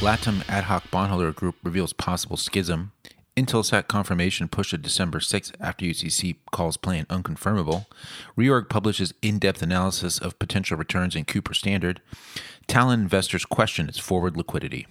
Latam 0.00 0.48
ad 0.48 0.64
hoc 0.64 0.88
bondholder 0.92 1.32
group 1.32 1.56
reveals 1.64 1.92
possible 1.92 2.36
schism. 2.36 2.92
Intelsat 3.36 3.88
confirmation 3.88 4.46
pushed 4.46 4.70
to 4.70 4.78
December 4.78 5.18
6th 5.18 5.52
after 5.58 5.84
UCC 5.84 6.36
calls 6.52 6.76
plan 6.76 7.04
unconfirmable. 7.06 7.86
Reorg 8.36 8.68
publishes 8.68 9.12
in 9.22 9.40
depth 9.40 9.60
analysis 9.60 10.18
of 10.20 10.38
potential 10.38 10.76
returns 10.76 11.16
in 11.16 11.24
Cooper 11.24 11.52
Standard. 11.52 12.00
Talen 12.68 12.94
investors 12.94 13.44
question 13.44 13.88
its 13.88 13.98
forward 13.98 14.36
liquidity. 14.36 14.86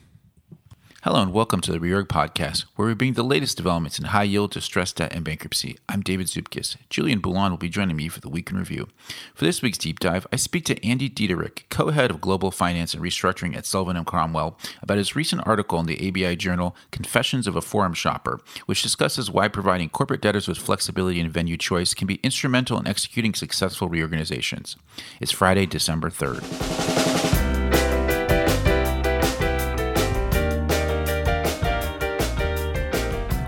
Hello 1.07 1.21
and 1.21 1.31
welcome 1.31 1.61
to 1.61 1.71
the 1.71 1.79
Reorg 1.79 2.07
Podcast, 2.07 2.65
where 2.75 2.85
we 2.85 2.93
bring 2.93 3.13
the 3.13 3.23
latest 3.23 3.55
developments 3.55 3.97
in 3.97 4.03
high 4.03 4.23
yield, 4.23 4.51
distressed 4.51 4.97
debt, 4.97 5.13
and 5.15 5.23
bankruptcy. 5.23 5.77
I'm 5.87 6.01
David 6.01 6.27
Zupkis. 6.27 6.75
Julian 6.89 7.21
Boulon 7.21 7.49
will 7.49 7.57
be 7.57 7.69
joining 7.69 7.95
me 7.95 8.09
for 8.09 8.19
the 8.19 8.27
Week 8.27 8.51
in 8.51 8.57
Review. 8.57 8.89
For 9.33 9.45
this 9.45 9.61
week's 9.61 9.77
deep 9.77 10.01
dive, 10.01 10.27
I 10.33 10.35
speak 10.35 10.65
to 10.65 10.85
Andy 10.85 11.09
Dietderich, 11.09 11.61
co-head 11.69 12.11
of 12.11 12.19
Global 12.19 12.51
Finance 12.51 12.93
and 12.93 13.01
Restructuring 13.01 13.55
at 13.55 13.65
Sullivan 13.65 13.95
and 13.95 14.05
Cromwell, 14.05 14.57
about 14.81 14.97
his 14.97 15.15
recent 15.15 15.47
article 15.47 15.79
in 15.79 15.85
the 15.85 16.09
ABI 16.09 16.35
journal 16.35 16.75
Confessions 16.91 17.47
of 17.47 17.55
a 17.55 17.61
Forum 17.61 17.93
Shopper, 17.93 18.41
which 18.65 18.83
discusses 18.83 19.31
why 19.31 19.47
providing 19.47 19.87
corporate 19.87 20.19
debtors 20.19 20.49
with 20.49 20.57
flexibility 20.57 21.21
and 21.21 21.31
venue 21.31 21.55
choice 21.55 21.93
can 21.93 22.07
be 22.07 22.19
instrumental 22.21 22.77
in 22.77 22.85
executing 22.85 23.33
successful 23.33 23.87
reorganizations. 23.87 24.75
It's 25.21 25.31
Friday, 25.31 25.67
December 25.67 26.09
3rd. 26.09 26.96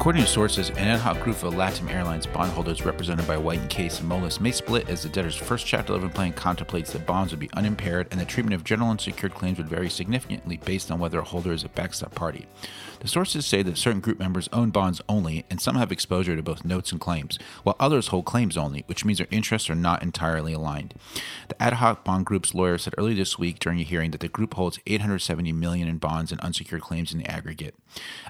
According 0.09 0.25
to 0.25 0.31
sources, 0.31 0.69
an 0.71 0.87
ad 0.87 1.01
hoc 1.01 1.21
group 1.21 1.43
of 1.43 1.53
Latam 1.53 1.87
Airlines 1.93 2.25
bondholders 2.25 2.83
represented 2.83 3.27
by 3.27 3.37
White 3.37 3.59
and 3.59 3.69
Case 3.69 3.99
and 3.99 4.09
Moelis 4.09 4.39
may 4.39 4.51
split 4.51 4.89
as 4.89 5.03
the 5.03 5.09
debtor's 5.09 5.35
first 5.35 5.67
Chapter 5.67 5.93
11 5.93 6.09
plan 6.09 6.33
contemplates 6.33 6.91
that 6.93 7.05
bonds 7.05 7.31
would 7.31 7.39
be 7.39 7.51
unimpaired 7.53 8.07
and 8.09 8.19
the 8.19 8.25
treatment 8.25 8.55
of 8.55 8.63
general 8.63 8.89
unsecured 8.89 9.35
claims 9.35 9.59
would 9.59 9.69
vary 9.69 9.87
significantly 9.87 10.57
based 10.65 10.89
on 10.89 10.97
whether 10.97 11.19
a 11.19 11.23
holder 11.23 11.51
is 11.51 11.63
a 11.63 11.69
backstop 11.69 12.15
party. 12.15 12.47
The 12.99 13.07
sources 13.07 13.45
say 13.45 13.63
that 13.63 13.77
certain 13.77 14.01
group 14.01 14.19
members 14.19 14.49
own 14.51 14.71
bonds 14.71 15.01
only, 15.07 15.45
and 15.49 15.61
some 15.61 15.75
have 15.75 15.91
exposure 15.91 16.35
to 16.35 16.43
both 16.43 16.65
notes 16.65 16.91
and 16.91 16.99
claims, 16.99 17.39
while 17.63 17.77
others 17.79 18.07
hold 18.07 18.25
claims 18.25 18.57
only, 18.57 18.83
which 18.87 19.05
means 19.05 19.19
their 19.19 19.27
interests 19.31 19.69
are 19.69 19.75
not 19.75 20.03
entirely 20.03 20.51
aligned. 20.51 20.93
The 21.47 21.61
ad 21.61 21.73
hoc 21.73 22.03
bond 22.03 22.25
group's 22.25 22.53
lawyer 22.53 22.77
said 22.77 22.95
early 22.97 23.13
this 23.13 23.39
week 23.39 23.59
during 23.59 23.79
a 23.79 23.83
hearing 23.83 24.11
that 24.11 24.19
the 24.19 24.27
group 24.27 24.55
holds 24.55 24.79
870 24.85 25.53
million 25.53 25.87
in 25.87 25.97
bonds 25.97 26.31
and 26.31 26.41
unsecured 26.41 26.81
claims 26.81 27.13
in 27.13 27.19
the 27.19 27.31
aggregate. 27.31 27.75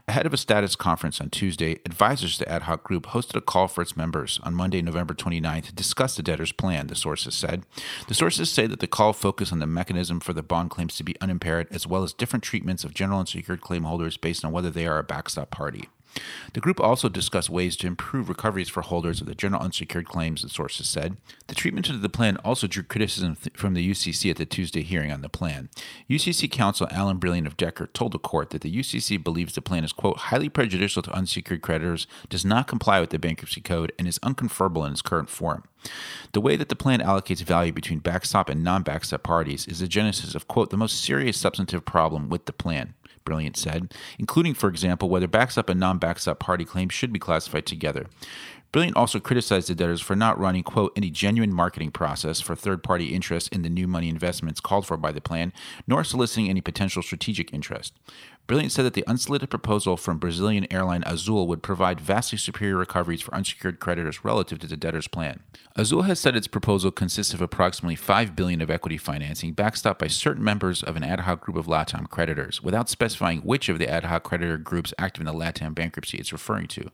Ahead 0.08 0.26
of 0.26 0.34
a 0.34 0.38
status 0.38 0.76
conference 0.76 1.20
on 1.20 1.30
Tuesday, 1.30 1.80
advisors 1.86 2.38
to 2.38 2.46
the 2.46 2.52
ad 2.52 2.64
hoc 2.64 2.84
group 2.84 3.08
hosted 3.08 3.36
a 3.36 3.42
call 3.42 3.68
for 3.68 3.82
its 3.82 3.98
members 3.98 4.40
on 4.44 4.54
Monday, 4.54 4.82
November 4.82 5.14
29th 5.14 5.66
to 5.66 5.74
discuss 5.74 6.16
the 6.16 6.24
debtor's 6.24 6.52
plan, 6.52 6.88
the 6.88 6.96
sources 6.96 7.34
said. 7.34 7.64
The 8.08 8.14
sources 8.14 8.52
say 8.52 8.68
that 8.68 8.80
the 8.80 8.88
call 8.88 9.14
focused 9.14 9.52
on 9.52 9.60
the 9.60 9.68
mechanism 9.68 10.20
for 10.20 10.34
the 10.34 10.44
bond 10.44 10.70
claims 10.70 10.96
to 10.98 11.04
be 11.04 11.20
unimpaired, 11.22 11.68
as 11.72 11.88
well 11.88 12.04
as 12.04 12.14
different 12.14 12.44
treatments 12.44 12.84
of 12.84 12.94
general 12.94 13.20
and 13.20 13.28
secured 13.28 13.62
claim 13.62 13.84
holders 13.84 14.16
based 14.16 14.46
on 14.46 14.52
whether 14.60 14.70
they 14.70 14.86
are 14.86 15.00
a 15.00 15.04
backstop 15.04 15.50
party. 15.52 15.88
The 16.54 16.60
group 16.60 16.82
also 16.82 17.08
discussed 17.08 17.50
ways 17.50 17.78
to 17.78 17.88
improve 17.88 18.28
recoveries 18.28 18.68
for 18.68 18.82
holders 18.82 19.22
of 19.22 19.28
the 19.28 19.36
general 19.36 19.62
unsecured 19.62 20.06
claims, 20.06 20.42
the 20.42 20.50
sources 20.50 20.90
said. 20.90 21.16
The 21.48 21.56
treatment 21.56 21.88
of 21.88 22.02
the 22.02 22.10
plan 22.10 22.36
also 22.38 22.68
drew 22.68 22.84
criticism 22.84 23.38
th- 23.38 23.56
from 23.56 23.74
the 23.74 23.90
UCC 23.90 24.32
at 24.32 24.36
the 24.36 24.46
Tuesday 24.46 24.82
hearing 24.82 25.14
on 25.14 25.22
the 25.22 25.30
plan. 25.30 25.70
UCC 26.10 26.52
counsel 26.52 26.90
Alan 26.92 27.20
Brilliant 27.20 27.48
of 27.48 27.56
Dechert 27.56 27.94
told 27.94 28.12
the 28.12 28.20
court 28.20 28.50
that 28.50 28.62
the 28.62 28.76
UCC 28.76 29.24
believes 29.24 29.54
the 29.54 29.62
plan 29.62 29.86
is, 29.86 29.94
quote, 29.94 30.18
highly 30.18 30.50
prejudicial 30.50 31.04
to 31.04 31.12
unsecured 31.12 31.62
creditors, 31.62 32.06
does 32.28 32.44
not 32.44 32.68
comply 32.68 33.00
with 33.00 33.12
the 33.12 33.20
bankruptcy 33.20 33.62
code, 33.62 33.94
and 33.98 34.08
is 34.08 34.20
unconfirmable 34.20 34.86
in 34.86 34.92
its 34.92 35.02
current 35.02 35.30
form. 35.30 35.64
The 36.34 36.42
way 36.42 36.58
that 36.58 36.68
the 36.68 36.76
plan 36.76 37.00
allocates 37.00 37.44
value 37.44 37.72
between 37.72 38.00
backstop 38.00 38.50
and 38.50 38.64
non 38.64 38.84
backstop 38.84 39.24
parties 39.24 39.68
is 39.68 39.80
the 39.80 39.88
genesis 39.88 40.36
of, 40.36 40.48
quote, 40.48 40.72
the 40.72 40.78
most 40.78 41.02
serious 41.02 41.38
substantive 41.38 41.86
problem 41.86 42.30
with 42.30 42.46
the 42.46 42.54
plan. 42.54 42.96
Brilliant 43.26 43.58
said, 43.58 43.94
including, 44.18 44.54
for 44.54 44.70
example, 44.70 45.10
whether 45.10 45.28
backstop 45.28 45.70
and 45.70 45.80
non 45.80 45.98
backstop 45.98 46.40
party 46.40 46.66
claims 46.66 46.94
should 46.94 47.14
be 47.14 47.20
classified 47.20 47.66
together. 47.66 48.08
Brilliant 48.72 48.98
also 48.98 49.20
criticized 49.20 49.68
the 49.68 49.74
debtors 49.74 50.02
for 50.02 50.16
not 50.16 50.40
running, 50.40 50.62
quote, 50.62 50.94
any 50.96 51.10
genuine 51.10 51.52
marketing 51.52 51.90
process 51.90 52.40
for 52.40 52.56
third 52.56 52.84
party 52.84 53.08
interest 53.08 53.50
in 53.50 53.64
the 53.64 53.70
new 53.70 53.88
money 53.88 54.10
investments 54.10 54.60
called 54.60 54.86
for 54.86 54.96
by 54.96 55.12
the 55.12 55.22
plan, 55.22 55.52
nor 55.88 56.04
soliciting 56.04 56.50
any 56.50 56.62
potential 56.62 57.02
strategic 57.02 57.52
interest. 57.52 57.94
Brilliant 58.50 58.72
said 58.72 58.86
that 58.86 58.96
the 58.96 59.06
unsolicited 59.06 59.52
proposal 59.52 59.96
from 59.96 60.18
Brazilian 60.18 60.66
airline 60.72 61.04
Azul 61.06 61.46
would 61.46 61.62
provide 61.62 62.02
vastly 62.02 62.40
superior 62.40 62.78
recoveries 62.78 63.22
for 63.22 63.32
unsecured 63.36 63.80
creditors 63.80 64.26
relative 64.26 64.58
to 64.58 64.66
the 64.66 64.76
debtor's 64.76 65.08
plan. 65.08 65.42
Azul 65.76 66.02
has 66.02 66.20
said 66.20 66.36
its 66.36 66.48
proposal 66.48 66.90
consists 66.90 67.32
of 67.32 67.44
approximately 67.44 67.96
5 67.96 68.36
billion 68.36 68.60
of 68.60 68.72
equity 68.72 68.98
financing 68.98 69.54
backstopped 69.54 70.00
by 70.00 70.08
certain 70.08 70.44
members 70.44 70.82
of 70.82 70.96
an 70.96 71.04
ad 71.04 71.20
hoc 71.20 71.42
group 71.42 71.58
of 71.58 71.68
LATAM 71.68 72.10
creditors, 72.10 72.64
without 72.64 72.90
specifying 72.90 73.42
which 73.42 73.70
of 73.70 73.78
the 73.78 73.88
ad 73.88 74.06
hoc 74.06 74.24
creditor 74.24 74.58
groups 74.58 74.96
active 74.98 75.22
in 75.22 75.28
the 75.28 75.40
LATAM 75.40 75.76
bankruptcy 75.76 76.18
it's 76.18 76.34
referring 76.34 76.66
to. 76.70 76.90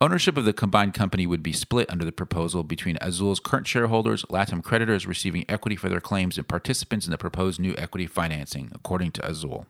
Ownership 0.00 0.36
of 0.36 0.44
the 0.44 0.52
combined 0.52 0.94
company 0.94 1.28
would 1.28 1.44
be 1.44 1.52
split 1.52 1.88
under 1.90 2.04
the 2.04 2.10
proposal 2.10 2.64
between 2.64 2.98
Azul's 3.00 3.38
current 3.38 3.68
shareholders, 3.68 4.24
LATAM 4.24 4.64
creditors 4.64 5.06
receiving 5.06 5.44
equity 5.48 5.76
for 5.76 5.88
their 5.88 6.00
claims, 6.00 6.38
and 6.38 6.48
participants 6.48 7.06
in 7.06 7.12
the 7.12 7.18
proposed 7.18 7.60
new 7.60 7.76
equity 7.78 8.08
financing, 8.08 8.72
according 8.74 9.12
to 9.12 9.24
Azul. 9.24 9.68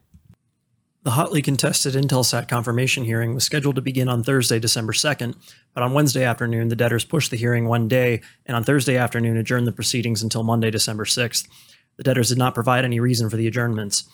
The 1.04 1.12
hotly 1.12 1.42
contested 1.42 1.94
Intelsat 1.94 2.46
confirmation 2.46 3.02
hearing 3.02 3.34
was 3.34 3.42
scheduled 3.42 3.74
to 3.74 3.82
begin 3.82 4.08
on 4.08 4.22
Thursday, 4.22 4.60
December 4.60 4.92
2nd, 4.92 5.34
but 5.74 5.82
on 5.82 5.94
Wednesday 5.94 6.22
afternoon, 6.22 6.68
the 6.68 6.76
debtors 6.76 7.04
pushed 7.04 7.32
the 7.32 7.36
hearing 7.36 7.66
one 7.66 7.88
day, 7.88 8.22
and 8.46 8.56
on 8.56 8.62
Thursday 8.62 8.96
afternoon 8.96 9.36
adjourned 9.36 9.66
the 9.66 9.72
proceedings 9.72 10.22
until 10.22 10.44
Monday, 10.44 10.70
December 10.70 11.04
6th. 11.04 11.48
The 11.96 12.04
debtors 12.04 12.28
did 12.28 12.38
not 12.38 12.54
provide 12.54 12.84
any 12.84 13.00
reason 13.00 13.28
for 13.28 13.36
the 13.36 13.48
adjournments. 13.48 14.04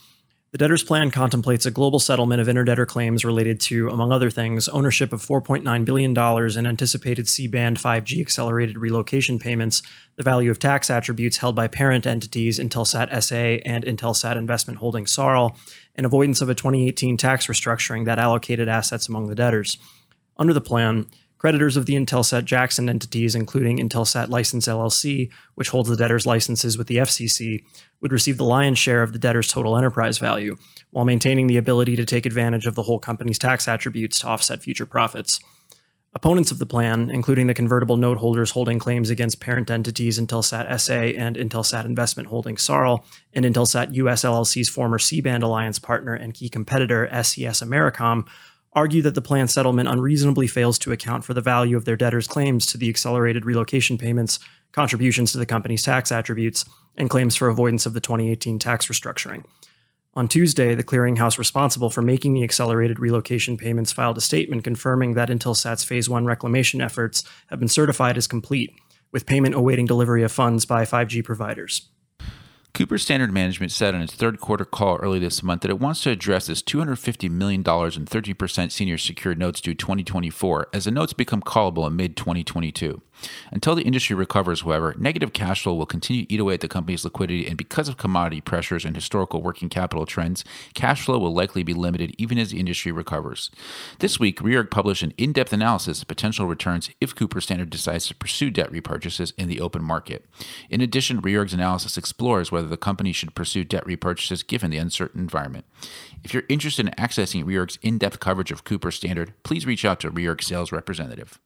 The 0.50 0.56
debtor's 0.56 0.82
plan 0.82 1.10
contemplates 1.10 1.66
a 1.66 1.70
global 1.70 1.98
settlement 1.98 2.40
of 2.40 2.48
interdebtor 2.48 2.86
claims 2.86 3.22
related 3.22 3.60
to, 3.62 3.90
among 3.90 4.12
other 4.12 4.30
things, 4.30 4.66
ownership 4.66 5.12
of 5.12 5.20
$4.9 5.20 5.84
billion 5.84 6.16
in 6.58 6.66
anticipated 6.66 7.28
C 7.28 7.46
band 7.46 7.76
5G 7.76 8.18
accelerated 8.18 8.78
relocation 8.78 9.38
payments, 9.38 9.82
the 10.16 10.22
value 10.22 10.50
of 10.50 10.58
tax 10.58 10.88
attributes 10.88 11.36
held 11.36 11.54
by 11.54 11.68
parent 11.68 12.06
entities 12.06 12.58
Intelsat 12.58 13.22
SA 13.22 13.60
and 13.70 13.84
Intelsat 13.84 14.36
Investment 14.36 14.78
Holdings 14.78 15.12
SARL, 15.12 15.54
and 15.98 16.06
avoidance 16.06 16.40
of 16.40 16.48
a 16.48 16.54
2018 16.54 17.18
tax 17.18 17.48
restructuring 17.48 18.06
that 18.06 18.18
allocated 18.18 18.68
assets 18.68 19.08
among 19.08 19.26
the 19.26 19.34
debtors. 19.34 19.76
Under 20.38 20.54
the 20.54 20.60
plan, 20.62 21.06
Creditors 21.38 21.76
of 21.76 21.86
the 21.86 21.94
Intelsat 21.94 22.44
Jackson 22.44 22.88
entities, 22.88 23.36
including 23.36 23.78
Intelsat 23.78 24.28
License 24.28 24.66
LLC, 24.66 25.30
which 25.54 25.68
holds 25.68 25.88
the 25.88 25.96
debtor's 25.96 26.26
licenses 26.26 26.76
with 26.76 26.88
the 26.88 26.96
FCC, 26.96 27.62
would 28.00 28.10
receive 28.10 28.38
the 28.38 28.44
lion's 28.44 28.78
share 28.78 29.04
of 29.04 29.12
the 29.12 29.20
debtor's 29.20 29.46
total 29.46 29.76
enterprise 29.76 30.18
value, 30.18 30.56
while 30.90 31.04
maintaining 31.04 31.46
the 31.46 31.56
ability 31.56 31.94
to 31.94 32.04
take 32.04 32.26
advantage 32.26 32.66
of 32.66 32.74
the 32.74 32.82
whole 32.82 32.98
company's 32.98 33.38
tax 33.38 33.68
attributes 33.68 34.18
to 34.18 34.26
offset 34.26 34.62
future 34.62 34.86
profits. 34.86 35.38
Opponents 36.14 36.50
of 36.50 36.58
the 36.58 36.66
plan, 36.66 37.10
including 37.10 37.48
the 37.48 37.54
convertible 37.54 37.98
note 37.98 38.18
holders 38.18 38.52
holding 38.52 38.78
claims 38.78 39.10
against 39.10 39.40
parent 39.40 39.70
entities 39.70 40.18
Intelsat 40.18 40.80
SA 40.80 41.18
and 41.18 41.36
Intelsat 41.36 41.84
Investment 41.84 42.30
Holdings 42.30 42.62
SARL, 42.62 43.04
and 43.34 43.44
Intelsat 43.44 43.92
US 43.94 44.24
LLC's 44.24 44.70
former 44.70 44.98
C 44.98 45.20
band 45.20 45.42
alliance 45.42 45.78
partner 45.78 46.14
and 46.14 46.32
key 46.32 46.48
competitor 46.48 47.08
SES 47.12 47.60
Americom, 47.60 48.26
argue 48.72 49.02
that 49.02 49.14
the 49.14 49.22
plan 49.22 49.48
settlement 49.48 49.88
unreasonably 49.88 50.46
fails 50.46 50.78
to 50.78 50.92
account 50.92 51.24
for 51.24 51.34
the 51.34 51.40
value 51.42 51.76
of 51.76 51.84
their 51.84 51.96
debtors' 51.96 52.26
claims 52.26 52.64
to 52.66 52.78
the 52.78 52.88
accelerated 52.88 53.44
relocation 53.44 53.98
payments, 53.98 54.38
contributions 54.72 55.32
to 55.32 55.38
the 55.38 55.46
company's 55.46 55.82
tax 55.82 56.10
attributes, 56.10 56.64
and 56.96 57.10
claims 57.10 57.36
for 57.36 57.48
avoidance 57.48 57.84
of 57.84 57.92
the 57.92 58.00
2018 58.00 58.58
tax 58.58 58.86
restructuring. 58.86 59.44
On 60.14 60.26
Tuesday, 60.26 60.74
the 60.74 60.82
clearinghouse 60.82 61.38
responsible 61.38 61.90
for 61.90 62.02
making 62.02 62.34
the 62.34 62.42
accelerated 62.42 62.98
relocation 62.98 63.56
payments 63.56 63.92
filed 63.92 64.18
a 64.18 64.22
statement 64.22 64.64
confirming 64.64 65.14
that 65.14 65.28
Intelsat's 65.28 65.84
Phase 65.84 66.08
1 66.08 66.24
reclamation 66.24 66.80
efforts 66.80 67.22
have 67.48 67.58
been 67.58 67.68
certified 67.68 68.16
as 68.16 68.26
complete, 68.26 68.74
with 69.12 69.26
payment 69.26 69.54
awaiting 69.54 69.86
delivery 69.86 70.22
of 70.22 70.32
funds 70.32 70.64
by 70.64 70.84
5G 70.84 71.22
providers. 71.22 71.88
Cooper 72.74 72.98
Standard 72.98 73.32
Management 73.32 73.72
said 73.72 73.94
on 73.94 74.02
its 74.02 74.14
third 74.14 74.40
quarter 74.40 74.64
call 74.64 74.96
early 74.96 75.18
this 75.18 75.42
month 75.42 75.62
that 75.62 75.70
it 75.70 75.80
wants 75.80 76.02
to 76.02 76.10
address 76.10 76.48
its 76.48 76.62
$250 76.62 77.28
million 77.30 77.60
in 77.60 77.64
30% 77.64 78.70
senior 78.70 78.98
secured 78.98 79.38
notes 79.38 79.60
due 79.60 79.74
2024 79.74 80.68
as 80.72 80.84
the 80.84 80.90
notes 80.90 81.12
become 81.12 81.42
callable 81.42 81.86
in 81.86 81.96
mid 81.96 82.16
2022. 82.16 83.02
Until 83.50 83.74
the 83.74 83.82
industry 83.82 84.14
recovers, 84.14 84.62
however, 84.62 84.94
negative 84.98 85.32
cash 85.32 85.62
flow 85.62 85.74
will 85.74 85.86
continue 85.86 86.24
to 86.24 86.32
eat 86.32 86.40
away 86.40 86.54
at 86.54 86.60
the 86.60 86.68
company's 86.68 87.04
liquidity, 87.04 87.46
and 87.46 87.56
because 87.56 87.88
of 87.88 87.96
commodity 87.96 88.40
pressures 88.40 88.84
and 88.84 88.94
historical 88.94 89.42
working 89.42 89.68
capital 89.68 90.06
trends, 90.06 90.44
cash 90.74 91.04
flow 91.04 91.18
will 91.18 91.34
likely 91.34 91.62
be 91.62 91.74
limited 91.74 92.14
even 92.18 92.38
as 92.38 92.50
the 92.50 92.60
industry 92.60 92.92
recovers. 92.92 93.50
This 93.98 94.20
week, 94.20 94.40
Reorg 94.40 94.70
published 94.70 95.02
an 95.02 95.14
in 95.16 95.32
depth 95.32 95.52
analysis 95.52 96.02
of 96.02 96.08
potential 96.08 96.46
returns 96.46 96.90
if 97.00 97.14
Cooper 97.14 97.40
Standard 97.40 97.70
decides 97.70 98.06
to 98.06 98.14
pursue 98.14 98.50
debt 98.50 98.72
repurchases 98.72 99.32
in 99.36 99.48
the 99.48 99.60
open 99.60 99.82
market. 99.82 100.24
In 100.70 100.80
addition, 100.80 101.22
Reorg's 101.22 101.54
analysis 101.54 101.96
explores 101.96 102.52
whether 102.52 102.68
the 102.68 102.76
company 102.76 103.12
should 103.12 103.34
pursue 103.34 103.64
debt 103.64 103.84
repurchases 103.84 104.46
given 104.46 104.70
the 104.70 104.78
uncertain 104.78 105.20
environment. 105.20 105.64
If 106.24 106.34
you're 106.34 106.44
interested 106.48 106.86
in 106.86 106.92
accessing 106.92 107.44
Reorg's 107.44 107.78
in 107.82 107.98
depth 107.98 108.20
coverage 108.20 108.52
of 108.52 108.64
Cooper 108.64 108.90
Standard, 108.90 109.32
please 109.42 109.66
reach 109.66 109.84
out 109.84 110.00
to 110.00 110.10
Reorg 110.10 110.42
sales 110.42 110.72
representative. 110.72 111.38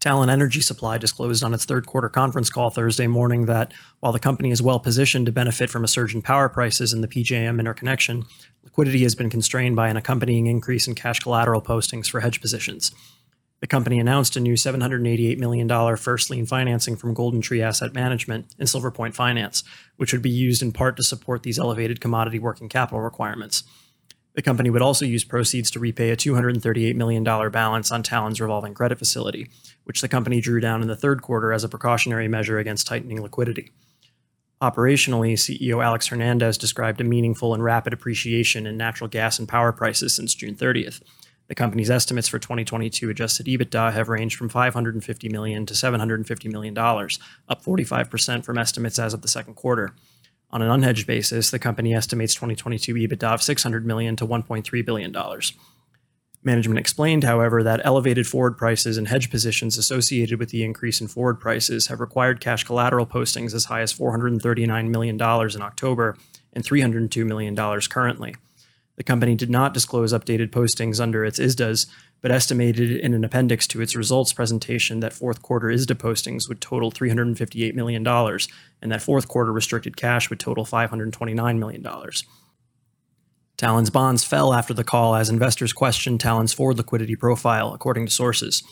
Talen 0.00 0.30
Energy 0.30 0.60
Supply 0.60 0.96
disclosed 0.96 1.42
on 1.42 1.52
its 1.52 1.64
third 1.64 1.86
quarter 1.86 2.08
conference 2.08 2.50
call 2.50 2.70
Thursday 2.70 3.08
morning 3.08 3.46
that 3.46 3.74
while 3.98 4.12
the 4.12 4.20
company 4.20 4.52
is 4.52 4.62
well 4.62 4.78
positioned 4.78 5.26
to 5.26 5.32
benefit 5.32 5.70
from 5.70 5.82
a 5.82 5.88
surge 5.88 6.14
in 6.14 6.22
power 6.22 6.48
prices 6.48 6.92
in 6.92 7.00
the 7.00 7.08
PJM 7.08 7.58
interconnection, 7.58 8.24
liquidity 8.62 9.02
has 9.02 9.16
been 9.16 9.28
constrained 9.28 9.74
by 9.74 9.88
an 9.88 9.96
accompanying 9.96 10.46
increase 10.46 10.86
in 10.86 10.94
cash 10.94 11.18
collateral 11.18 11.60
postings 11.60 12.08
for 12.08 12.20
hedge 12.20 12.40
positions. 12.40 12.92
The 13.60 13.66
company 13.66 13.98
announced 13.98 14.36
a 14.36 14.40
new 14.40 14.54
$788 14.54 15.38
million 15.38 15.96
first 15.96 16.30
lien 16.30 16.46
financing 16.46 16.94
from 16.94 17.12
Golden 17.12 17.40
Tree 17.40 17.60
Asset 17.60 17.92
Management 17.92 18.54
and 18.56 18.68
Silver 18.68 18.92
Point 18.92 19.16
Finance, 19.16 19.64
which 19.96 20.12
would 20.12 20.22
be 20.22 20.30
used 20.30 20.62
in 20.62 20.70
part 20.70 20.96
to 20.96 21.02
support 21.02 21.42
these 21.42 21.58
elevated 21.58 22.00
commodity 22.00 22.38
working 22.38 22.68
capital 22.68 23.00
requirements. 23.00 23.64
The 24.38 24.42
company 24.42 24.70
would 24.70 24.82
also 24.82 25.04
use 25.04 25.24
proceeds 25.24 25.68
to 25.72 25.80
repay 25.80 26.10
a 26.10 26.16
$238 26.16 26.94
million 26.94 27.24
balance 27.24 27.90
on 27.90 28.04
Talen's 28.04 28.40
revolving 28.40 28.72
credit 28.72 28.96
facility, 28.96 29.50
which 29.82 30.00
the 30.00 30.06
company 30.06 30.40
drew 30.40 30.60
down 30.60 30.80
in 30.80 30.86
the 30.86 30.94
third 30.94 31.22
quarter 31.22 31.52
as 31.52 31.64
a 31.64 31.68
precautionary 31.68 32.28
measure 32.28 32.56
against 32.56 32.86
tightening 32.86 33.20
liquidity. 33.20 33.72
Operationally, 34.62 35.32
CEO 35.32 35.84
Alex 35.84 36.06
Hernandez 36.06 36.56
described 36.56 37.00
a 37.00 37.04
meaningful 37.04 37.52
and 37.52 37.64
rapid 37.64 37.92
appreciation 37.92 38.64
in 38.64 38.76
natural 38.76 39.08
gas 39.08 39.40
and 39.40 39.48
power 39.48 39.72
prices 39.72 40.14
since 40.14 40.36
June 40.36 40.54
30th. 40.54 41.02
The 41.48 41.56
company's 41.56 41.90
estimates 41.90 42.28
for 42.28 42.38
2022 42.38 43.10
adjusted 43.10 43.46
EBITDA 43.46 43.92
have 43.92 44.08
ranged 44.08 44.36
from 44.36 44.50
550 44.50 45.28
million 45.30 45.66
to 45.66 45.74
$750 45.74 46.52
million, 46.52 46.78
up 46.78 47.64
45% 47.64 48.44
from 48.44 48.56
estimates 48.56 49.00
as 49.00 49.14
of 49.14 49.22
the 49.22 49.26
second 49.26 49.54
quarter. 49.54 49.94
On 50.50 50.62
an 50.62 50.80
unhedged 50.80 51.06
basis, 51.06 51.50
the 51.50 51.58
company 51.58 51.94
estimates 51.94 52.34
2022 52.34 52.94
EBITDA 52.94 53.34
of 53.34 53.42
600 53.42 53.84
million 53.84 54.16
to 54.16 54.26
$1.3 54.26 54.84
billion. 54.84 55.14
Management 56.42 56.78
explained, 56.78 57.24
however, 57.24 57.62
that 57.62 57.80
elevated 57.84 58.26
forward 58.26 58.56
prices 58.56 58.96
and 58.96 59.08
hedge 59.08 59.30
positions 59.30 59.76
associated 59.76 60.38
with 60.38 60.50
the 60.50 60.64
increase 60.64 61.00
in 61.00 61.08
forward 61.08 61.40
prices 61.40 61.88
have 61.88 62.00
required 62.00 62.40
cash 62.40 62.64
collateral 62.64 63.06
postings 63.06 63.52
as 63.52 63.66
high 63.66 63.80
as 63.82 63.92
$439 63.92 64.88
million 64.88 65.16
in 65.16 65.62
October 65.62 66.16
and 66.52 66.64
$302 66.64 67.26
million 67.26 67.56
currently. 67.90 68.34
The 68.96 69.04
company 69.04 69.34
did 69.34 69.50
not 69.50 69.74
disclose 69.74 70.12
updated 70.12 70.50
postings 70.50 71.00
under 71.00 71.24
its 71.24 71.38
ISDAs, 71.38 71.86
but 72.20 72.30
estimated 72.30 72.90
in 72.90 73.14
an 73.14 73.24
appendix 73.24 73.66
to 73.68 73.80
its 73.80 73.94
results 73.94 74.32
presentation 74.32 75.00
that 75.00 75.12
fourth 75.12 75.42
quarter 75.42 75.68
ISDA 75.68 75.94
postings 75.94 76.48
would 76.48 76.60
total 76.60 76.90
$358 76.90 77.74
million 77.74 78.06
and 78.06 78.92
that 78.92 79.02
fourth 79.02 79.28
quarter 79.28 79.52
restricted 79.52 79.96
cash 79.96 80.28
would 80.30 80.40
total 80.40 80.64
$529 80.64 81.58
million. 81.58 81.86
Talen's 83.56 83.90
bonds 83.90 84.22
fell 84.22 84.54
after 84.54 84.72
the 84.72 84.84
call 84.84 85.16
as 85.16 85.28
investors 85.28 85.72
questioned 85.72 86.20
Talen's 86.20 86.52
forward 86.52 86.78
liquidity 86.78 87.16
profile, 87.16 87.74
according 87.74 88.06
to 88.06 88.12
sources. 88.12 88.62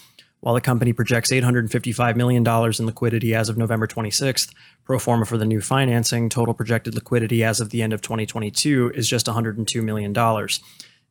While 0.40 0.54
the 0.54 0.60
company 0.60 0.92
projects 0.92 1.32
$855 1.32 2.14
million 2.14 2.46
in 2.46 2.86
liquidity 2.86 3.34
as 3.34 3.48
of 3.48 3.56
November 3.56 3.88
26th, 3.88 4.54
pro 4.84 4.98
forma 4.98 5.24
for 5.24 5.38
the 5.38 5.44
new 5.44 5.60
financing, 5.60 6.28
total 6.28 6.54
projected 6.54 6.94
liquidity 6.94 7.42
as 7.42 7.60
of 7.60 7.70
the 7.70 7.82
end 7.82 7.92
of 7.92 8.00
2022 8.00 8.92
is 8.94 9.08
just 9.08 9.26
$102 9.26 9.82
million. 9.82 10.12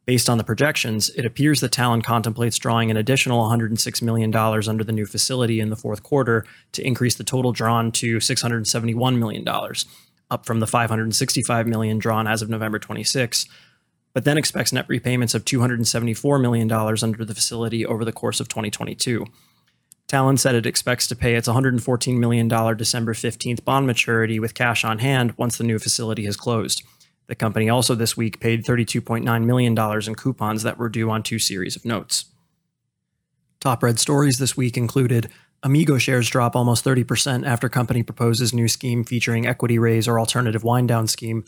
Based 0.05 0.29
on 0.29 0.37
the 0.37 0.43
projections, 0.43 1.09
it 1.09 1.25
appears 1.25 1.61
that 1.61 1.71
Talen 1.71 2.03
contemplates 2.03 2.59
drawing 2.59 2.91
an 2.91 2.97
additional 2.97 3.49
$106 3.49 4.01
million 4.03 4.35
under 4.35 4.83
the 4.83 4.91
new 4.91 5.05
facility 5.07 5.59
in 5.59 5.71
the 5.71 5.75
fourth 5.75 6.03
quarter 6.03 6.45
to 6.73 6.85
increase 6.85 7.15
the 7.15 7.23
total 7.23 7.51
drawn 7.51 7.91
to 7.93 8.17
$671 8.17 9.17
million, 9.17 9.47
up 10.29 10.45
from 10.45 10.59
the 10.59 10.67
565 10.67 11.67
million 11.67 11.97
drawn 11.97 12.27
as 12.27 12.43
of 12.43 12.49
November 12.49 12.77
26, 12.77 13.47
but 14.13 14.25
then 14.25 14.37
expects 14.37 14.71
net 14.71 14.85
repayments 14.87 15.33
of 15.33 15.43
$274 15.43 16.39
million 16.39 16.71
under 16.71 17.25
the 17.25 17.35
facility 17.35 17.83
over 17.83 18.05
the 18.05 18.13
course 18.13 18.39
of 18.39 18.47
2022. 18.47 19.25
Talen 20.07 20.37
said 20.37 20.53
it 20.53 20.67
expects 20.67 21.07
to 21.07 21.15
pay 21.15 21.33
its 21.33 21.47
$114 21.47 22.19
million 22.19 22.47
December 22.47 23.15
15th 23.15 23.63
bond 23.63 23.87
maturity 23.87 24.39
with 24.39 24.53
cash 24.53 24.85
on 24.85 24.99
hand 24.99 25.33
once 25.35 25.57
the 25.57 25.63
new 25.63 25.79
facility 25.79 26.25
has 26.25 26.37
closed. 26.37 26.83
The 27.27 27.35
company 27.35 27.69
also 27.69 27.95
this 27.95 28.15
week 28.15 28.39
paid 28.39 28.63
$32.9 28.63 29.45
million 29.45 29.77
in 30.07 30.15
coupons 30.15 30.63
that 30.63 30.77
were 30.77 30.89
due 30.89 31.09
on 31.09 31.23
two 31.23 31.39
series 31.39 31.75
of 31.75 31.85
notes. 31.85 32.25
Top 33.59 33.81
red 33.81 33.99
stories 33.99 34.37
this 34.37 34.55
week 34.55 34.77
included 34.77 35.31
Amigo 35.63 35.97
shares 35.97 36.29
drop 36.29 36.55
almost 36.55 36.85
30% 36.85 37.43
after 37.45 37.67
company 37.67 38.03
proposes 38.03 38.53
new 38.53 38.67
scheme 38.67 39.03
featuring 39.03 39.47
equity 39.47 39.79
raise 39.79 40.07
or 40.07 40.19
alternative 40.19 40.63
wind 40.63 40.87
down 40.87 41.07
scheme. 41.07 41.43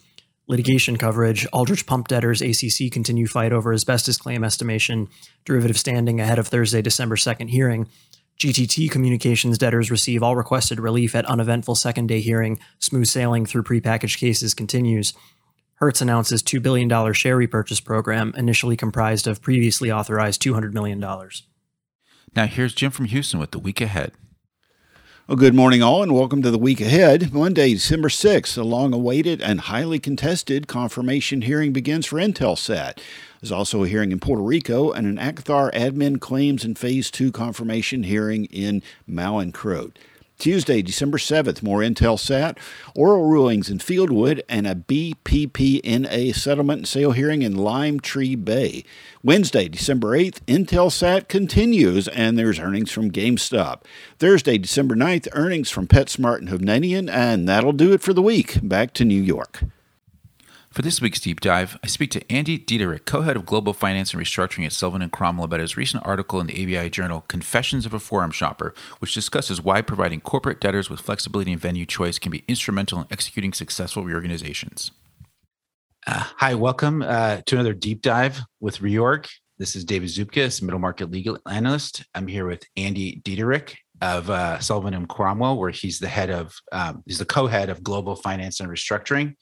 Litigation 0.48 0.98
coverage, 0.98 1.46
Aldrich 1.54 1.86
Pump 1.86 2.08
debtors 2.08 2.42
ACC 2.42 2.92
continue 2.92 3.28
fight 3.28 3.54
over 3.54 3.74
asbestos 3.74 4.18
claim 4.18 4.44
estimation, 4.44 5.10
derivative 5.46 5.78
standing 5.78 6.20
ahead 6.20 6.40
of 6.40 6.48
Thursday, 6.48 6.82
December 6.82 7.18
2nd 7.18 7.50
hearing. 7.50 7.88
GTT 8.40 8.90
Communications 8.90 9.58
debtors 9.58 9.92
receive 9.92 10.24
all 10.24 10.36
requested 10.36 10.80
relief 10.80 11.16
at 11.16 11.26
uneventful 11.26 11.76
second 11.76 12.08
day 12.08 12.22
hearing. 12.22 12.60
Smooth 12.80 13.08
sailing 13.08 13.46
through 13.46 13.64
prepackaged 13.64 14.20
cases 14.20 14.54
continues. 14.54 15.14
Hertz 15.78 16.02
announces 16.02 16.42
$2 16.42 16.60
billion 16.62 17.14
share 17.14 17.38
repurchase 17.38 17.80
program, 17.80 18.34
initially 18.36 18.76
comprised 18.76 19.28
of 19.28 19.44
previously 19.44 19.92
authorized 19.92 20.42
$200 20.42 20.74
million. 20.74 21.00
Now, 21.00 22.48
here's 22.48 22.74
Jim 22.74 22.90
from 22.90 23.06
Houston 23.06 23.40
with 23.40 23.52
the 23.52 23.60
week 23.60 23.80
ahead. 23.80 24.14
Well, 25.28 25.36
good 25.36 25.54
morning, 25.54 25.84
all, 25.84 26.02
and 26.02 26.16
welcome 26.16 26.42
to 26.42 26.50
the 26.50 26.58
week 26.58 26.82
ahead. 26.82 27.32
Monday, 27.32 27.74
December 27.74 28.10
6th, 28.10 28.58
a 28.58 28.64
long 28.64 28.92
awaited 28.92 29.40
and 29.40 29.60
highly 29.62 30.00
contested 30.00 30.68
confirmation 30.68 31.44
hearing 31.44 31.74
begins 31.74 32.08
for 32.08 32.16
Intelsat. 32.16 33.00
There's 33.40 33.52
also 33.52 33.84
a 33.84 33.88
hearing 33.88 34.12
in 34.12 34.20
Puerto 34.20 34.42
Rico 34.42 34.92
and 34.92 35.06
an 35.06 35.18
Acthar 35.18 35.72
admin 35.74 36.20
claims 36.20 36.64
and 36.64 36.76
phase 36.76 37.12
two 37.12 37.32
confirmation 37.32 38.02
hearing 38.02 38.46
in 38.46 38.82
Mallinckrodt. 39.08 39.98
Tuesday, 40.38 40.84
December 40.84 41.18
7th, 41.18 41.64
more 41.64 41.80
Intelsat, 41.80 42.58
oral 42.96 43.26
rulings 43.26 43.70
in 43.70 43.80
Fieldwood, 43.80 44.42
and 44.48 44.68
a 44.68 44.76
BPPNA 44.76 46.36
settlement 46.36 46.80
and 46.80 46.88
sale 46.88 47.12
hearing 47.12 47.42
in 47.42 47.56
Lime 47.56 48.00
Tree 48.00 48.36
Bay. 48.36 48.84
Wednesday, 49.24 49.68
December 49.68 50.10
8th, 50.10 50.42
Intelsat 50.46 51.28
continues, 51.28 52.08
and 52.10 52.38
there's 52.38 52.60
earnings 52.60 52.92
from 52.92 53.12
GameStop. 53.12 53.82
Thursday, 54.20 54.60
December 54.60 54.96
9th, 54.96 55.28
earnings 55.34 55.72
from 55.72 55.88
PetSmart 55.88 56.38
and 56.38 56.50
Hovnanian, 56.50 57.10
and 57.10 57.50
that'll 57.50 57.74
do 57.74 57.94
it 57.94 58.02
for 58.02 58.14
the 58.14 58.22
week. 58.22 58.60
Back 58.62 58.94
to 58.94 59.06
New 59.06 59.22
York. 59.22 59.64
For 60.78 60.84
this 60.84 61.02
week's 61.02 61.20
deep 61.20 61.40
dive, 61.40 61.76
I 61.84 61.88
speak 61.88 62.12
to 62.12 62.32
Andy 62.32 62.60
Dietderich, 62.60 63.06
co-head 63.06 63.36
of 63.36 63.48
Global 63.48 63.74
Finance 63.74 64.14
and 64.14 64.22
Restructuring 64.22 64.64
at 64.64 64.72
Sullivan 64.72 65.02
and 65.02 65.12
Cromwell, 65.12 65.46
about 65.46 65.60
his 65.60 65.76
recent 65.76 66.06
article 66.06 66.40
in 66.40 66.46
the 66.46 66.54
ABI 66.54 66.92
Journal, 66.92 67.22
"Confessions 67.28 67.88
of 67.88 67.96
a 67.96 68.00
Forum 68.00 68.30
Shopper," 68.30 68.76
which 69.00 69.16
discusses 69.16 69.60
why 69.60 69.82
providing 69.82 70.22
corporate 70.22 70.62
debtors 70.62 70.88
with 70.88 71.02
flexibility 71.02 71.52
and 71.52 71.60
venue 71.60 71.88
choice 71.88 72.20
can 72.20 72.32
be 72.32 72.44
instrumental 72.48 73.00
in 73.00 73.08
executing 73.10 73.54
successful 73.54 74.04
reorganizations. 74.04 74.92
Uh, 76.06 76.26
hi, 76.36 76.54
welcome 76.54 77.02
uh, 77.02 77.42
to 77.48 77.56
another 77.56 77.74
deep 77.74 78.04
dive 78.04 78.42
with 78.60 78.78
Reorg. 78.78 79.28
This 79.58 79.76
is 79.76 79.84
David 79.84 80.10
Zupka, 80.10 80.62
middle 80.62 80.80
market 80.80 81.10
legal 81.10 81.40
analyst. 81.50 82.06
I'm 82.14 82.28
here 82.28 82.46
with 82.46 82.64
Andy 82.76 83.20
Dietderich, 83.26 83.74
of 84.02 84.30
uh, 84.30 84.60
Sullivan 84.60 84.94
and 84.94 85.10
Cromwell, 85.10 85.58
where 85.58 85.72
he's 85.72 86.00
the 86.00 86.08
head 86.08 86.30
of, 86.30 86.54
um, 86.72 87.04
he's 87.06 87.18
the 87.18 87.26
co-head 87.26 87.70
of 87.70 87.84
global 87.84 88.16
finance 88.16 88.60
and 88.60 88.70
restructuring. 88.70 89.36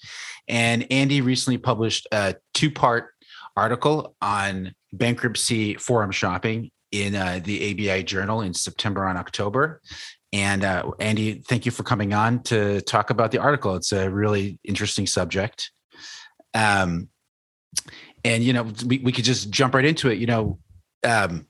And 0.48 0.86
Andy 0.92 1.22
recently 1.22 1.58
published 1.58 2.08
a 2.12 2.36
two-part 2.54 3.10
article 3.58 4.16
on 4.22 4.74
bankruptcy 4.94 5.76
forum 5.76 6.12
shopping 6.12 6.72
in 6.92 7.16
uh, 7.16 7.40
the 7.44 7.72
ABI 7.72 8.04
Journal 8.04 8.42
in 8.42 8.54
September 8.54 9.08
and 9.08 9.18
October. 9.18 9.82
And 10.32 10.64
uh, 10.64 10.92
Andy, 11.00 11.42
thank 11.48 11.66
you 11.66 11.72
for 11.72 11.84
coming 11.84 12.14
on 12.14 12.44
to 12.44 12.82
talk 12.82 13.10
about 13.10 13.32
the 13.32 13.38
article. 13.38 13.76
It's 13.76 13.92
a 13.92 14.10
really 14.10 14.60
interesting 14.64 15.08
subject. 15.08 15.72
Um, 16.54 17.10
and 18.24 18.44
you 18.44 18.54
know, 18.54 18.68
we, 18.86 19.00
we 19.00 19.12
could 19.12 19.26
just 19.26 19.50
jump 19.50 19.74
right 19.76 19.86
into 19.86 20.10
it. 20.10 20.18
You 20.18 20.28
know, 20.28 20.60
um, 21.06 21.48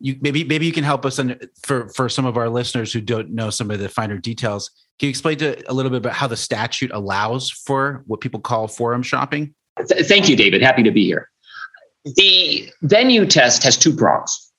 you 0.00 0.16
maybe 0.20 0.44
maybe 0.44 0.66
you 0.66 0.72
can 0.72 0.84
help 0.84 1.04
us 1.06 1.18
under, 1.18 1.38
for 1.62 1.88
for 1.90 2.08
some 2.08 2.26
of 2.26 2.36
our 2.36 2.48
listeners 2.48 2.92
who 2.92 3.00
don't 3.00 3.30
know 3.30 3.50
some 3.50 3.70
of 3.70 3.78
the 3.78 3.88
finer 3.88 4.18
details. 4.18 4.70
Can 4.98 5.06
you 5.06 5.10
explain 5.10 5.38
to 5.38 5.70
a 5.70 5.74
little 5.74 5.90
bit 5.90 5.98
about 5.98 6.14
how 6.14 6.26
the 6.26 6.36
statute 6.36 6.90
allows 6.92 7.50
for 7.50 8.02
what 8.06 8.20
people 8.20 8.40
call 8.40 8.68
forum 8.68 9.02
shopping? 9.02 9.54
Thank 9.78 10.28
you, 10.28 10.36
David. 10.36 10.62
Happy 10.62 10.82
to 10.82 10.90
be 10.90 11.04
here. 11.04 11.28
The 12.04 12.70
venue 12.82 13.26
test 13.26 13.62
has 13.62 13.76
two 13.76 13.94
prongs. 13.94 14.52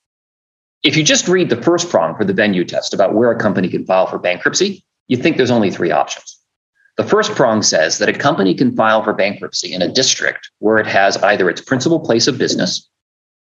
If 0.84 0.96
you 0.96 1.03
just 1.03 1.27
read 1.27 1.50
the 1.50 1.62
first 1.62 1.89
prong 1.89 2.15
for 2.15 2.24
the 2.24 2.34
venue 2.34 2.63
test 2.63 2.94
about 2.94 3.15
where 3.15 3.32
a 3.32 3.39
company 3.39 3.67
can 3.67 3.86
file 3.86 4.06
for 4.06 4.20
bankruptcy, 4.20 4.86
you 5.08 5.17
think 5.17 5.38
there's 5.38 5.51
only 5.51 5.72
three 5.72 5.91
options. 5.91 6.38
The 6.98 7.03
first 7.03 7.32
prong 7.32 7.62
says 7.62 8.00
that 8.00 8.10
a 8.10 8.13
company 8.13 8.53
can 8.53 8.75
file 8.75 9.03
for 9.03 9.13
bankruptcy 9.13 9.74
in 9.74 9.82
a 9.82 9.91
district 9.91 10.50
where 10.60 10.77
it 10.77 10.88
has 10.88 11.17
either 11.17 11.50
its 11.50 11.62
principal 11.62 12.00
place 12.00 12.27
of 12.27 12.38
business 12.38 12.88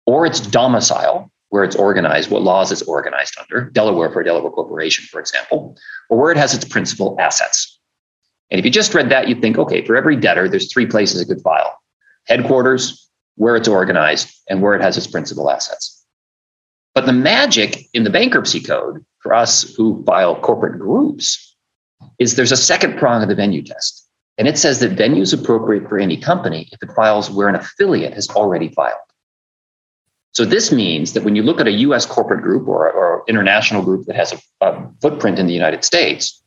or 0.06 0.26
its 0.26 0.40
domicile, 0.40 1.32
where 1.50 1.64
it's 1.64 1.76
organized, 1.76 2.30
what 2.30 2.42
laws 2.42 2.72
it's 2.72 2.82
organized 2.84 3.38
under, 3.40 3.70
Delaware 3.70 4.12
for 4.12 4.22
a 4.22 4.26
Delaware 4.26 4.52
corporation, 4.52 5.06
for 5.06 5.20
example, 5.20 5.78
or 6.10 6.20
where 6.20 6.32
it 6.32 6.38
has 6.38 6.54
its 6.54 6.66
principal 6.66 7.16
assets. 7.20 7.80
And 8.50 8.60
if 8.60 8.66
you 8.66 8.72
just 8.72 8.94
read 8.94 9.10
that, 9.10 9.28
you'd 9.28 9.42
think, 9.42 9.58
okay, 9.58 9.86
for 9.86 9.96
every 9.96 10.16
debtor, 10.16 10.50
there's 10.50 10.72
three 10.72 10.86
places 10.86 11.22
it 11.22 11.26
could 11.26 11.42
file 11.42 11.78
headquarters, 12.26 13.10
where 13.36 13.56
it's 13.56 13.68
organized, 13.68 14.30
and 14.50 14.62
where 14.62 14.74
it 14.74 14.82
has 14.82 14.98
its 14.98 15.08
principal 15.08 15.50
assets. 15.50 16.06
But 16.94 17.06
the 17.06 17.14
magic 17.14 17.88
in 17.94 18.04
the 18.04 18.10
bankruptcy 18.10 18.60
code 18.60 19.06
for 19.20 19.34
us 19.34 19.74
who 19.76 20.04
file 20.04 20.36
corporate 20.42 20.80
groups 20.80 21.56
is 22.20 22.36
there's 22.36 22.52
a 22.52 22.58
second 22.58 22.98
prong 22.98 23.22
of 23.22 23.30
the 23.30 23.36
venue 23.36 23.62
test. 23.62 24.08
And 24.38 24.48
it 24.48 24.58
says 24.58 24.80
that 24.80 24.92
venue 24.92 25.22
is 25.22 25.34
appropriate 25.34 25.88
for 25.88 25.98
any 26.00 26.18
company 26.18 26.70
if 26.72 26.82
it 26.84 26.94
files 26.96 27.30
where 27.30 27.48
an 27.48 27.56
affiliate 27.56 28.14
has 28.14 28.30
already 28.30 28.70
filed. 28.70 28.98
So 30.38 30.46
this 30.46 30.72
means 30.72 31.14
that 31.14 31.24
when 31.24 31.36
you 31.36 31.42
look 31.42 31.60
at 31.60 31.66
a 31.66 31.72
US 31.88 32.06
corporate 32.06 32.44
group 32.44 32.68
or, 32.68 32.92
or 32.92 33.24
international 33.28 33.82
group 33.82 34.06
that 34.06 34.16
has 34.16 34.34
a, 34.34 34.40
a 34.62 34.88
footprint 35.02 35.40
in 35.40 35.48
the 35.48 35.54
United 35.62 35.84
States, 35.84 36.44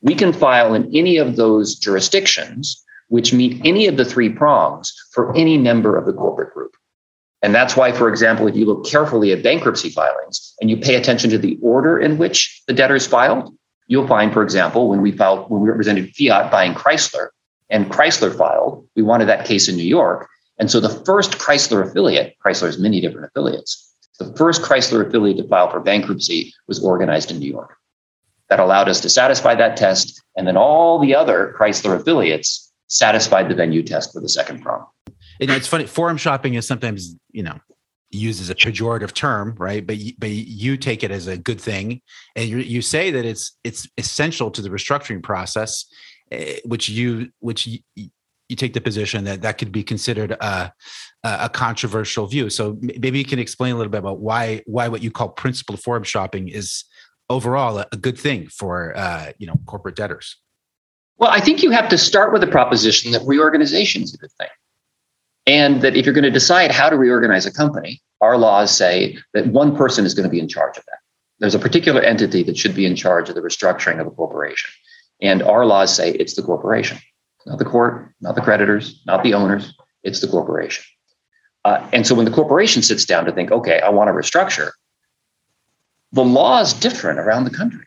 we 0.00 0.14
can 0.14 0.32
file 0.32 0.72
in 0.72 0.90
any 0.96 1.18
of 1.18 1.36
those 1.36 1.74
jurisdictions 1.74 2.82
which 3.08 3.34
meet 3.34 3.60
any 3.62 3.86
of 3.86 3.98
the 3.98 4.04
three 4.06 4.30
prongs 4.30 4.94
for 5.12 5.36
any 5.36 5.58
member 5.58 5.94
of 5.94 6.06
the 6.06 6.14
corporate 6.14 6.54
group. 6.54 6.74
And 7.42 7.54
that's 7.54 7.76
why, 7.76 7.92
for 7.92 8.08
example, 8.08 8.46
if 8.46 8.56
you 8.56 8.64
look 8.64 8.86
carefully 8.86 9.30
at 9.30 9.42
bankruptcy 9.42 9.90
filings 9.90 10.54
and 10.62 10.70
you 10.70 10.78
pay 10.78 10.94
attention 10.94 11.28
to 11.28 11.36
the 11.36 11.58
order 11.60 11.98
in 11.98 12.16
which 12.16 12.62
the 12.66 12.72
debtors 12.72 13.06
filed, 13.06 13.54
you'll 13.88 14.08
find, 14.08 14.32
for 14.32 14.42
example, 14.42 14.88
when 14.88 15.02
we 15.02 15.12
filed, 15.12 15.50
when 15.50 15.60
we 15.60 15.68
represented 15.68 16.14
Fiat 16.16 16.50
buying 16.50 16.72
Chrysler 16.72 17.28
and 17.68 17.90
Chrysler 17.92 18.34
filed, 18.34 18.88
we 18.96 19.02
wanted 19.02 19.28
that 19.28 19.44
case 19.44 19.68
in 19.68 19.76
New 19.76 19.82
York. 19.82 20.30
And 20.58 20.70
so 20.70 20.80
the 20.80 20.88
first 20.88 21.32
Chrysler 21.32 21.88
affiliate, 21.88 22.36
Chrysler 22.44 22.66
has 22.66 22.78
many 22.78 23.00
different 23.00 23.26
affiliates, 23.26 23.92
the 24.18 24.32
first 24.36 24.62
Chrysler 24.62 25.06
affiliate 25.06 25.38
to 25.38 25.48
file 25.48 25.70
for 25.70 25.80
bankruptcy 25.80 26.52
was 26.68 26.82
organized 26.82 27.30
in 27.30 27.38
New 27.38 27.50
York. 27.50 27.76
That 28.48 28.60
allowed 28.60 28.88
us 28.88 29.00
to 29.00 29.08
satisfy 29.08 29.54
that 29.56 29.76
test. 29.76 30.22
And 30.36 30.46
then 30.46 30.56
all 30.56 31.00
the 31.00 31.14
other 31.14 31.54
Chrysler 31.58 32.00
affiliates 32.00 32.72
satisfied 32.86 33.48
the 33.48 33.54
venue 33.54 33.82
test 33.82 34.12
for 34.12 34.20
the 34.20 34.28
second 34.28 34.62
prong. 34.62 34.86
You 35.40 35.48
know, 35.48 35.56
it's 35.56 35.66
funny. 35.66 35.86
Forum 35.86 36.16
shopping 36.16 36.54
is 36.54 36.66
sometimes, 36.66 37.16
you 37.32 37.42
know, 37.42 37.58
used 38.10 38.40
as 38.40 38.50
a 38.50 38.54
pejorative 38.54 39.12
term, 39.12 39.56
right? 39.58 39.84
But 39.84 39.96
but 40.18 40.30
you 40.30 40.76
take 40.76 41.02
it 41.02 41.10
as 41.10 41.26
a 41.26 41.36
good 41.36 41.60
thing, 41.60 42.00
and 42.36 42.48
you 42.48 42.58
you 42.58 42.82
say 42.82 43.10
that 43.10 43.24
it's 43.24 43.58
it's 43.64 43.88
essential 43.98 44.52
to 44.52 44.62
the 44.62 44.68
restructuring 44.68 45.24
process, 45.24 45.86
eh, 46.30 46.58
which 46.64 46.88
you 46.88 47.30
which 47.40 47.68
you, 48.48 48.56
take 48.56 48.74
the 48.74 48.80
position 48.80 49.24
that 49.24 49.42
that 49.42 49.58
could 49.58 49.72
be 49.72 49.82
considered 49.82 50.32
a 50.32 50.72
a 51.22 51.48
controversial 51.48 52.26
view. 52.26 52.50
So 52.50 52.76
maybe 52.80 53.18
you 53.18 53.24
can 53.24 53.38
explain 53.38 53.74
a 53.74 53.76
little 53.76 53.90
bit 53.90 53.98
about 53.98 54.20
why 54.20 54.62
why 54.66 54.88
what 54.88 55.02
you 55.02 55.10
call 55.10 55.30
principal 55.30 55.76
forum 55.76 56.04
shopping 56.04 56.48
is 56.48 56.84
overall 57.30 57.78
a, 57.78 57.96
good 57.96 58.18
thing 58.18 58.48
for 58.48 58.96
uh, 58.96 59.32
you 59.38 59.46
know 59.46 59.58
corporate 59.66 59.96
debtors. 59.96 60.36
Well, 61.16 61.30
I 61.30 61.40
think 61.40 61.62
you 61.62 61.70
have 61.70 61.88
to 61.90 61.98
start 61.98 62.32
with 62.32 62.40
the 62.40 62.48
proposition 62.48 63.12
that 63.12 63.22
reorganization 63.24 64.02
is 64.02 64.14
a 64.14 64.18
good 64.18 64.32
thing. 64.32 64.48
And 65.46 65.82
that 65.82 65.94
if 65.94 66.06
you're 66.06 66.14
going 66.14 66.24
to 66.24 66.30
decide 66.30 66.70
how 66.70 66.88
to 66.88 66.96
reorganize 66.96 67.46
a 67.46 67.52
company, 67.52 68.00
our 68.20 68.36
laws 68.38 68.74
say 68.74 69.18
that 69.34 69.46
one 69.48 69.76
person 69.76 70.06
is 70.06 70.14
going 70.14 70.24
to 70.24 70.30
be 70.30 70.40
in 70.40 70.48
charge 70.48 70.76
of 70.76 70.84
that. 70.86 70.98
There's 71.38 71.54
a 71.54 71.58
particular 71.58 72.00
entity 72.00 72.42
that 72.44 72.56
should 72.56 72.74
be 72.74 72.86
in 72.86 72.96
charge 72.96 73.28
of 73.28 73.34
the 73.34 73.42
restructuring 73.42 74.00
of 74.00 74.06
a 74.06 74.10
corporation. 74.10 74.70
And 75.20 75.42
our 75.42 75.66
laws 75.66 75.94
say 75.94 76.12
it's 76.12 76.34
the 76.34 76.42
corporation, 76.42 76.98
not 77.46 77.58
the 77.58 77.64
court, 77.64 78.14
not 78.20 78.34
the 78.34 78.40
creditors, 78.40 79.02
not 79.06 79.22
the 79.22 79.34
owners, 79.34 79.74
it's 80.02 80.20
the 80.20 80.28
corporation. 80.28 80.84
Uh, 81.64 81.86
and 81.92 82.06
so 82.06 82.14
when 82.14 82.24
the 82.24 82.30
corporation 82.30 82.82
sits 82.82 83.04
down 83.04 83.24
to 83.24 83.32
think, 83.32 83.50
okay, 83.50 83.80
I 83.80 83.88
want 83.88 84.08
to 84.08 84.12
restructure, 84.12 84.70
the 86.12 86.24
law 86.24 86.60
is 86.60 86.74
different 86.74 87.18
around 87.18 87.44
the 87.44 87.50
country. 87.50 87.86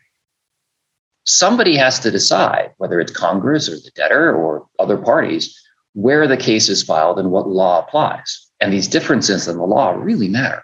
Somebody 1.24 1.76
has 1.76 2.00
to 2.00 2.10
decide, 2.10 2.72
whether 2.78 3.00
it's 3.00 3.12
Congress 3.12 3.68
or 3.68 3.76
the 3.76 3.90
debtor 3.94 4.34
or 4.34 4.66
other 4.78 4.96
parties, 4.96 5.56
where 5.92 6.26
the 6.26 6.36
case 6.36 6.68
is 6.68 6.82
filed 6.82 7.18
and 7.18 7.30
what 7.30 7.48
law 7.48 7.84
applies. 7.86 8.46
And 8.60 8.72
these 8.72 8.88
differences 8.88 9.46
in 9.46 9.56
the 9.56 9.64
law 9.64 9.90
really 9.90 10.28
matter. 10.28 10.62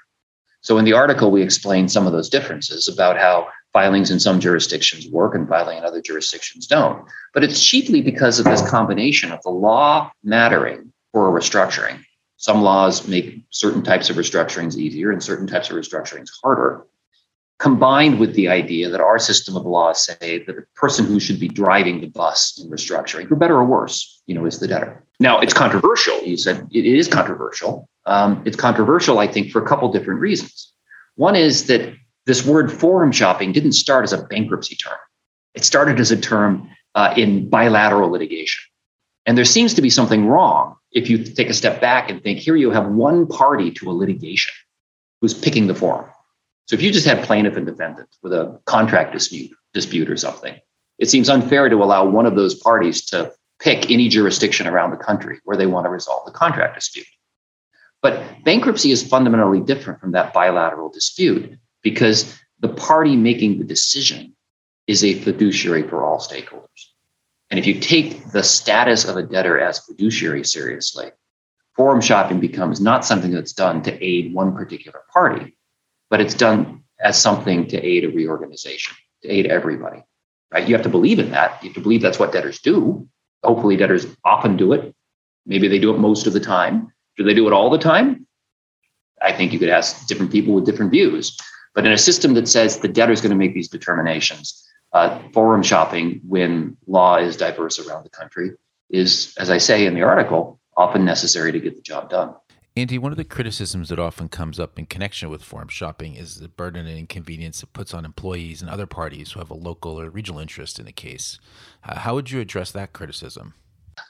So 0.63 0.79
in 0.79 0.85
the 0.85 0.95
article, 0.95 1.31
we 1.31 1.43
explain 1.43 1.89
some 1.89 2.07
of 2.07 2.13
those 2.13 2.29
differences 2.29 2.89
about 2.89 3.19
how 3.19 3.49
filings 3.75 4.11
in 4.11 4.19
some 4.19 4.41
jurisdictions 4.41 5.07
work 5.09 5.35
and 5.35 5.47
filing 5.47 5.77
in 5.77 5.85
other 5.85 6.01
jurisdictions 6.01 6.67
don't. 6.67 7.05
But 7.35 7.45
it's 7.45 7.63
chiefly 7.63 8.01
because 8.01 8.39
of 8.39 8.47
this 8.47 8.67
combination 8.71 9.31
of 9.31 9.43
the 9.43 9.51
law 9.51 10.11
mattering 10.23 10.93
for 11.13 11.29
a 11.29 11.39
restructuring. 11.39 11.99
Some 12.39 12.63
laws 12.63 13.07
make 13.07 13.45
certain 13.51 13.83
types 13.83 14.09
of 14.09 14.17
restructurings 14.17 14.77
easier 14.77 15.11
and 15.11 15.23
certain 15.23 15.47
types 15.47 15.69
of 15.69 15.77
restructurings 15.77 16.31
harder 16.43 16.87
combined 17.59 18.19
with 18.19 18.35
the 18.35 18.49
idea 18.49 18.89
that 18.89 19.01
our 19.01 19.19
system 19.19 19.57
of 19.57 19.65
laws 19.65 20.05
say 20.05 20.45
that 20.45 20.57
the 20.57 20.65
person 20.75 21.07
who 21.07 21.21
should 21.21 21.39
be 21.39 21.49
driving 21.49 22.01
the 22.01 22.09
bus 22.09 22.61
in 22.63 22.69
restructuring, 22.69 23.29
for 23.29 23.37
better 23.37 23.57
or 23.57 23.65
worse, 23.65 24.23
you 24.27 24.35
know, 24.35 24.45
is 24.45 24.59
the 24.59 24.69
debtor. 24.69 25.05
Now, 25.21 25.39
it's 25.39 25.55
controversial. 25.55 26.21
You 26.23 26.37
said 26.37 26.67
it 26.73 26.85
is 26.85 27.07
controversial. 27.09 27.89
Um, 28.07 28.43
it's 28.45 28.57
controversial, 28.57 29.19
I 29.19 29.29
think, 29.29 29.51
for 29.51 29.63
a 29.63 29.67
couple 29.67 29.91
different 29.93 30.21
reasons. 30.21 30.73
One 31.15 31.37
is 31.37 31.67
that 31.69 31.95
this 32.27 32.45
word 32.45 32.73
forum 32.73 33.13
shopping 33.13 33.53
didn't 33.53 33.73
start 33.73 34.05
as 34.05 34.13
a 34.13 34.23
bankruptcy 34.23 34.77
term. 34.77 34.99
It 35.55 35.65
started 35.65 36.01
as 36.01 36.11
a 36.11 36.17
term 36.17 36.69
uh, 36.95 37.15
in 37.17 37.49
bilateral 37.49 38.11
litigation. 38.11 38.63
And 39.27 39.39
there 39.39 39.45
seems 39.45 39.75
to 39.75 39.83
be 39.83 39.91
something 39.91 40.27
wrong 40.27 40.77
if 40.93 41.09
you 41.09 41.23
take 41.23 41.49
a 41.49 41.55
step 41.55 41.81
back 41.81 42.11
and 42.11 42.23
think 42.23 42.39
here 42.39 42.57
you 42.57 42.71
have 42.71 42.87
one 42.87 43.27
party 43.27 43.71
to 43.73 43.91
a 43.91 43.93
litigation 43.93 44.53
who's 45.21 45.35
picking 45.35 45.67
the 45.67 45.75
forum. 45.75 46.11
So 46.67 46.75
if 46.75 46.83
you 46.83 46.93
just 46.93 47.07
had 47.07 47.25
plaintiff 47.25 47.57
and 47.57 47.67
defendant 47.67 48.09
with 48.23 48.33
a 48.33 48.61
contract 48.67 49.13
dispute, 49.13 49.51
dispute 49.73 50.11
or 50.11 50.17
something, 50.17 50.59
it 50.99 51.09
seems 51.09 51.29
unfair 51.29 51.69
to 51.69 51.83
allow 51.83 52.07
one 52.07 52.27
of 52.27 52.37
those 52.37 52.55
parties 52.55 53.05
to 53.07 53.33
pick 53.61 53.91
any 53.91 54.09
jurisdiction 54.09 54.67
around 54.67 54.91
the 54.91 54.97
country 54.97 55.41
where 55.45 55.57
they 55.57 55.67
want 55.67 55.87
to 55.87 55.91
resolve 55.91 56.25
the 56.27 56.33
contract 56.33 56.75
dispute. 56.75 57.07
But 58.03 58.45
bankruptcy 58.45 58.91
is 58.91 59.07
fundamentally 59.07 59.61
different 59.61 60.01
from 60.01 60.13
that 60.13 60.33
bilateral 60.33 60.91
dispute 60.91 61.59
because 61.85 62.37
the 62.59 62.69
party 62.69 63.15
making 63.15 63.59
the 63.59 63.65
decision 63.65 64.35
is 64.89 65.05
a 65.05 65.15
fiduciary 65.21 65.87
for 65.87 66.03
all 66.03 66.19
stakeholders. 66.19 66.89
And 67.51 67.61
if 67.61 67.67
you 67.67 67.79
take 67.79 68.33
the 68.33 68.43
status 68.43 69.05
of 69.05 69.17
a 69.17 69.23
debtor 69.23 69.61
as 69.61 69.79
fiduciary 69.79 70.45
seriously, 70.45 71.13
forum 71.77 72.01
shopping 72.01 72.41
becomes 72.41 72.81
not 72.81 73.05
something 73.05 73.31
that's 73.31 73.53
done 73.53 73.83
to 73.83 74.05
aid 74.05 74.35
one 74.35 74.57
particular 74.57 75.03
party, 75.13 75.57
but 76.11 76.21
it's 76.21 76.35
done 76.35 76.83
as 76.99 77.21
something 77.21 77.69
to 77.69 77.81
aid 77.81 78.05
a 78.05 78.09
reorganization, 78.09 78.97
to 79.23 79.29
aid 79.29 79.47
everybody. 79.47 80.03
Right? 80.51 80.67
You 80.67 80.75
have 80.75 80.85
to 80.85 80.89
believe 80.89 81.19
in 81.19 81.31
that. 81.33 81.63
You 81.63 81.69
have 81.69 81.75
to 81.75 81.83
believe 81.83 82.01
that's 82.01 82.19
what 82.19 82.33
debtors 82.33 82.61
do. 82.61 83.09
Hopefully, 83.43 83.77
debtors 83.77 84.07
often 84.25 84.57
do 84.57 84.73
it. 84.73 84.95
Maybe 85.45 85.69
they 85.69 85.79
do 85.79 85.95
it 85.95 85.99
most 85.99 86.27
of 86.27 86.33
the 86.33 86.41
time. 86.41 86.93
Do 87.17 87.25
they 87.25 87.35
do 87.35 87.47
it 87.47 87.53
all 87.53 87.71
the 87.71 87.79
time? 87.79 88.27
I 89.21 89.33
think 89.33 89.53
you 89.53 89.59
could 89.59 89.69
ask 89.69 90.07
different 90.07 90.33
people 90.33 90.55
with 90.55 90.67
different 90.67 90.93
views. 90.93 91.37
But 91.75 91.87
in 91.87 91.93
a 91.93 91.99
system 91.99 92.35
that 92.35 92.49
says 92.49 92.79
the 92.79 92.89
debtor 92.89 93.13
is 93.13 93.21
going 93.21 93.31
to 93.31 93.37
make 93.37 93.55
these 93.55 93.69
determinations, 93.69 94.67
uh, 94.93 95.21
forum 95.33 95.63
shopping 95.63 96.21
when 96.27 96.77
law 96.87 97.17
is 97.17 97.37
diverse 97.37 97.79
around 97.79 98.05
the 98.05 98.11
country 98.11 98.53
is, 98.91 99.35
as 99.39 99.51
I 99.51 99.59
say 99.59 99.87
in 99.87 99.95
the 99.95 100.03
article, 100.03 100.61
often 100.77 101.05
necessary 101.05 101.51
to 101.53 101.59
get 101.59 101.75
the 101.75 101.83
job 101.83 102.11
done. 102.11 102.35
Andy, 102.77 102.99
one 102.99 103.13
of 103.13 103.19
the 103.19 103.25
criticisms 103.25 103.89
that 103.89 104.01
often 104.01 104.29
comes 104.29 104.59
up 104.59 104.79
in 104.79 104.87
connection 104.87 105.31
with 105.31 105.45
forum 105.45 105.69
shopping 105.69 106.17
is 106.17 106.41
the 106.41 106.49
burden 106.49 106.87
and 106.87 106.99
inconvenience 106.99 107.63
it 107.63 107.73
puts 107.73 107.95
on 107.95 108.05
employees 108.05 108.61
and 108.61 108.71
other 108.71 108.87
parties 108.87 109.33
who 109.33 109.39
have 109.39 109.51
a 109.51 109.55
local 109.55 110.01
or 110.01 110.11
regional 110.11 110.41
interest 110.41 110.81
in 110.81 110.85
the 110.85 110.93
case. 110.93 111.39
Uh, 111.85 112.01
how 112.01 112.15
would 112.15 112.33
you 112.33 112.41
address 112.41 112.73
that 112.73 112.93
criticism? 112.93 113.55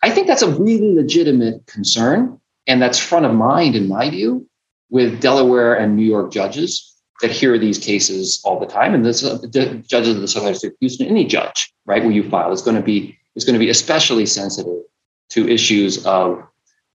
I 0.03 0.11
think 0.11 0.27
that's 0.27 0.41
a 0.41 0.51
really 0.51 0.95
legitimate 0.95 1.67
concern. 1.67 2.41
And 2.67 2.81
that's 2.81 2.99
front 2.99 3.27
of 3.27 3.35
mind, 3.35 3.77
in 3.77 3.87
my 3.87 4.09
view, 4.09 4.49
with 4.89 5.21
Delaware 5.21 5.75
and 5.75 5.95
New 5.95 6.05
York 6.05 6.33
judges 6.33 6.94
that 7.25 7.35
hear 7.35 7.59
these 7.59 7.79
cases 7.79 8.43
all 8.45 8.61
the 8.61 8.67
time. 8.67 8.95
And 8.95 9.05
this, 9.05 9.25
uh, 9.25 9.39
the 9.39 9.83
judges 9.89 10.15
of 10.15 10.21
the 10.21 10.29
Southern 10.29 10.53
District 10.53 10.75
of 10.75 10.81
Houston, 10.81 11.07
any 11.07 11.25
judge, 11.25 11.73
right, 11.87 12.03
where 12.03 12.13
you 12.13 12.29
file 12.29 12.53
is 12.53 12.61
going 12.61 12.77
to 12.77 12.83
be 12.83 13.19
is 13.35 13.45
going 13.45 13.55
to 13.55 13.59
be 13.59 13.71
especially 13.71 14.27
sensitive 14.27 14.83
to 15.31 15.49
issues 15.49 16.05
of 16.05 16.47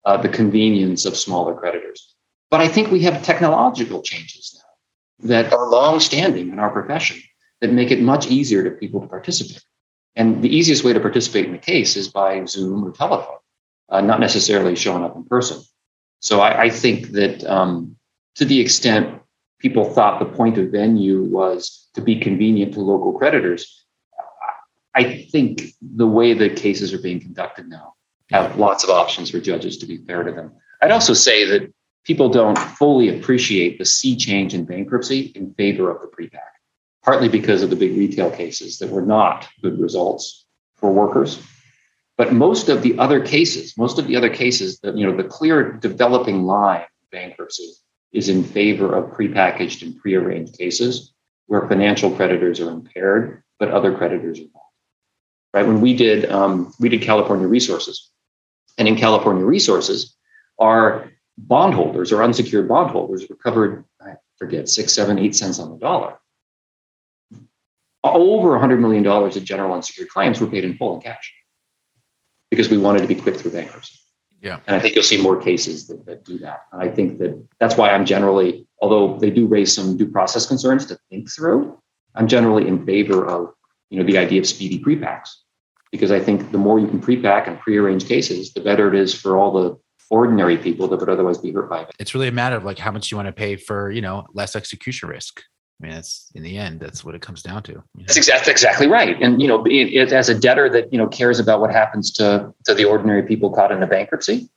uh, 0.05 0.17
the 0.17 0.29
convenience 0.29 1.05
of 1.05 1.17
smaller 1.17 1.55
creditors. 1.55 2.13
But 2.51 2.61
I 2.61 2.67
think 2.67 2.91
we 2.91 3.01
have 3.01 3.23
technological 3.23 4.01
changes 4.03 4.55
now 4.55 5.27
that 5.27 5.51
are 5.51 5.69
long-standing 5.69 6.49
in 6.49 6.59
our 6.59 6.69
profession 6.69 7.19
that 7.59 7.73
make 7.73 7.91
it 7.91 8.01
much 8.01 8.27
easier 8.27 8.63
to 8.63 8.71
people 8.71 9.01
to 9.01 9.07
participate. 9.07 9.63
And 10.15 10.41
the 10.43 10.55
easiest 10.55 10.83
way 10.83 10.93
to 10.93 10.99
participate 10.99 11.45
in 11.45 11.51
the 11.51 11.57
case 11.57 11.95
is 11.95 12.07
by 12.07 12.45
Zoom 12.45 12.85
or 12.85 12.91
telephone, 12.91 13.41
uh, 13.89 14.01
not 14.01 14.19
necessarily 14.19 14.75
showing 14.75 15.03
up 15.03 15.15
in 15.15 15.25
person. 15.25 15.59
So 16.21 16.39
I, 16.39 16.61
I 16.65 16.69
think 16.69 17.09
that 17.09 17.43
um, 17.43 17.97
to 18.35 18.45
the 18.45 18.59
extent 18.61 19.18
people 19.59 19.93
thought 19.93 20.19
the 20.19 20.25
point 20.25 20.57
of 20.57 20.71
venue 20.71 21.23
was 21.23 21.87
to 21.93 22.01
be 22.01 22.19
convenient 22.19 22.73
to 22.73 22.81
local 22.81 23.13
creditors, 23.13 23.85
I 24.95 25.27
think 25.31 25.73
the 25.81 26.07
way 26.07 26.33
the 26.33 26.49
cases 26.49 26.93
are 26.93 27.01
being 27.01 27.19
conducted 27.19 27.69
now 27.69 27.93
have 28.31 28.57
lots 28.57 28.83
of 28.83 28.89
options 28.89 29.29
for 29.29 29.39
judges 29.39 29.77
to 29.77 29.85
be 29.85 29.97
fair 29.97 30.23
to 30.23 30.31
them. 30.31 30.53
I'd 30.81 30.91
also 30.91 31.13
say 31.13 31.45
that 31.45 31.73
people 32.03 32.29
don't 32.29 32.57
fully 32.57 33.17
appreciate 33.17 33.77
the 33.77 33.85
sea 33.85 34.15
change 34.15 34.53
in 34.53 34.65
bankruptcy 34.65 35.31
in 35.35 35.53
favor 35.53 35.89
of 35.89 36.01
the 36.01 36.07
prepack, 36.07 36.51
partly 37.03 37.29
because 37.29 37.61
of 37.61 37.69
the 37.69 37.75
big 37.75 37.97
retail 37.97 38.31
cases 38.31 38.79
that 38.79 38.89
were 38.89 39.01
not 39.01 39.47
good 39.61 39.79
results 39.79 40.45
for 40.75 40.91
workers. 40.91 41.41
But 42.17 42.33
most 42.33 42.69
of 42.69 42.81
the 42.81 42.97
other 42.99 43.21
cases, 43.21 43.77
most 43.77 43.99
of 43.99 44.07
the 44.07 44.15
other 44.15 44.29
cases, 44.29 44.79
that 44.79 44.97
you 44.97 45.05
know, 45.05 45.15
the 45.15 45.27
clear 45.27 45.71
developing 45.71 46.43
line 46.43 46.85
bankruptcy 47.11 47.73
is 48.11 48.29
in 48.29 48.43
favor 48.43 48.95
of 48.95 49.11
prepackaged 49.11 49.83
and 49.83 49.99
prearranged 49.99 50.57
cases 50.57 51.13
where 51.47 51.67
financial 51.67 52.11
creditors 52.11 52.59
are 52.59 52.69
impaired, 52.69 53.43
but 53.59 53.69
other 53.69 53.95
creditors 53.95 54.39
are 54.39 54.43
not. 54.53 54.63
right? 55.53 55.67
When 55.67 55.81
we 55.81 55.95
did 55.95 56.29
um, 56.31 56.73
we 56.79 56.89
did 56.89 57.01
California 57.01 57.47
Resources, 57.47 58.09
and 58.77 58.87
in 58.87 58.95
California 58.95 59.45
Resources, 59.45 60.15
our 60.59 61.11
bondholders 61.37 62.11
or 62.11 62.23
unsecured 62.23 62.67
bondholders 62.67 63.29
recovered 63.29 63.85
I 64.01 64.15
forget 64.37 64.69
six, 64.69 64.93
seven, 64.93 65.19
eight 65.19 65.35
cents 65.35 65.59
on 65.59 65.71
the 65.71 65.77
dollar. 65.77 66.17
Over 68.03 68.57
$100 68.57 68.79
million 68.79 69.05
of 69.05 69.43
general 69.43 69.73
unsecured 69.73 70.09
claims 70.09 70.39
were 70.39 70.47
paid 70.47 70.63
in 70.63 70.77
full 70.77 70.95
in 70.95 71.01
cash 71.01 71.33
because 72.49 72.69
we 72.69 72.77
wanted 72.77 73.01
to 73.01 73.07
be 73.07 73.15
quick 73.15 73.35
through 73.35 73.51
bankruptcy. 73.51 73.98
Yeah. 74.41 74.59
And 74.67 74.75
I 74.75 74.79
think 74.79 74.95
you'll 74.95 75.03
see 75.03 75.21
more 75.21 75.41
cases 75.41 75.87
that, 75.87 76.05
that 76.05 76.23
do 76.23 76.37
that. 76.39 76.65
And 76.71 76.81
I 76.81 76.89
think 76.89 77.19
that 77.19 77.41
that's 77.59 77.75
why 77.75 77.91
I'm 77.91 78.05
generally, 78.05 78.67
although 78.81 79.17
they 79.17 79.29
do 79.29 79.47
raise 79.47 79.73
some 79.73 79.97
due 79.97 80.07
process 80.07 80.45
concerns 80.45 80.85
to 80.87 80.97
think 81.09 81.29
through, 81.29 81.77
I'm 82.15 82.27
generally 82.27 82.67
in 82.67 82.85
favor 82.85 83.25
of, 83.25 83.53
you 83.89 83.99
know, 83.99 84.05
the 84.05 84.17
idea 84.17 84.39
of 84.39 84.47
speedy 84.47 84.79
prepacks. 84.79 85.43
Because 85.91 86.11
I 86.11 86.19
think 86.19 86.51
the 86.51 86.59
more 86.59 86.79
you 86.79 86.87
can 86.87 87.01
prepack 87.01 87.47
and 87.47 87.59
prearrange 87.59 88.07
cases, 88.07 88.53
the 88.53 88.61
better 88.61 88.87
it 88.87 88.95
is 88.95 89.13
for 89.13 89.37
all 89.37 89.51
the 89.51 89.77
ordinary 90.11 90.57
people 90.57 90.87
that 90.87 90.99
would 90.99 91.09
otherwise 91.09 91.39
be 91.39 91.51
hurt 91.51 91.69
by 91.69 91.81
it. 91.81 91.89
It's 91.99 92.13
really 92.13 92.27
a 92.27 92.31
matter 92.31 92.55
of 92.55 92.63
like 92.63 92.77
how 92.77 92.91
much 92.91 93.11
you 93.11 93.17
want 93.17 93.27
to 93.27 93.33
pay 93.33 93.55
for, 93.55 93.91
you 93.91 94.01
know, 94.01 94.25
less 94.33 94.55
execution 94.55 95.09
risk. 95.09 95.41
I 95.79 95.85
mean, 95.85 95.93
that's 95.93 96.29
in 96.35 96.43
the 96.43 96.57
end, 96.57 96.81
that's 96.81 97.05
what 97.05 97.15
it 97.15 97.21
comes 97.21 97.41
down 97.41 97.63
to. 97.63 97.71
You 97.71 97.77
know? 97.77 98.03
That's 98.07 98.17
exactly 98.17 98.51
exactly 98.51 98.87
right. 98.87 99.19
And 99.21 99.41
you 99.41 99.47
know, 99.47 99.63
it, 99.65 99.93
it, 99.93 100.11
as 100.11 100.27
a 100.27 100.37
debtor 100.37 100.69
that 100.69 100.91
you 100.91 100.97
know 100.97 101.07
cares 101.07 101.39
about 101.39 101.61
what 101.61 101.71
happens 101.71 102.11
to 102.13 102.53
to 102.65 102.73
the 102.73 102.85
ordinary 102.85 103.23
people 103.23 103.49
caught 103.49 103.71
in 103.71 103.81
a 103.81 103.87
bankruptcy, 103.87 104.49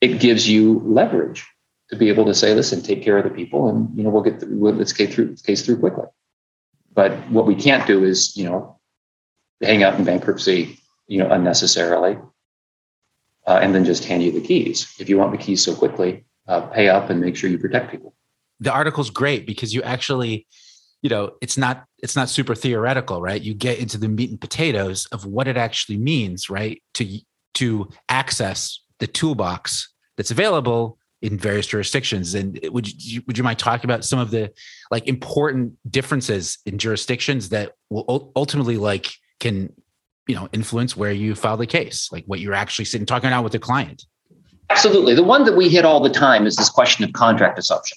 it 0.00 0.20
gives 0.20 0.48
you 0.48 0.80
leverage 0.84 1.44
to 1.90 1.96
be 1.96 2.08
able 2.08 2.24
to 2.24 2.34
say, 2.34 2.54
"Listen, 2.54 2.82
take 2.82 3.02
care 3.02 3.18
of 3.18 3.24
the 3.24 3.30
people, 3.30 3.68
and 3.68 3.96
you 3.96 4.04
know, 4.04 4.10
we'll 4.10 4.22
get 4.22 4.38
the, 4.38 4.46
we'll, 4.48 4.74
let's 4.74 4.92
get 4.92 5.12
through 5.12 5.34
case 5.44 5.62
through 5.66 5.80
quickly." 5.80 6.06
But 6.94 7.12
what 7.30 7.46
we 7.46 7.56
can't 7.56 7.86
do 7.86 8.04
is, 8.04 8.36
you 8.36 8.44
know, 8.44 8.78
hang 9.60 9.82
out 9.82 9.98
in 9.98 10.04
bankruptcy, 10.04 10.78
you 11.08 11.18
know, 11.18 11.28
unnecessarily, 11.30 12.16
uh, 13.44 13.58
and 13.60 13.74
then 13.74 13.84
just 13.84 14.04
hand 14.04 14.22
you 14.22 14.30
the 14.30 14.40
keys. 14.40 14.94
If 15.00 15.08
you 15.08 15.18
want 15.18 15.32
the 15.32 15.38
keys 15.38 15.64
so 15.64 15.74
quickly, 15.74 16.24
uh, 16.46 16.60
pay 16.60 16.88
up 16.88 17.10
and 17.10 17.20
make 17.20 17.34
sure 17.34 17.50
you 17.50 17.58
protect 17.58 17.90
people 17.90 18.14
the 18.60 18.72
article's 18.72 19.10
great 19.10 19.46
because 19.46 19.72
you 19.74 19.82
actually 19.82 20.46
you 21.02 21.10
know 21.10 21.32
it's 21.40 21.56
not 21.56 21.84
it's 21.98 22.16
not 22.16 22.28
super 22.28 22.54
theoretical 22.54 23.20
right? 23.20 23.42
You 23.42 23.54
get 23.54 23.78
into 23.78 23.98
the 23.98 24.08
meat 24.08 24.30
and 24.30 24.40
potatoes 24.40 25.06
of 25.12 25.24
what 25.26 25.48
it 25.48 25.56
actually 25.56 25.98
means 25.98 26.50
right? 26.50 26.82
To 26.94 27.18
to 27.54 27.88
access 28.08 28.80
the 28.98 29.06
toolbox 29.06 29.92
that's 30.16 30.30
available 30.30 30.98
in 31.22 31.36
various 31.36 31.66
jurisdictions. 31.66 32.34
And 32.34 32.58
would 32.64 32.88
you 33.02 33.22
would 33.26 33.36
you 33.36 33.44
mind 33.44 33.58
talking 33.58 33.84
about 33.84 34.04
some 34.04 34.18
of 34.18 34.30
the 34.30 34.52
like 34.90 35.06
important 35.06 35.74
differences 35.90 36.58
in 36.66 36.78
jurisdictions 36.78 37.48
that 37.50 37.72
will 37.90 38.32
ultimately 38.36 38.76
like 38.76 39.10
can 39.40 39.72
you 40.26 40.34
know 40.34 40.48
influence 40.52 40.96
where 40.96 41.12
you 41.12 41.34
file 41.34 41.56
the 41.56 41.66
case 41.66 42.10
like 42.12 42.24
what 42.26 42.40
you're 42.40 42.54
actually 42.54 42.84
sitting 42.84 43.06
talking 43.06 43.30
out 43.30 43.42
with 43.44 43.52
the 43.52 43.58
client? 43.58 44.04
Absolutely. 44.70 45.14
The 45.14 45.24
one 45.24 45.44
that 45.44 45.56
we 45.56 45.68
hit 45.68 45.84
all 45.84 46.00
the 46.00 46.10
time 46.10 46.46
is 46.46 46.56
this 46.56 46.68
question 46.68 47.02
of 47.02 47.12
contract 47.14 47.58
assumption 47.58 47.96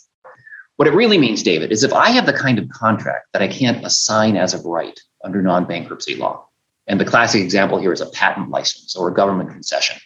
what 0.81 0.87
it 0.87 0.95
really 0.95 1.19
means, 1.19 1.43
David, 1.43 1.71
is 1.71 1.83
if 1.83 1.93
I 1.93 2.09
have 2.09 2.25
the 2.25 2.33
kind 2.33 2.57
of 2.57 2.67
contract 2.69 3.27
that 3.33 3.43
I 3.43 3.47
can't 3.47 3.85
assign 3.85 4.35
as 4.35 4.55
of 4.55 4.65
right 4.65 4.99
under 5.23 5.39
non 5.39 5.65
bankruptcy 5.65 6.15
law, 6.15 6.47
and 6.87 6.99
the 6.99 7.05
classic 7.05 7.43
example 7.43 7.79
here 7.79 7.93
is 7.93 8.01
a 8.01 8.09
patent 8.09 8.49
license 8.49 8.95
or 8.95 9.07
a 9.07 9.13
government 9.13 9.51
concession. 9.51 10.01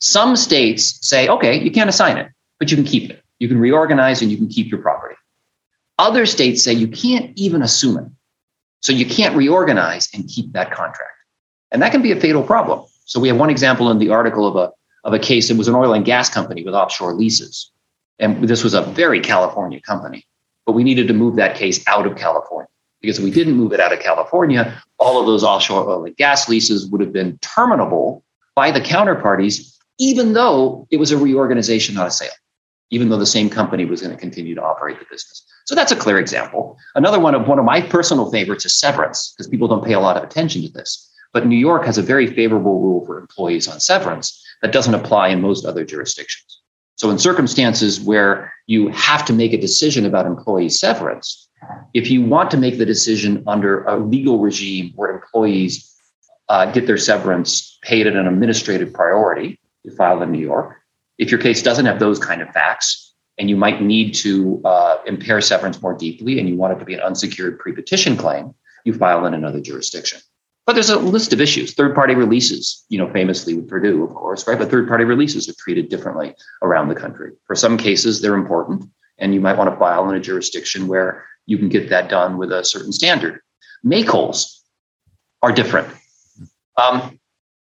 Some 0.00 0.36
states 0.36 1.06
say, 1.06 1.28
okay, 1.28 1.62
you 1.62 1.70
can't 1.70 1.90
assign 1.90 2.16
it, 2.16 2.32
but 2.58 2.70
you 2.70 2.78
can 2.78 2.86
keep 2.86 3.10
it. 3.10 3.22
You 3.40 3.48
can 3.48 3.60
reorganize 3.60 4.22
and 4.22 4.30
you 4.30 4.38
can 4.38 4.48
keep 4.48 4.70
your 4.70 4.80
property. 4.80 5.16
Other 5.98 6.24
states 6.24 6.64
say 6.64 6.72
you 6.72 6.88
can't 6.88 7.38
even 7.38 7.60
assume 7.60 7.98
it. 7.98 8.10
So 8.80 8.94
you 8.94 9.04
can't 9.04 9.36
reorganize 9.36 10.08
and 10.14 10.26
keep 10.26 10.50
that 10.54 10.70
contract. 10.70 11.12
And 11.72 11.82
that 11.82 11.92
can 11.92 12.00
be 12.00 12.12
a 12.12 12.18
fatal 12.18 12.42
problem. 12.42 12.86
So 13.04 13.20
we 13.20 13.28
have 13.28 13.36
one 13.36 13.50
example 13.50 13.90
in 13.90 13.98
the 13.98 14.08
article 14.08 14.46
of 14.46 14.56
a, 14.56 14.72
of 15.04 15.12
a 15.12 15.18
case. 15.18 15.50
It 15.50 15.58
was 15.58 15.68
an 15.68 15.74
oil 15.74 15.92
and 15.92 16.06
gas 16.06 16.30
company 16.30 16.64
with 16.64 16.72
offshore 16.72 17.12
leases. 17.12 17.70
And 18.18 18.48
this 18.48 18.64
was 18.64 18.74
a 18.74 18.82
very 18.82 19.20
California 19.20 19.80
company, 19.80 20.26
but 20.66 20.72
we 20.72 20.84
needed 20.84 21.08
to 21.08 21.14
move 21.14 21.36
that 21.36 21.56
case 21.56 21.86
out 21.86 22.06
of 22.06 22.16
California 22.16 22.68
because 23.00 23.18
if 23.18 23.24
we 23.24 23.30
didn't 23.30 23.54
move 23.54 23.72
it 23.72 23.80
out 23.80 23.92
of 23.92 24.00
California, 24.00 24.82
all 24.98 25.20
of 25.20 25.26
those 25.26 25.44
offshore 25.44 25.88
oil 25.88 26.04
and 26.04 26.16
gas 26.16 26.48
leases 26.48 26.86
would 26.86 27.00
have 27.00 27.12
been 27.12 27.38
terminable 27.38 28.24
by 28.54 28.70
the 28.70 28.80
counterparties, 28.80 29.76
even 29.98 30.32
though 30.32 30.86
it 30.90 30.96
was 30.96 31.12
a 31.12 31.18
reorganization, 31.18 31.94
not 31.94 32.08
a 32.08 32.10
sale, 32.10 32.30
even 32.90 33.08
though 33.08 33.18
the 33.18 33.26
same 33.26 33.48
company 33.48 33.84
was 33.84 34.02
going 34.02 34.14
to 34.14 34.20
continue 34.20 34.54
to 34.54 34.62
operate 34.62 34.98
the 34.98 35.06
business. 35.10 35.44
So 35.66 35.74
that's 35.74 35.92
a 35.92 35.96
clear 35.96 36.18
example. 36.18 36.76
Another 36.94 37.20
one 37.20 37.34
of 37.34 37.46
one 37.46 37.58
of 37.58 37.64
my 37.64 37.80
personal 37.80 38.30
favorites 38.30 38.64
is 38.64 38.74
severance, 38.74 39.32
because 39.32 39.48
people 39.48 39.68
don't 39.68 39.84
pay 39.84 39.92
a 39.92 40.00
lot 40.00 40.16
of 40.16 40.24
attention 40.24 40.62
to 40.62 40.68
this. 40.68 41.04
But 41.32 41.46
New 41.46 41.58
York 41.58 41.84
has 41.84 41.98
a 41.98 42.02
very 42.02 42.26
favorable 42.26 42.80
rule 42.80 43.04
for 43.04 43.18
employees 43.18 43.68
on 43.68 43.80
severance 43.80 44.42
that 44.62 44.72
doesn't 44.72 44.94
apply 44.94 45.28
in 45.28 45.40
most 45.40 45.64
other 45.64 45.84
jurisdictions. 45.84 46.57
So, 46.98 47.10
in 47.10 47.18
circumstances 47.18 48.00
where 48.00 48.52
you 48.66 48.88
have 48.88 49.24
to 49.26 49.32
make 49.32 49.52
a 49.52 49.60
decision 49.60 50.04
about 50.04 50.26
employee 50.26 50.68
severance, 50.68 51.48
if 51.94 52.10
you 52.10 52.24
want 52.24 52.50
to 52.50 52.56
make 52.56 52.78
the 52.78 52.86
decision 52.86 53.44
under 53.46 53.84
a 53.84 53.96
legal 53.96 54.40
regime 54.40 54.92
where 54.96 55.10
employees 55.10 55.94
uh, 56.48 56.70
get 56.72 56.86
their 56.86 56.98
severance 56.98 57.78
paid 57.82 58.06
at 58.06 58.16
an 58.16 58.26
administrative 58.26 58.92
priority, 58.92 59.60
you 59.84 59.94
file 59.94 60.22
in 60.22 60.32
New 60.32 60.40
York. 60.40 60.76
If 61.18 61.30
your 61.30 61.40
case 61.40 61.62
doesn't 61.62 61.86
have 61.86 62.00
those 62.00 62.18
kind 62.18 62.42
of 62.42 62.48
facts, 62.50 63.14
and 63.38 63.48
you 63.48 63.56
might 63.56 63.80
need 63.80 64.14
to 64.14 64.60
uh, 64.64 64.98
impair 65.06 65.40
severance 65.40 65.80
more 65.80 65.94
deeply, 65.94 66.40
and 66.40 66.48
you 66.48 66.56
want 66.56 66.72
it 66.72 66.80
to 66.80 66.84
be 66.84 66.94
an 66.94 67.00
unsecured 67.00 67.60
pre-petition 67.60 68.16
claim, 68.16 68.54
you 68.84 68.92
file 68.92 69.24
in 69.26 69.34
another 69.34 69.60
jurisdiction. 69.60 70.20
But 70.68 70.74
there's 70.74 70.90
a 70.90 70.98
list 70.98 71.32
of 71.32 71.40
issues. 71.40 71.72
Third 71.72 71.94
party 71.94 72.14
releases, 72.14 72.84
you 72.90 72.98
know, 72.98 73.10
famously 73.10 73.54
with 73.54 73.70
Purdue, 73.70 74.04
of 74.04 74.14
course, 74.14 74.46
right? 74.46 74.58
But 74.58 74.70
third 74.70 74.86
party 74.86 75.04
releases 75.04 75.48
are 75.48 75.54
treated 75.54 75.88
differently 75.88 76.34
around 76.60 76.88
the 76.88 76.94
country. 76.94 77.32
For 77.46 77.56
some 77.56 77.78
cases, 77.78 78.20
they're 78.20 78.34
important, 78.34 78.84
and 79.16 79.32
you 79.32 79.40
might 79.40 79.56
want 79.56 79.70
to 79.70 79.78
file 79.78 80.10
in 80.10 80.14
a 80.14 80.20
jurisdiction 80.20 80.86
where 80.86 81.24
you 81.46 81.56
can 81.56 81.70
get 81.70 81.88
that 81.88 82.10
done 82.10 82.36
with 82.36 82.52
a 82.52 82.62
certain 82.64 82.92
standard. 82.92 83.40
Make-wholes 83.82 84.62
are 85.40 85.52
different. 85.52 85.88
Um, 86.76 87.18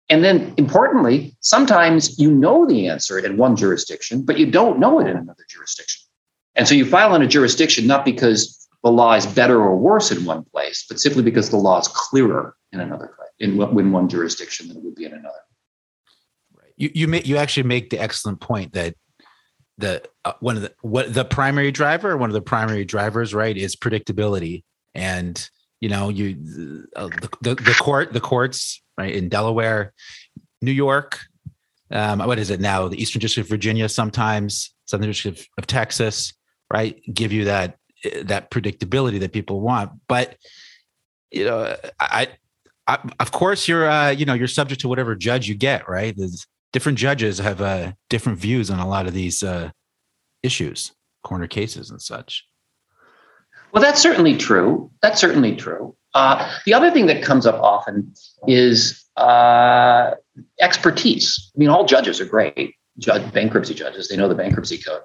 and 0.09 0.21
then 0.21 0.53
importantly, 0.57 1.37
sometimes 1.39 2.19
you 2.19 2.29
know 2.29 2.65
the 2.65 2.89
answer 2.89 3.17
in 3.19 3.37
one 3.37 3.55
jurisdiction, 3.55 4.23
but 4.23 4.37
you 4.37 4.51
don't 4.51 4.79
know 4.79 4.99
it 4.99 5.07
in 5.07 5.15
another 5.15 5.45
jurisdiction. 5.49 6.03
And 6.55 6.67
so 6.67 6.75
you 6.75 6.85
file 6.85 7.15
in 7.15 7.21
a 7.21 7.27
jurisdiction 7.27 7.87
not 7.87 8.03
because 8.03 8.56
the 8.83 8.91
law 8.91 9.13
is 9.13 9.25
better 9.25 9.59
or 9.59 9.75
worse 9.75 10.11
in 10.11 10.25
one 10.25 10.43
place, 10.43 10.85
but 10.87 10.99
simply 10.99 11.23
because 11.23 11.49
the 11.49 11.57
law 11.57 11.79
is 11.79 11.87
clearer 11.87 12.55
in 12.71 12.79
another 12.79 13.15
in, 13.39 13.61
in 13.61 13.91
one 13.91 14.09
jurisdiction 14.09 14.67
than 14.67 14.77
it 14.77 14.83
would 14.83 14.95
be 14.95 15.05
in 15.05 15.13
another. 15.13 15.43
Right. 16.55 16.71
You 16.77 16.91
you 16.93 17.07
make 17.07 17.27
you 17.27 17.37
actually 17.37 17.63
make 17.63 17.89
the 17.89 17.99
excellent 17.99 18.39
point 18.39 18.73
that 18.73 18.95
the 19.77 20.03
uh, 20.25 20.33
one 20.39 20.55
of 20.55 20.61
the 20.63 20.73
what 20.81 21.13
the 21.13 21.25
primary 21.25 21.71
driver, 21.71 22.17
one 22.17 22.29
of 22.29 22.33
the 22.33 22.41
primary 22.41 22.85
drivers, 22.85 23.33
right, 23.33 23.55
is 23.55 23.75
predictability, 23.75 24.63
and 24.93 25.49
you 25.81 25.89
know 25.89 26.09
you 26.09 26.87
uh, 26.95 27.07
the, 27.07 27.29
the 27.41 27.55
the 27.55 27.75
court 27.79 28.13
the 28.13 28.21
courts 28.21 28.81
right 28.97 29.13
in 29.13 29.29
Delaware, 29.29 29.93
New 30.61 30.71
York, 30.71 31.19
um, 31.91 32.19
what 32.19 32.39
is 32.39 32.49
it 32.49 32.59
now? 32.59 32.87
The 32.87 33.01
Eastern 33.01 33.19
District 33.19 33.45
of 33.45 33.49
Virginia, 33.49 33.87
sometimes 33.87 34.73
Southern 34.85 35.07
District 35.07 35.47
of 35.57 35.67
Texas, 35.67 36.33
right, 36.71 37.01
give 37.13 37.31
you 37.31 37.45
that 37.45 37.77
that 38.23 38.51
predictability 38.51 39.19
that 39.19 39.33
people 39.33 39.61
want. 39.61 39.91
But 40.07 40.37
you 41.31 41.45
know, 41.45 41.75
I, 41.99 42.27
I 42.87 42.99
of 43.19 43.31
course 43.31 43.67
you're 43.67 43.89
uh, 43.89 44.09
you 44.09 44.25
know 44.25 44.33
you're 44.33 44.47
subject 44.47 44.81
to 44.81 44.87
whatever 44.87 45.15
judge 45.15 45.47
you 45.47 45.55
get, 45.55 45.87
right? 45.89 46.15
There's 46.15 46.45
different 46.73 46.97
judges 46.97 47.37
have 47.39 47.61
uh, 47.61 47.93
different 48.09 48.39
views 48.39 48.69
on 48.69 48.79
a 48.79 48.87
lot 48.87 49.07
of 49.07 49.13
these 49.13 49.43
uh, 49.43 49.71
issues, 50.43 50.93
corner 51.23 51.47
cases 51.47 51.89
and 51.89 52.01
such. 52.01 52.45
Well, 53.71 53.83
that's 53.83 54.01
certainly 54.01 54.37
true. 54.37 54.91
That's 55.01 55.19
certainly 55.19 55.55
true. 55.55 55.95
Uh, 56.13 56.51
the 56.65 56.73
other 56.73 56.89
thing 56.89 57.05
that 57.07 57.21
comes 57.21 57.45
up 57.45 57.61
often 57.61 58.13
is 58.47 59.05
uh, 59.17 60.11
expertise. 60.59 61.51
I 61.55 61.59
mean, 61.59 61.69
all 61.69 61.85
judges 61.85 62.19
are 62.21 62.25
great, 62.25 62.75
judge, 62.99 63.31
bankruptcy 63.33 63.73
judges. 63.73 64.07
They 64.07 64.17
know 64.17 64.27
the 64.27 64.35
bankruptcy 64.35 64.77
code. 64.77 65.01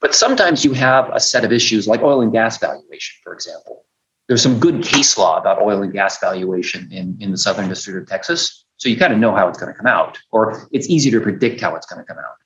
But 0.00 0.14
sometimes 0.14 0.64
you 0.64 0.72
have 0.72 1.10
a 1.12 1.20
set 1.20 1.44
of 1.44 1.52
issues 1.52 1.86
like 1.86 2.02
oil 2.02 2.20
and 2.20 2.32
gas 2.32 2.58
valuation, 2.58 3.20
for 3.22 3.32
example. 3.32 3.84
There's 4.28 4.42
some 4.42 4.58
good 4.60 4.82
case 4.82 5.18
law 5.18 5.38
about 5.38 5.60
oil 5.60 5.82
and 5.82 5.92
gas 5.92 6.18
valuation 6.20 6.90
in, 6.92 7.16
in 7.20 7.30
the 7.30 7.36
Southern 7.36 7.68
District 7.68 8.00
of 8.00 8.08
Texas. 8.08 8.64
So 8.76 8.88
you 8.88 8.96
kind 8.96 9.12
of 9.12 9.18
know 9.18 9.34
how 9.34 9.48
it's 9.48 9.58
going 9.58 9.72
to 9.72 9.76
come 9.76 9.86
out, 9.86 10.18
or 10.30 10.68
it's 10.72 10.88
easy 10.88 11.10
to 11.10 11.20
predict 11.20 11.60
how 11.60 11.74
it's 11.76 11.86
going 11.86 12.04
to 12.04 12.06
come 12.06 12.18
out. 12.18 12.36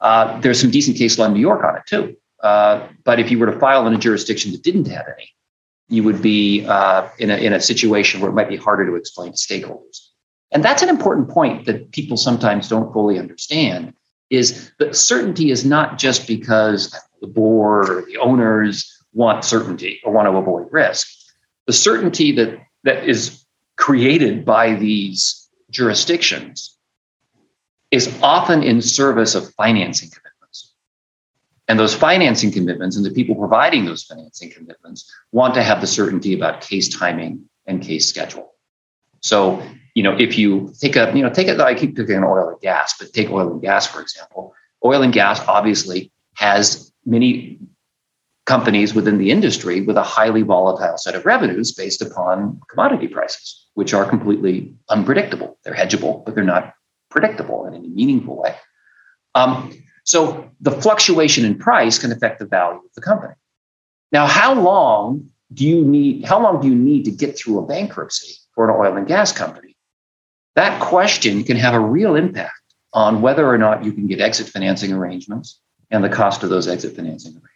Uh, 0.00 0.40
there's 0.40 0.60
some 0.60 0.70
decent 0.70 0.96
case 0.96 1.18
law 1.18 1.26
in 1.26 1.32
New 1.32 1.40
York 1.40 1.64
on 1.64 1.76
it 1.76 1.82
too. 1.86 2.16
Uh, 2.42 2.88
but 3.04 3.20
if 3.20 3.30
you 3.30 3.38
were 3.38 3.46
to 3.46 3.58
file 3.58 3.86
in 3.86 3.94
a 3.94 3.98
jurisdiction 3.98 4.52
that 4.52 4.62
didn't 4.62 4.88
have 4.88 5.06
any, 5.16 5.28
you 5.88 6.02
would 6.02 6.20
be 6.20 6.64
uh, 6.66 7.08
in, 7.18 7.30
a, 7.30 7.36
in 7.36 7.52
a 7.52 7.60
situation 7.60 8.20
where 8.20 8.30
it 8.30 8.34
might 8.34 8.48
be 8.48 8.56
harder 8.56 8.84
to 8.86 8.94
explain 8.96 9.32
to 9.32 9.38
stakeholders. 9.38 10.08
And 10.50 10.64
that's 10.64 10.82
an 10.82 10.88
important 10.88 11.28
point 11.28 11.66
that 11.66 11.92
people 11.92 12.16
sometimes 12.16 12.68
don't 12.68 12.92
fully 12.92 13.18
understand 13.18 13.94
is 14.32 14.72
that 14.78 14.96
certainty 14.96 15.50
is 15.50 15.64
not 15.64 15.98
just 15.98 16.26
because 16.26 16.98
the 17.20 17.26
board 17.26 17.90
or 17.90 18.02
the 18.06 18.16
owners 18.16 18.90
want 19.12 19.44
certainty 19.44 20.00
or 20.04 20.12
want 20.12 20.26
to 20.26 20.36
avoid 20.36 20.66
risk. 20.72 21.06
The 21.66 21.74
certainty 21.74 22.32
that, 22.32 22.58
that 22.84 23.06
is 23.06 23.44
created 23.76 24.46
by 24.46 24.74
these 24.74 25.50
jurisdictions 25.70 26.78
is 27.90 28.18
often 28.22 28.62
in 28.62 28.80
service 28.80 29.34
of 29.34 29.52
financing 29.52 30.08
commitments. 30.08 30.72
And 31.68 31.78
those 31.78 31.94
financing 31.94 32.50
commitments 32.50 32.96
and 32.96 33.04
the 33.04 33.10
people 33.10 33.34
providing 33.34 33.84
those 33.84 34.02
financing 34.02 34.50
commitments 34.50 35.12
want 35.32 35.52
to 35.54 35.62
have 35.62 35.82
the 35.82 35.86
certainty 35.86 36.32
about 36.34 36.62
case 36.62 36.88
timing 36.88 37.44
and 37.66 37.82
case 37.82 38.08
schedule. 38.08 38.54
So, 39.20 39.62
you 39.94 40.02
know, 40.02 40.16
if 40.18 40.38
you 40.38 40.72
take 40.80 40.96
a, 40.96 41.12
you 41.14 41.22
know, 41.22 41.30
take 41.30 41.48
it, 41.48 41.60
I 41.60 41.74
keep 41.74 41.96
picking 41.96 42.24
oil 42.24 42.48
and 42.48 42.60
gas, 42.60 42.94
but 42.98 43.12
take 43.12 43.30
oil 43.30 43.50
and 43.52 43.60
gas, 43.60 43.86
for 43.86 44.00
example. 44.00 44.54
Oil 44.84 45.02
and 45.02 45.12
gas 45.12 45.40
obviously 45.46 46.10
has 46.34 46.92
many 47.04 47.58
companies 48.46 48.94
within 48.94 49.18
the 49.18 49.30
industry 49.30 49.82
with 49.82 49.96
a 49.96 50.02
highly 50.02 50.42
volatile 50.42 50.98
set 50.98 51.14
of 51.14 51.24
revenues 51.24 51.72
based 51.72 52.02
upon 52.02 52.60
commodity 52.68 53.06
prices, 53.06 53.68
which 53.74 53.94
are 53.94 54.04
completely 54.04 54.74
unpredictable. 54.88 55.58
They're 55.62 55.74
hedgeable, 55.74 56.24
but 56.24 56.34
they're 56.34 56.42
not 56.42 56.74
predictable 57.10 57.66
in 57.66 57.74
any 57.74 57.88
meaningful 57.88 58.40
way. 58.40 58.56
Um, 59.34 59.72
so 60.04 60.50
the 60.60 60.72
fluctuation 60.72 61.44
in 61.44 61.58
price 61.58 61.98
can 61.98 62.10
affect 62.10 62.40
the 62.40 62.46
value 62.46 62.78
of 62.78 62.92
the 62.94 63.00
company. 63.00 63.34
Now, 64.10 64.26
how 64.26 64.54
long 64.54 65.30
do 65.52 65.66
you 65.66 65.84
need? 65.84 66.24
How 66.24 66.42
long 66.42 66.60
do 66.60 66.68
you 66.68 66.74
need 66.74 67.04
to 67.04 67.10
get 67.10 67.38
through 67.38 67.58
a 67.58 67.66
bankruptcy 67.66 68.34
for 68.54 68.68
an 68.68 68.76
oil 68.76 68.96
and 68.96 69.06
gas 69.06 69.32
company? 69.32 69.71
That 70.54 70.80
question 70.80 71.44
can 71.44 71.56
have 71.56 71.74
a 71.74 71.80
real 71.80 72.14
impact 72.14 72.52
on 72.92 73.22
whether 73.22 73.46
or 73.46 73.56
not 73.56 73.84
you 73.84 73.92
can 73.92 74.06
get 74.06 74.20
exit 74.20 74.48
financing 74.48 74.92
arrangements 74.92 75.60
and 75.90 76.04
the 76.04 76.08
cost 76.08 76.42
of 76.42 76.50
those 76.50 76.68
exit 76.68 76.94
financing 76.94 77.32
arrangements. 77.32 77.52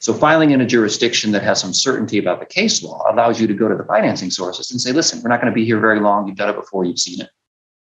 So 0.00 0.12
filing 0.12 0.50
in 0.50 0.60
a 0.60 0.66
jurisdiction 0.66 1.32
that 1.32 1.42
has 1.42 1.60
some 1.60 1.72
certainty 1.72 2.18
about 2.18 2.40
the 2.40 2.46
case 2.46 2.82
law 2.82 3.02
allows 3.10 3.40
you 3.40 3.46
to 3.46 3.54
go 3.54 3.68
to 3.68 3.74
the 3.74 3.84
financing 3.84 4.30
sources 4.30 4.70
and 4.70 4.80
say, 4.80 4.92
listen, 4.92 5.22
we're 5.22 5.30
not 5.30 5.40
going 5.40 5.50
to 5.50 5.54
be 5.54 5.64
here 5.64 5.80
very 5.80 6.00
long. 6.00 6.26
You've 6.26 6.36
done 6.36 6.50
it 6.50 6.56
before, 6.56 6.84
you've 6.84 6.98
seen 6.98 7.22
it. 7.22 7.30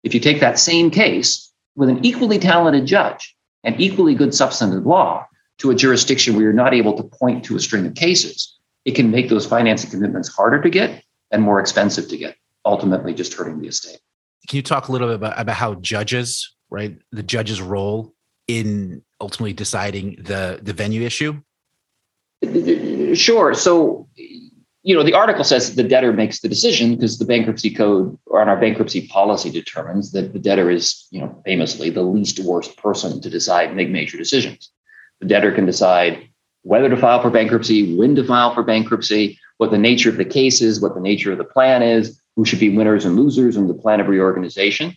If 0.04 0.14
you 0.14 0.20
take 0.20 0.40
that 0.42 0.60
same 0.60 0.92
case 0.92 1.52
with 1.76 1.90
an 1.90 2.06
equally 2.06 2.38
talented 2.38 2.86
judge 2.86 3.36
and 3.64 3.80
equally 3.82 4.14
good 4.14 4.36
substantive 4.36 4.86
law 4.86 5.26
to 5.60 5.72
a 5.72 5.76
jurisdiction 5.76 6.36
where 6.36 6.44
you're 6.44 6.54
not 6.54 6.74
able 6.74 6.94
to 6.98 7.04
point 7.04 7.46
to 7.46 7.56
a 7.56 7.60
string 7.60 7.86
of 7.88 7.96
cases, 7.96 8.58
it 8.86 8.92
can 8.92 9.10
make 9.10 9.30
those 9.30 9.46
financing 9.46 9.90
commitments 9.90 10.30
harder 10.30 10.62
to 10.62 10.70
get 10.70 11.04
and 11.32 11.42
more 11.42 11.60
expensive 11.60 12.10
to 12.10 12.18
get, 12.18 12.36
ultimately 12.66 13.14
just 13.14 13.34
hurting 13.34 13.60
the 13.60 13.68
estate. 13.68 14.00
Can 14.48 14.58
you 14.58 14.64
talk 14.64 14.88
a 14.88 14.92
little 14.92 15.08
bit 15.08 15.16
about, 15.16 15.40
about 15.40 15.56
how 15.56 15.76
judges, 15.76 16.54
right, 16.70 16.98
the 17.12 17.24
judge's 17.24 17.62
role 17.62 18.14
in 18.48 19.02
ultimately 19.22 19.54
deciding 19.54 20.18
the 20.22 20.60
the 20.62 20.74
venue 20.74 21.02
issue? 21.02 21.42
Sure. 23.16 23.54
So, 23.54 24.10
you 24.18 24.94
know, 24.94 25.04
the 25.04 25.14
article 25.14 25.46
says 25.46 25.76
the 25.76 25.84
debtor 25.84 26.12
makes 26.12 26.42
the 26.42 26.50
decision 26.50 26.96
because 26.96 27.18
the 27.18 27.26
bankruptcy 27.26 27.74
code 27.74 28.18
or 28.26 28.42
on 28.42 28.50
our 28.50 28.60
bankruptcy 28.60 29.08
policy 29.08 29.50
determines 29.50 30.12
that 30.12 30.34
the 30.34 30.40
debtor 30.40 30.70
is, 30.70 31.08
you 31.10 31.22
know, 31.22 31.42
famously 31.46 31.90
the 31.90 32.02
least 32.02 32.40
worst 32.40 32.76
person 32.76 33.22
to 33.22 33.30
decide 33.30 33.76
make 33.76 33.90
major 33.90 34.18
decisions. 34.18 34.70
The 35.22 35.28
debtor 35.28 35.54
can 35.54 35.66
decide 35.66 36.28
whether 36.64 36.90
to 36.90 36.98
file 36.98 37.22
for 37.22 37.30
bankruptcy, 37.30 37.96
when 37.96 38.16
to 38.16 38.26
file 38.26 38.54
for 38.54 38.64
bankruptcy, 38.64 39.40
what 39.58 39.72
the 39.72 39.78
nature 39.78 40.10
of 40.10 40.18
the 40.18 40.26
case 40.26 40.62
is, 40.62 40.82
what 40.82 40.96
the 40.96 41.02
nature 41.02 41.32
of 41.32 41.38
the 41.38 41.44
plan 41.46 41.82
is, 41.82 42.22
who 42.36 42.46
should 42.46 42.60
be 42.60 42.76
winners 42.76 43.06
and 43.06 43.16
losers 43.16 43.58
in 43.58 43.68
the 43.68 43.74
plan 43.74 44.00
of 44.00 44.08
reorganization. 44.08 44.96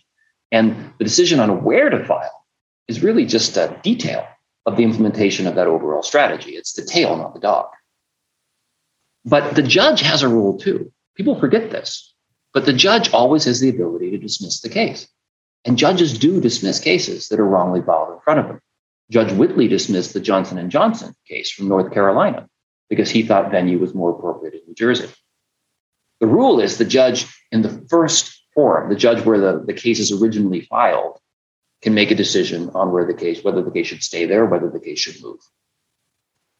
And 0.51 0.93
the 0.97 1.03
decision 1.03 1.39
on 1.39 1.63
where 1.63 1.89
to 1.89 2.03
file 2.05 2.45
is 2.87 3.03
really 3.03 3.25
just 3.25 3.57
a 3.57 3.79
detail 3.83 4.25
of 4.65 4.77
the 4.77 4.83
implementation 4.83 5.47
of 5.47 5.55
that 5.55 5.67
overall 5.67 6.03
strategy. 6.03 6.51
It's 6.51 6.73
the 6.73 6.85
tail, 6.85 7.15
not 7.17 7.33
the 7.33 7.39
dog. 7.39 7.67
But 9.25 9.55
the 9.55 9.63
judge 9.63 10.01
has 10.01 10.23
a 10.23 10.29
role 10.29 10.57
too. 10.57 10.91
People 11.15 11.39
forget 11.39 11.71
this, 11.71 12.13
but 12.53 12.65
the 12.65 12.73
judge 12.73 13.11
always 13.11 13.45
has 13.45 13.59
the 13.59 13.69
ability 13.69 14.11
to 14.11 14.17
dismiss 14.17 14.61
the 14.61 14.69
case. 14.69 15.07
And 15.65 15.77
judges 15.77 16.17
do 16.17 16.39
dismiss 16.39 16.79
cases 16.79 17.27
that 17.27 17.39
are 17.39 17.45
wrongly 17.45 17.81
filed 17.81 18.13
in 18.13 18.19
front 18.21 18.39
of 18.39 18.47
them. 18.47 18.61
Judge 19.09 19.33
Whitley 19.33 19.67
dismissed 19.67 20.13
the 20.13 20.19
Johnson 20.19 20.57
and 20.57 20.71
Johnson 20.71 21.13
case 21.27 21.51
from 21.51 21.67
North 21.67 21.93
Carolina 21.93 22.47
because 22.89 23.09
he 23.09 23.23
thought 23.23 23.51
venue 23.51 23.79
was 23.79 23.93
more 23.93 24.11
appropriate 24.11 24.53
in 24.53 24.61
New 24.67 24.75
Jersey. 24.75 25.09
The 26.19 26.27
rule 26.27 26.59
is 26.59 26.77
the 26.77 26.85
judge 26.85 27.25
in 27.51 27.61
the 27.61 27.85
first 27.89 28.43
forum, 28.53 28.89
the 28.89 28.95
judge 28.95 29.23
where 29.23 29.39
the, 29.39 29.63
the 29.65 29.73
case 29.73 29.99
is 29.99 30.11
originally 30.11 30.61
filed, 30.61 31.19
can 31.81 31.93
make 31.93 32.11
a 32.11 32.15
decision 32.15 32.69
on 32.73 32.91
where 32.91 33.05
the 33.05 33.13
case, 33.13 33.43
whether 33.43 33.61
the 33.61 33.71
case 33.71 33.87
should 33.87 34.03
stay 34.03 34.25
there, 34.25 34.45
whether 34.45 34.69
the 34.69 34.79
case 34.79 34.99
should 34.99 35.21
move. 35.21 35.39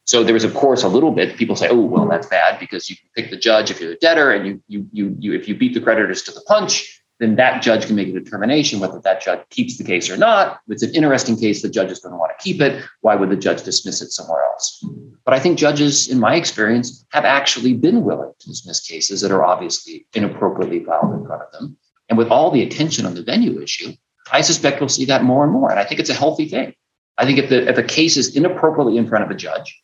So 0.04 0.24
there 0.24 0.36
is, 0.36 0.44
of 0.44 0.54
course, 0.54 0.84
a 0.84 0.88
little 0.88 1.10
bit. 1.10 1.36
People 1.36 1.54
say, 1.54 1.68
"Oh, 1.68 1.80
well, 1.80 2.08
that's 2.08 2.28
bad 2.28 2.58
because 2.58 2.88
you 2.88 2.96
can 2.96 3.08
pick 3.14 3.30
the 3.30 3.36
judge 3.36 3.70
if 3.70 3.80
you're 3.80 3.90
the 3.90 3.96
debtor, 3.96 4.32
and 4.32 4.46
you, 4.46 4.62
you, 4.66 4.88
you, 4.92 5.16
you, 5.18 5.32
if 5.34 5.48
you 5.48 5.54
beat 5.54 5.74
the 5.74 5.82
creditors 5.82 6.22
to 6.22 6.32
the 6.32 6.40
punch, 6.46 6.97
then 7.18 7.34
that 7.36 7.62
judge 7.62 7.86
can 7.86 7.96
make 7.96 8.08
a 8.08 8.12
determination 8.12 8.78
whether 8.78 9.00
that 9.00 9.20
judge 9.20 9.40
keeps 9.50 9.76
the 9.76 9.84
case 9.84 10.08
or 10.08 10.16
not. 10.16 10.60
If 10.66 10.74
it's 10.74 10.82
an 10.84 10.94
interesting 10.94 11.36
case, 11.36 11.62
the 11.62 11.68
judge 11.68 11.90
is 11.90 11.98
going 11.98 12.12
to 12.12 12.16
want 12.18 12.32
to 12.36 12.42
keep 12.42 12.60
it. 12.60 12.84
Why 13.00 13.16
would 13.16 13.30
the 13.30 13.36
judge 13.36 13.62
dismiss 13.64 14.00
it 14.00 14.12
somewhere 14.12 14.42
else? 14.52 14.84
But 15.24 15.34
I 15.34 15.40
think 15.40 15.58
judges, 15.58 16.08
in 16.08 16.20
my 16.20 16.36
experience, 16.36 17.04
have 17.10 17.24
actually 17.24 17.74
been 17.74 18.04
willing 18.04 18.32
to 18.38 18.48
dismiss 18.48 18.80
cases 18.86 19.20
that 19.20 19.32
are 19.32 19.44
obviously 19.44 20.06
inappropriately 20.14 20.84
filed 20.84 21.12
in 21.12 21.26
front 21.26 21.42
of 21.42 21.52
them. 21.52 21.76
And 22.08 22.16
with 22.16 22.28
all 22.28 22.50
the 22.50 22.62
attention 22.62 23.04
on 23.04 23.14
the 23.14 23.22
venue 23.22 23.60
issue, 23.60 23.92
I 24.32 24.40
suspect 24.40 24.80
we'll 24.80 24.88
see 24.88 25.04
that 25.06 25.24
more 25.24 25.42
and 25.42 25.52
more. 25.52 25.70
And 25.70 25.80
I 25.80 25.84
think 25.84 26.00
it's 26.00 26.10
a 26.10 26.14
healthy 26.14 26.48
thing. 26.48 26.74
I 27.18 27.24
think 27.24 27.38
if 27.38 27.50
the 27.50 27.68
if 27.68 27.76
a 27.76 27.82
case 27.82 28.16
is 28.16 28.36
inappropriately 28.36 28.96
in 28.96 29.08
front 29.08 29.24
of 29.24 29.30
a 29.30 29.34
judge, 29.34 29.82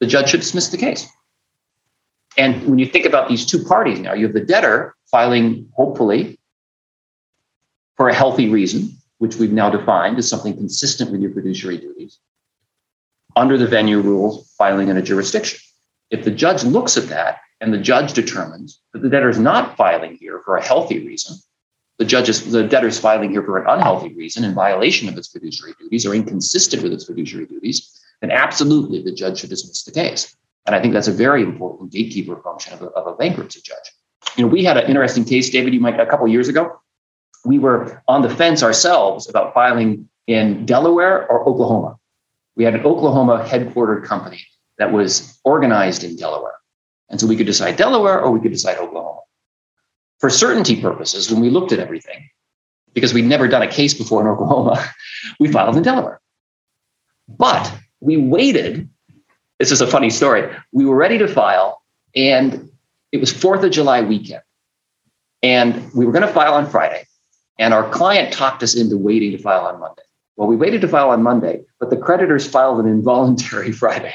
the 0.00 0.06
judge 0.06 0.30
should 0.30 0.40
dismiss 0.40 0.68
the 0.68 0.76
case. 0.76 1.06
And 2.36 2.68
when 2.68 2.78
you 2.78 2.86
think 2.86 3.06
about 3.06 3.28
these 3.28 3.46
two 3.46 3.62
parties 3.62 4.00
now, 4.00 4.12
you 4.12 4.26
have 4.26 4.34
the 4.34 4.44
debtor 4.44 4.95
filing, 5.10 5.70
hopefully, 5.74 6.38
for 7.96 8.08
a 8.08 8.14
healthy 8.14 8.48
reason, 8.48 8.96
which 9.18 9.36
we've 9.36 9.52
now 9.52 9.70
defined 9.70 10.18
as 10.18 10.28
something 10.28 10.54
consistent 10.54 11.10
with 11.10 11.20
your 11.20 11.32
fiduciary 11.32 11.78
duties, 11.78 12.18
under 13.34 13.56
the 13.58 13.66
venue 13.66 14.00
rules, 14.00 14.52
filing 14.58 14.88
in 14.88 14.96
a 14.96 15.02
jurisdiction. 15.02 15.58
If 16.10 16.24
the 16.24 16.30
judge 16.30 16.64
looks 16.64 16.96
at 16.96 17.08
that 17.08 17.40
and 17.60 17.72
the 17.72 17.78
judge 17.78 18.12
determines 18.12 18.80
that 18.92 19.02
the 19.02 19.08
debtor 19.08 19.28
is 19.28 19.38
not 19.38 19.76
filing 19.76 20.16
here 20.16 20.40
for 20.44 20.56
a 20.56 20.64
healthy 20.64 21.06
reason, 21.06 21.36
the 21.98 22.04
judge 22.04 22.28
is 22.28 22.50
the 22.50 22.62
debtor 22.62 22.88
is 22.88 23.00
filing 23.00 23.30
here 23.30 23.42
for 23.42 23.58
an 23.58 23.68
unhealthy 23.68 24.14
reason 24.14 24.44
in 24.44 24.54
violation 24.54 25.08
of 25.08 25.16
its 25.16 25.28
fiduciary 25.28 25.74
duties 25.80 26.04
or 26.04 26.14
inconsistent 26.14 26.82
with 26.82 26.92
its 26.92 27.06
fiduciary 27.06 27.46
duties, 27.46 27.98
then 28.20 28.30
absolutely 28.30 29.02
the 29.02 29.12
judge 29.12 29.40
should 29.40 29.50
dismiss 29.50 29.84
the 29.84 29.92
case. 29.92 30.36
And 30.66 30.74
I 30.74 30.80
think 30.80 30.92
that's 30.92 31.08
a 31.08 31.12
very 31.12 31.42
important 31.42 31.92
gatekeeper 31.92 32.36
function 32.42 32.74
of 32.74 32.82
a, 32.82 32.86
of 32.88 33.06
a 33.06 33.16
bankruptcy 33.16 33.60
judge. 33.62 33.92
You 34.36 34.44
know, 34.44 34.48
we 34.48 34.64
had 34.64 34.76
an 34.76 34.86
interesting 34.86 35.24
case, 35.24 35.50
David, 35.50 35.72
you 35.72 35.80
might 35.80 35.98
a 35.98 36.06
couple 36.06 36.28
years 36.28 36.48
ago. 36.48 36.80
We 37.44 37.58
were 37.58 38.02
on 38.08 38.22
the 38.22 38.30
fence 38.30 38.62
ourselves 38.62 39.28
about 39.28 39.54
filing 39.54 40.08
in 40.26 40.66
Delaware 40.66 41.26
or 41.30 41.48
Oklahoma. 41.48 41.96
We 42.56 42.64
had 42.64 42.74
an 42.74 42.84
Oklahoma 42.84 43.44
headquartered 43.48 44.04
company 44.04 44.44
that 44.78 44.92
was 44.92 45.38
organized 45.44 46.04
in 46.04 46.16
Delaware. 46.16 46.54
And 47.08 47.20
so 47.20 47.26
we 47.26 47.36
could 47.36 47.46
decide 47.46 47.76
Delaware 47.76 48.20
or 48.20 48.30
we 48.30 48.40
could 48.40 48.52
decide 48.52 48.78
Oklahoma. 48.78 49.20
For 50.18 50.30
certainty 50.30 50.80
purposes, 50.80 51.30
when 51.30 51.40
we 51.40 51.50
looked 51.50 51.72
at 51.72 51.78
everything, 51.78 52.28
because 52.94 53.14
we'd 53.14 53.26
never 53.26 53.46
done 53.46 53.62
a 53.62 53.68
case 53.68 53.94
before 53.94 54.22
in 54.22 54.26
Oklahoma, 54.26 54.84
we 55.40 55.52
filed 55.52 55.76
in 55.76 55.82
Delaware. 55.82 56.20
But 57.28 57.72
we 58.00 58.16
waited. 58.16 58.88
This 59.58 59.70
is 59.70 59.80
a 59.80 59.86
funny 59.86 60.10
story. 60.10 60.50
We 60.72 60.84
were 60.84 60.96
ready 60.96 61.18
to 61.18 61.28
file, 61.28 61.82
and 62.14 62.70
it 63.12 63.18
was 63.18 63.32
4th 63.32 63.64
of 63.64 63.70
July 63.70 64.02
weekend. 64.02 64.42
And 65.42 65.92
we 65.94 66.04
were 66.04 66.12
going 66.12 66.26
to 66.26 66.32
file 66.32 66.54
on 66.54 66.68
Friday, 66.68 67.06
and 67.58 67.72
our 67.72 67.88
client 67.90 68.32
talked 68.32 68.62
us 68.62 68.74
into 68.74 68.96
waiting 68.96 69.32
to 69.32 69.38
file 69.38 69.66
on 69.66 69.78
Monday. 69.78 70.02
Well, 70.36 70.48
we 70.48 70.56
waited 70.56 70.80
to 70.82 70.88
file 70.88 71.10
on 71.10 71.22
Monday, 71.22 71.62
but 71.80 71.90
the 71.90 71.96
creditors 71.96 72.46
filed 72.46 72.80
an 72.80 72.86
involuntary 72.86 73.72
Friday. 73.82 74.14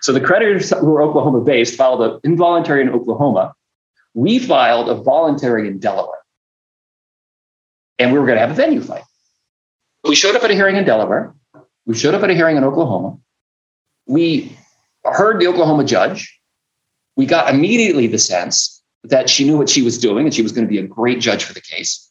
So 0.00 0.12
the 0.12 0.20
creditors 0.20 0.70
who 0.70 0.86
were 0.86 1.02
Oklahoma 1.02 1.40
based 1.40 1.76
filed 1.76 2.02
an 2.02 2.20
involuntary 2.22 2.82
in 2.82 2.90
Oklahoma. 2.90 3.54
We 4.14 4.38
filed 4.38 4.88
a 4.88 4.94
voluntary 4.94 5.68
in 5.68 5.78
Delaware. 5.78 6.18
And 7.98 8.12
we 8.12 8.18
were 8.18 8.26
going 8.26 8.36
to 8.36 8.40
have 8.40 8.50
a 8.50 8.54
venue 8.54 8.80
fight. 8.80 9.04
We 10.04 10.14
showed 10.14 10.36
up 10.36 10.44
at 10.44 10.50
a 10.50 10.54
hearing 10.54 10.76
in 10.76 10.84
Delaware. 10.84 11.34
We 11.86 11.96
showed 11.96 12.14
up 12.14 12.22
at 12.22 12.30
a 12.30 12.34
hearing 12.34 12.56
in 12.56 12.64
Oklahoma. 12.64 13.18
We 14.06 14.56
heard 15.04 15.40
the 15.40 15.46
Oklahoma 15.46 15.84
judge. 15.84 16.35
We 17.16 17.26
got 17.26 17.52
immediately 17.52 18.06
the 18.06 18.18
sense 18.18 18.82
that 19.04 19.30
she 19.30 19.44
knew 19.44 19.56
what 19.56 19.68
she 19.68 19.82
was 19.82 19.98
doing 19.98 20.26
and 20.26 20.34
she 20.34 20.42
was 20.42 20.52
going 20.52 20.66
to 20.66 20.70
be 20.70 20.78
a 20.78 20.86
great 20.86 21.20
judge 21.20 21.44
for 21.44 21.54
the 21.54 21.60
case. 21.60 22.10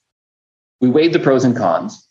We 0.82 0.90
weighed 0.90 1.14
the 1.14 1.20
pros 1.20 1.46
and 1.46 1.56
cons, 1.56 2.08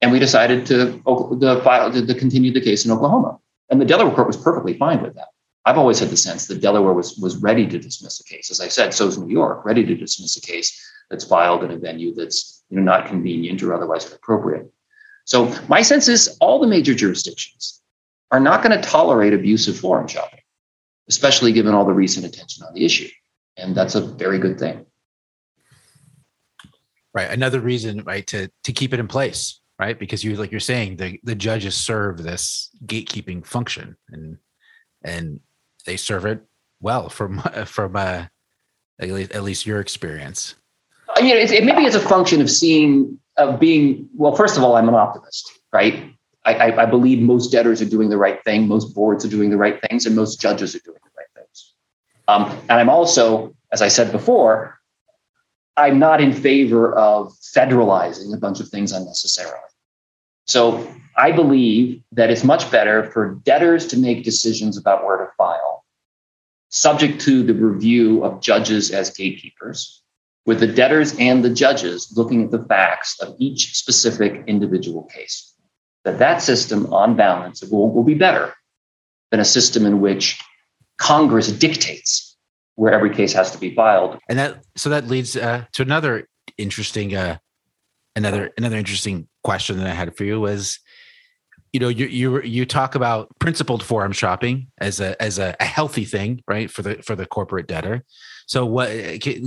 and 0.00 0.12
we 0.12 0.18
decided 0.18 0.66
to, 0.66 1.00
to, 1.40 1.60
file, 1.64 1.90
to, 1.92 2.14
continue 2.14 2.52
the 2.52 2.60
case 2.60 2.84
in 2.84 2.90
Oklahoma. 2.90 3.38
And 3.70 3.80
the 3.80 3.84
Delaware 3.84 4.14
court 4.14 4.26
was 4.26 4.36
perfectly 4.36 4.76
fine 4.76 5.02
with 5.02 5.14
that. 5.14 5.28
I've 5.64 5.78
always 5.78 5.98
had 5.98 6.10
the 6.10 6.16
sense 6.16 6.46
that 6.48 6.60
Delaware 6.60 6.92
was, 6.92 7.16
was 7.16 7.36
ready 7.36 7.66
to 7.66 7.78
dismiss 7.78 8.20
a 8.20 8.24
case. 8.24 8.50
As 8.50 8.60
I 8.60 8.68
said, 8.68 8.92
so 8.92 9.06
is 9.06 9.18
New 9.18 9.32
York, 9.32 9.64
ready 9.64 9.84
to 9.84 9.94
dismiss 9.94 10.36
a 10.36 10.40
case 10.40 10.78
that's 11.10 11.24
filed 11.24 11.64
in 11.64 11.70
a 11.70 11.78
venue 11.78 12.14
that's 12.14 12.62
you 12.68 12.76
know, 12.76 12.82
not 12.82 13.06
convenient 13.06 13.62
or 13.62 13.72
otherwise 13.72 14.06
inappropriate. 14.06 14.70
So 15.24 15.54
my 15.68 15.80
sense 15.80 16.08
is 16.08 16.36
all 16.40 16.60
the 16.60 16.66
major 16.66 16.94
jurisdictions 16.94 17.80
are 18.30 18.40
not 18.40 18.62
going 18.62 18.78
to 18.78 18.86
tolerate 18.86 19.32
abusive 19.32 19.78
forum 19.78 20.06
shopping, 20.06 20.40
especially 21.08 21.52
given 21.52 21.74
all 21.74 21.84
the 21.84 21.92
recent 21.92 22.26
attention 22.26 22.64
on 22.64 22.74
the 22.74 22.84
issue. 22.84 23.08
And 23.56 23.74
that's 23.74 23.94
a 23.94 24.00
very 24.00 24.38
good 24.38 24.58
thing. 24.58 24.86
Right. 27.12 27.30
Another 27.30 27.60
reason, 27.60 28.02
right, 28.02 28.26
to 28.28 28.50
to 28.64 28.72
keep 28.72 28.92
it 28.92 28.98
in 28.98 29.06
place, 29.06 29.60
right? 29.78 29.96
Because 29.96 30.24
you 30.24 30.34
like 30.34 30.50
you're 30.50 30.58
saying 30.58 30.96
the 30.96 31.20
the 31.22 31.36
judges 31.36 31.76
serve 31.76 32.22
this 32.22 32.70
gatekeeping 32.86 33.46
function 33.46 33.96
and 34.10 34.38
and 35.04 35.38
they 35.86 35.96
serve 35.96 36.26
it 36.26 36.42
well 36.80 37.08
from 37.08 37.38
from 37.66 37.94
uh, 37.94 38.26
at 39.00 39.10
least, 39.10 39.32
at 39.32 39.42
least 39.44 39.66
your 39.66 39.80
experience. 39.80 40.56
I 41.16 41.22
mean, 41.22 41.36
it, 41.36 41.50
it, 41.50 41.64
maybe 41.64 41.82
it's 41.82 41.96
a 41.96 42.00
function 42.00 42.40
of 42.40 42.50
seeing 42.50 43.18
of 43.36 43.60
being 43.60 44.08
well. 44.16 44.34
First 44.34 44.56
of 44.56 44.64
all, 44.64 44.76
I'm 44.76 44.88
an 44.88 44.94
optimist, 44.94 45.50
right? 45.72 46.13
I, 46.44 46.72
I, 46.72 46.86
believe 46.86 47.20
most 47.20 47.50
debtors 47.50 47.80
are 47.80 47.88
doing 47.88 48.10
the 48.10 48.18
right 48.18 48.42
thing, 48.44 48.68
most 48.68 48.94
boards 48.94 49.24
are 49.24 49.30
doing 49.30 49.50
the 49.50 49.56
right 49.56 49.80
things, 49.88 50.04
and 50.04 50.14
most 50.14 50.40
judges 50.40 50.74
are 50.74 50.80
doing 50.80 50.98
the 51.02 51.10
right 51.16 51.26
things. 51.34 51.72
Um, 52.28 52.50
and 52.68 52.72
I'm 52.72 52.90
also, 52.90 53.54
as 53.72 53.80
I 53.80 53.88
said 53.88 54.12
before, 54.12 54.78
I'm 55.76 55.98
not 55.98 56.20
in 56.20 56.32
favor 56.32 56.94
of 56.94 57.32
federalizing 57.56 58.34
a 58.34 58.38
bunch 58.38 58.60
of 58.60 58.68
things 58.68 58.92
unnecessarily. 58.92 59.58
So 60.46 60.86
I 61.16 61.32
believe 61.32 62.02
that 62.12 62.30
it's 62.30 62.44
much 62.44 62.70
better 62.70 63.10
for 63.10 63.40
debtors 63.44 63.86
to 63.88 63.98
make 63.98 64.24
decisions 64.24 64.76
about 64.76 65.04
where 65.04 65.16
to 65.16 65.32
file, 65.38 65.84
subject 66.68 67.22
to 67.22 67.42
the 67.42 67.54
review 67.54 68.22
of 68.22 68.42
judges 68.42 68.90
as 68.90 69.10
gatekeepers, 69.10 70.02
with 70.44 70.60
the 70.60 70.66
debtors 70.66 71.16
and 71.18 71.42
the 71.42 71.50
judges 71.50 72.12
looking 72.14 72.44
at 72.44 72.50
the 72.50 72.62
facts 72.64 73.18
of 73.20 73.34
each 73.38 73.74
specific 73.74 74.44
individual 74.46 75.04
case. 75.04 75.53
That 76.04 76.18
that 76.18 76.42
system, 76.42 76.92
on 76.92 77.16
balance, 77.16 77.62
will, 77.62 77.90
will 77.90 78.02
be 78.02 78.14
better 78.14 78.54
than 79.30 79.40
a 79.40 79.44
system 79.44 79.86
in 79.86 80.00
which 80.00 80.38
Congress 80.98 81.50
dictates 81.50 82.36
where 82.76 82.92
every 82.92 83.14
case 83.14 83.32
has 83.32 83.50
to 83.52 83.58
be 83.58 83.74
filed. 83.74 84.18
And 84.28 84.38
that 84.38 84.62
so 84.76 84.90
that 84.90 85.06
leads 85.06 85.36
uh, 85.36 85.64
to 85.72 85.82
another 85.82 86.28
interesting 86.58 87.14
uh, 87.14 87.38
another 88.16 88.50
another 88.56 88.76
interesting 88.76 89.28
question 89.42 89.78
that 89.78 89.86
I 89.86 89.94
had 89.94 90.16
for 90.16 90.24
you 90.24 90.40
was 90.40 90.78
you 91.72 91.80
know 91.80 91.88
you 91.88 92.06
you 92.06 92.40
you 92.42 92.64
talk 92.64 92.94
about 92.94 93.28
principled 93.38 93.82
forum 93.82 94.12
shopping 94.12 94.68
as 94.78 95.00
a 95.00 95.20
as 95.20 95.38
a, 95.38 95.56
a 95.60 95.64
healthy 95.64 96.04
thing 96.04 96.42
right 96.46 96.70
for 96.70 96.82
the 96.82 97.02
for 97.02 97.16
the 97.16 97.26
corporate 97.26 97.66
debtor 97.66 98.04
so 98.46 98.64
what 98.64 98.88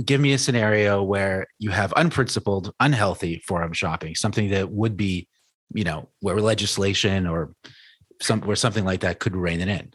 give 0.04 0.20
me 0.20 0.34
a 0.34 0.38
scenario 0.38 1.02
where 1.02 1.46
you 1.58 1.70
have 1.70 1.92
unprincipled 1.96 2.72
unhealthy 2.80 3.42
forum 3.46 3.72
shopping 3.72 4.14
something 4.14 4.50
that 4.50 4.70
would 4.70 4.96
be 4.96 5.26
you 5.72 5.84
know 5.84 6.08
where 6.20 6.40
legislation 6.40 7.26
or 7.26 7.52
some 8.20 8.40
where 8.42 8.56
something 8.56 8.84
like 8.84 9.00
that 9.00 9.18
could 9.18 9.36
rein 9.36 9.60
it 9.60 9.68
in 9.68 9.92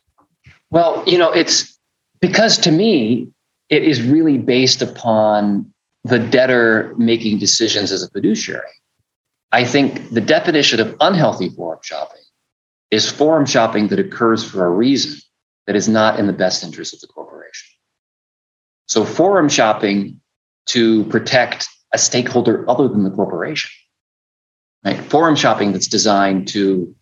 well 0.69 1.03
you 1.07 1.17
know 1.17 1.31
it's 1.31 1.73
because 2.23 2.57
to 2.59 2.71
me, 2.71 3.27
it 3.67 3.83
is 3.83 4.01
really 4.01 4.37
based 4.37 4.81
upon 4.81 5.73
the 6.05 6.17
debtor 6.17 6.95
making 6.97 7.37
decisions 7.37 7.91
as 7.91 8.01
a 8.01 8.09
fiduciary. 8.11 8.71
I 9.51 9.65
think 9.65 10.09
the 10.11 10.21
definition 10.21 10.79
of 10.79 10.95
unhealthy 11.01 11.49
forum 11.49 11.81
shopping 11.83 12.23
is 12.91 13.11
forum 13.11 13.45
shopping 13.45 13.89
that 13.89 13.99
occurs 13.99 14.41
for 14.49 14.65
a 14.65 14.69
reason 14.69 15.19
that 15.67 15.75
is 15.75 15.89
not 15.89 16.17
in 16.17 16.27
the 16.27 16.31
best 16.31 16.63
interest 16.63 16.93
of 16.93 17.01
the 17.01 17.07
corporation. 17.07 17.75
So, 18.87 19.03
forum 19.03 19.49
shopping 19.49 20.21
to 20.67 21.03
protect 21.05 21.67
a 21.91 21.97
stakeholder 21.97 22.63
other 22.69 22.87
than 22.87 23.03
the 23.03 23.11
corporation, 23.11 23.69
right? 24.83 24.99
Forum 25.09 25.35
shopping 25.35 25.71
that's 25.71 25.87
designed 25.87 26.47
to, 26.49 26.93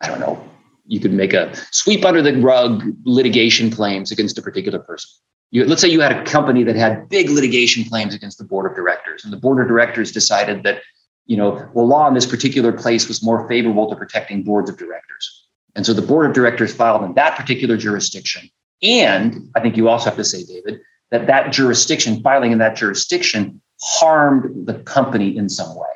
I 0.00 0.08
don't 0.08 0.20
know, 0.20 0.42
you 0.86 1.00
could 1.00 1.12
make 1.12 1.32
a 1.32 1.54
sweep 1.70 2.04
under 2.04 2.22
the 2.22 2.36
rug 2.40 2.82
litigation 3.04 3.70
claims 3.70 4.10
against 4.10 4.38
a 4.38 4.42
particular 4.42 4.78
person. 4.78 5.10
You, 5.50 5.64
let's 5.64 5.80
say 5.80 5.88
you 5.88 6.00
had 6.00 6.12
a 6.12 6.24
company 6.24 6.64
that 6.64 6.76
had 6.76 7.08
big 7.08 7.28
litigation 7.30 7.84
claims 7.84 8.14
against 8.14 8.38
the 8.38 8.44
board 8.44 8.70
of 8.70 8.76
directors, 8.76 9.22
and 9.22 9.32
the 9.32 9.36
board 9.36 9.60
of 9.60 9.68
directors 9.68 10.10
decided 10.10 10.62
that, 10.64 10.82
you 11.26 11.36
know, 11.36 11.68
the 11.74 11.82
law 11.82 12.08
in 12.08 12.14
this 12.14 12.26
particular 12.26 12.72
place 12.72 13.06
was 13.06 13.22
more 13.22 13.46
favorable 13.48 13.88
to 13.90 13.96
protecting 13.96 14.42
boards 14.42 14.70
of 14.70 14.76
directors. 14.76 15.46
And 15.74 15.86
so 15.86 15.92
the 15.92 16.02
board 16.02 16.26
of 16.26 16.32
directors 16.32 16.74
filed 16.74 17.02
in 17.02 17.14
that 17.14 17.36
particular 17.36 17.76
jurisdiction. 17.76 18.50
And 18.82 19.50
I 19.54 19.60
think 19.60 19.76
you 19.76 19.88
also 19.88 20.06
have 20.06 20.16
to 20.16 20.24
say, 20.24 20.42
David, 20.42 20.80
that 21.10 21.26
that 21.26 21.52
jurisdiction, 21.52 22.20
filing 22.22 22.52
in 22.52 22.58
that 22.58 22.74
jurisdiction, 22.76 23.60
harmed 23.80 24.66
the 24.66 24.74
company 24.80 25.36
in 25.36 25.48
some 25.48 25.74
way. 25.76 25.91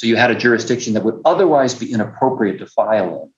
So 0.00 0.06
you 0.06 0.16
had 0.16 0.30
a 0.30 0.34
jurisdiction 0.34 0.94
that 0.94 1.04
would 1.04 1.20
otherwise 1.26 1.74
be 1.74 1.92
inappropriate 1.92 2.58
to 2.60 2.66
file 2.66 3.24
in 3.24 3.32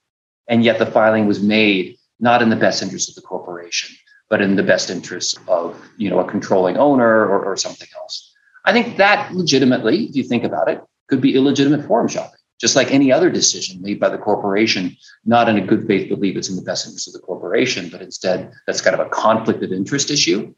and 0.47 0.63
yet 0.63 0.79
the 0.79 0.87
filing 0.87 1.27
was 1.27 1.43
made 1.43 1.97
not 2.21 2.41
in 2.41 2.51
the 2.51 2.57
best 2.57 2.85
interest 2.85 3.09
of 3.09 3.17
the 3.17 3.21
corporation, 3.21 3.97
but 4.31 4.41
in 4.41 4.55
the 4.55 4.63
best 4.63 4.89
interest 4.89 5.41
of 5.49 5.77
you 5.97 6.09
know 6.09 6.21
a 6.21 6.31
controlling 6.31 6.77
owner 6.77 7.27
or, 7.27 7.45
or 7.45 7.57
something 7.57 7.89
else. 7.97 8.33
I 8.65 8.73
think 8.73 8.97
that 8.99 9.35
legitimately, 9.35 10.05
if 10.05 10.15
you 10.15 10.23
think 10.23 10.45
about 10.45 10.69
it, 10.69 10.81
could 11.09 11.21
be 11.21 11.35
illegitimate 11.35 11.85
forum 11.85 12.07
shopping, 12.07 12.39
just 12.61 12.77
like 12.77 12.93
any 12.93 13.11
other 13.11 13.29
decision 13.29 13.83
made 13.83 13.99
by 13.99 14.09
the 14.09 14.19
corporation, 14.19 14.97
not 15.25 15.49
in 15.49 15.59
a 15.59 15.67
good 15.67 15.85
faith 15.89 16.09
belief 16.09 16.37
it's 16.37 16.49
in 16.49 16.55
the 16.55 16.63
best 16.63 16.87
interest 16.87 17.09
of 17.09 17.15
the 17.15 17.27
corporation, 17.27 17.89
but 17.89 18.03
instead 18.03 18.53
that's 18.69 18.81
kind 18.81 18.95
of 18.95 19.05
a 19.05 19.11
conflict 19.11 19.65
of 19.65 19.73
interest 19.73 20.13
issue. 20.13 20.55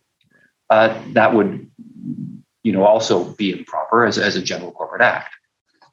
Uh, 0.68 1.00
that 1.14 1.32
would 1.32 1.70
you 2.62 2.72
know 2.72 2.84
also 2.84 3.32
be 3.32 3.52
improper 3.52 4.04
as, 4.04 4.18
as 4.18 4.36
a 4.36 4.42
general 4.42 4.70
corporate 4.70 5.00
act. 5.00 5.34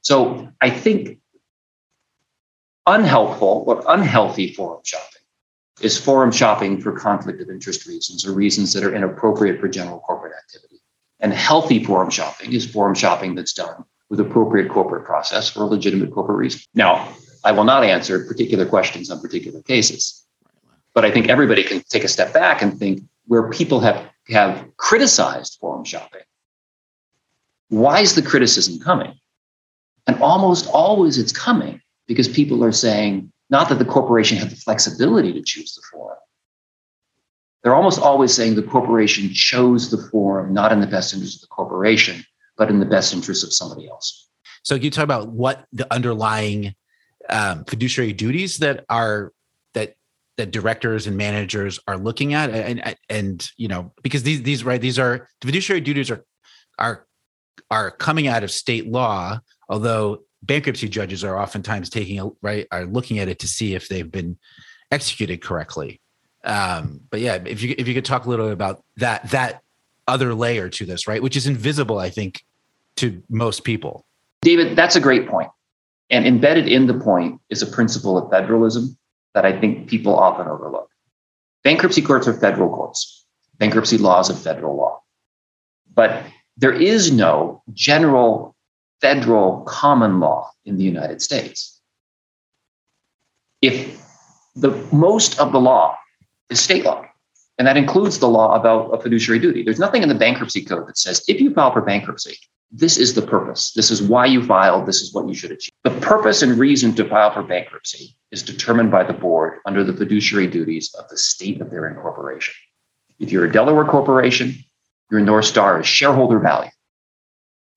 So 0.02 0.50
I 0.62 0.70
think 0.70 1.20
unhelpful 2.88 3.64
or 3.68 3.84
unhealthy 3.88 4.54
forum 4.54 4.82
shopping 4.84 5.22
is 5.82 5.98
forum 5.98 6.32
shopping 6.32 6.82
for 6.82 6.92
conflict 6.92 7.42
of 7.42 7.50
interest 7.50 7.86
reasons 7.86 8.26
or 8.26 8.34
reasons 8.34 8.74
that 8.74 8.84
are 8.84 8.94
inappropriate 8.94 9.60
for 9.60 9.68
general 9.68 10.00
corporate 10.00 10.34
activity. 10.38 10.82
And 11.20 11.34
healthy 11.34 11.84
forum 11.84 12.10
shopping 12.10 12.54
is 12.54 12.70
forum 12.70 12.96
shopping 12.96 13.36
that's 13.36 13.54
done 13.54 13.84
with 14.10 14.20
appropriate 14.20 14.70
corporate 14.70 15.06
process 15.06 15.50
for 15.50 15.62
a 15.64 15.66
legitimate 15.66 16.12
corporate 16.12 16.38
reason. 16.38 16.62
Now, 16.74 17.16
I 17.44 17.52
will 17.52 17.64
not 17.64 17.84
answer 17.84 18.26
particular 18.26 18.66
questions 18.66 19.10
on 19.10 19.22
particular 19.22 19.62
cases, 19.62 20.26
but 20.94 21.06
I 21.06 21.12
think 21.12 21.30
everybody 21.30 21.64
can 21.64 21.82
take 21.90 22.04
a 22.04 22.08
step 22.08 22.34
back 22.34 22.62
and 22.62 22.78
think 22.78 23.04
where 23.28 23.50
people 23.50 23.80
have, 23.80 24.10
have 24.30 24.66
criticized 24.78 25.58
forum 25.60 25.86
shopping, 25.86 26.22
why 27.70 28.02
is 28.02 28.16
the 28.16 28.22
criticism 28.22 28.80
coming? 28.80 29.14
And 30.12 30.21
almost 30.21 30.67
always 30.67 31.17
it's 31.17 31.32
coming 31.32 31.80
because 32.06 32.28
people 32.28 32.65
are 32.65 32.74
saying 32.74 33.32
not 33.50 33.69
that 33.69 33.80
the 33.80 33.86
corporation 33.86 34.38
had 34.38 34.50
the 34.50 34.58
flexibility 34.58 35.32
to 35.32 35.41
choose 35.41 35.74
the 35.74 35.82
forum. 35.89 36.17
They're 37.63 37.76
almost 37.76 38.02
always 38.02 38.34
saying 38.34 38.56
the 38.56 38.63
corporation 38.63 39.30
chose 39.34 39.89
the 39.89 40.10
forum 40.10 40.54
not 40.54 40.74
in 40.74 40.82
the 40.82 40.88
best 40.88 41.13
interest 41.13 41.38
of 41.38 41.41
the 41.41 41.47
corporation, 41.47 42.26
but 42.58 42.69
in 42.69 42.80
the 42.80 42.86
best 42.86 43.13
interest 43.13 43.45
of 43.45 43.54
somebody 43.54 43.88
else. 43.88 44.28
So 44.63 44.76
you 44.76 44.91
talk 44.91 45.06
about 45.06 45.30
what 45.30 45.65
the 45.71 45.91
underlying 45.93 46.76
um, 47.30 47.63
fiduciary 47.63 48.12
duties 48.12 48.58
that 48.58 48.84
are 48.89 49.32
that 49.76 49.95
that 50.36 50.52
directors 50.52 51.08
and 51.08 51.15
managers 51.15 51.80
are 51.88 51.97
looking 51.97 52.34
at, 52.34 52.50
and 52.50 52.97
and 53.08 53.50
you 53.56 53.69
know 53.69 53.93
because 54.04 54.24
these 54.24 54.41
these 54.41 54.65
right 54.65 54.82
these 54.82 55.00
are 55.00 55.30
the 55.39 55.47
fiduciary 55.47 55.80
duties 55.80 56.12
are 56.12 56.26
are 56.78 57.08
are 57.69 57.91
coming 57.91 58.28
out 58.28 58.43
of 58.43 58.52
state 58.52 58.88
law, 58.88 59.39
although 59.71 60.21
bankruptcy 60.43 60.89
judges 60.89 61.23
are 61.23 61.39
oftentimes 61.39 61.89
taking 61.89 62.19
a 62.19 62.29
right 62.41 62.67
are 62.71 62.86
looking 62.86 63.17
at 63.17 63.27
it 63.27 63.39
to 63.39 63.47
see 63.47 63.73
if 63.73 63.88
they've 63.88 64.12
been 64.12 64.38
executed 64.91 65.41
correctly. 65.41 66.01
Um, 66.43 66.99
but 67.10 67.21
yeah, 67.21 67.36
if 67.45 67.63
you 67.63 67.73
if 67.77 67.88
you 67.88 67.95
could 67.95 68.05
talk 68.05 68.25
a 68.25 68.29
little 68.29 68.47
bit 68.47 68.53
about 68.53 68.84
that 68.97 69.31
that 69.31 69.62
other 70.07 70.36
layer 70.36 70.69
to 70.69 70.86
this, 70.86 71.07
right, 71.07 71.23
which 71.23 71.38
is 71.38 71.47
invisible, 71.47 71.97
I 71.97 72.10
think, 72.10 72.43
to 72.97 73.23
most 73.29 73.63
people. 73.63 74.05
David, 74.41 74.75
that's 74.75 74.95
a 74.95 74.99
great 74.99 75.27
point. 75.27 75.49
And 76.10 76.27
embedded 76.27 76.67
in 76.67 76.88
the 76.88 76.95
point 76.95 77.39
is 77.49 77.62
a 77.62 77.67
principle 77.67 78.17
of 78.17 78.29
federalism 78.29 78.97
that 79.34 79.45
I 79.45 79.57
think 79.57 79.88
people 79.88 80.13
often 80.13 80.47
overlook. 80.47 80.89
Bankruptcy 81.63 82.01
courts 82.01 82.27
are 82.27 82.34
federal 82.34 82.69
courts. 82.69 83.25
Bankruptcy 83.60 83.97
law 83.97 84.19
is 84.19 84.29
a 84.29 84.36
federal 84.36 84.75
law. 84.75 85.01
But 85.93 86.23
there 86.57 86.73
is 86.73 87.12
no 87.12 87.63
general 87.71 88.51
federal 89.02 89.62
common 89.62 90.20
law 90.20 90.52
in 90.66 90.78
the 90.78 90.84
United 90.84 91.22
States. 91.22 91.80
If 93.62 94.02
the 94.56 94.72
most 94.92 95.40
of 95.40 95.52
the 95.52 95.60
law 95.60 95.98
is 96.50 96.60
state 96.60 96.86
law, 96.86 97.06
and 97.58 97.68
that 97.68 97.78
includes 97.78 98.20
the 98.20 98.28
law 98.28 98.56
about 98.56 98.90
a 98.90 99.00
fiduciary 99.00 99.40
duty. 99.40 99.62
There's 99.62 99.80
nothing 99.80 100.02
in 100.02 100.10
the 100.10 100.16
bankruptcy 100.16 100.64
code 100.64 100.88
that 100.88 100.98
says 100.98 101.24
if 101.28 101.40
you 101.40 101.54
file 101.54 101.72
for 101.72 101.82
bankruptcy, 101.82 102.36
this 102.72 102.98
is 102.98 103.14
the 103.14 103.22
purpose. 103.22 103.74
This 103.74 103.92
is 103.92 104.02
why 104.02 104.26
you 104.26 104.44
filed. 104.44 104.86
This 104.86 105.02
is 105.02 105.14
what 105.14 105.28
you 105.28 105.36
should 105.36 105.52
achieve. 105.52 105.74
The 105.84 105.92
purpose 105.92 106.42
and 106.42 106.58
reason 106.58 106.96
to 106.96 107.08
file 107.08 107.32
for 107.32 107.44
bankruptcy 107.44 108.16
is 108.32 108.42
determined 108.42 108.90
by 108.90 109.04
the 109.04 109.14
board 109.14 109.60
under 109.66 109.84
the 109.84 109.94
fiduciary 109.94 110.48
duties 110.48 110.94
of 110.98 111.08
the 111.10 111.18
state 111.18 111.62
of 111.62 111.70
their 111.70 111.88
incorporation. 111.88 112.56
If 113.20 113.32
you're 113.32 113.46
a 113.46 113.52
Delaware 113.52 113.86
corporation, 113.86 114.56
your 115.12 115.20
North 115.20 115.46
Star 115.46 115.82
is 115.82 115.88
shareholder 115.88 116.40
value 116.40 116.72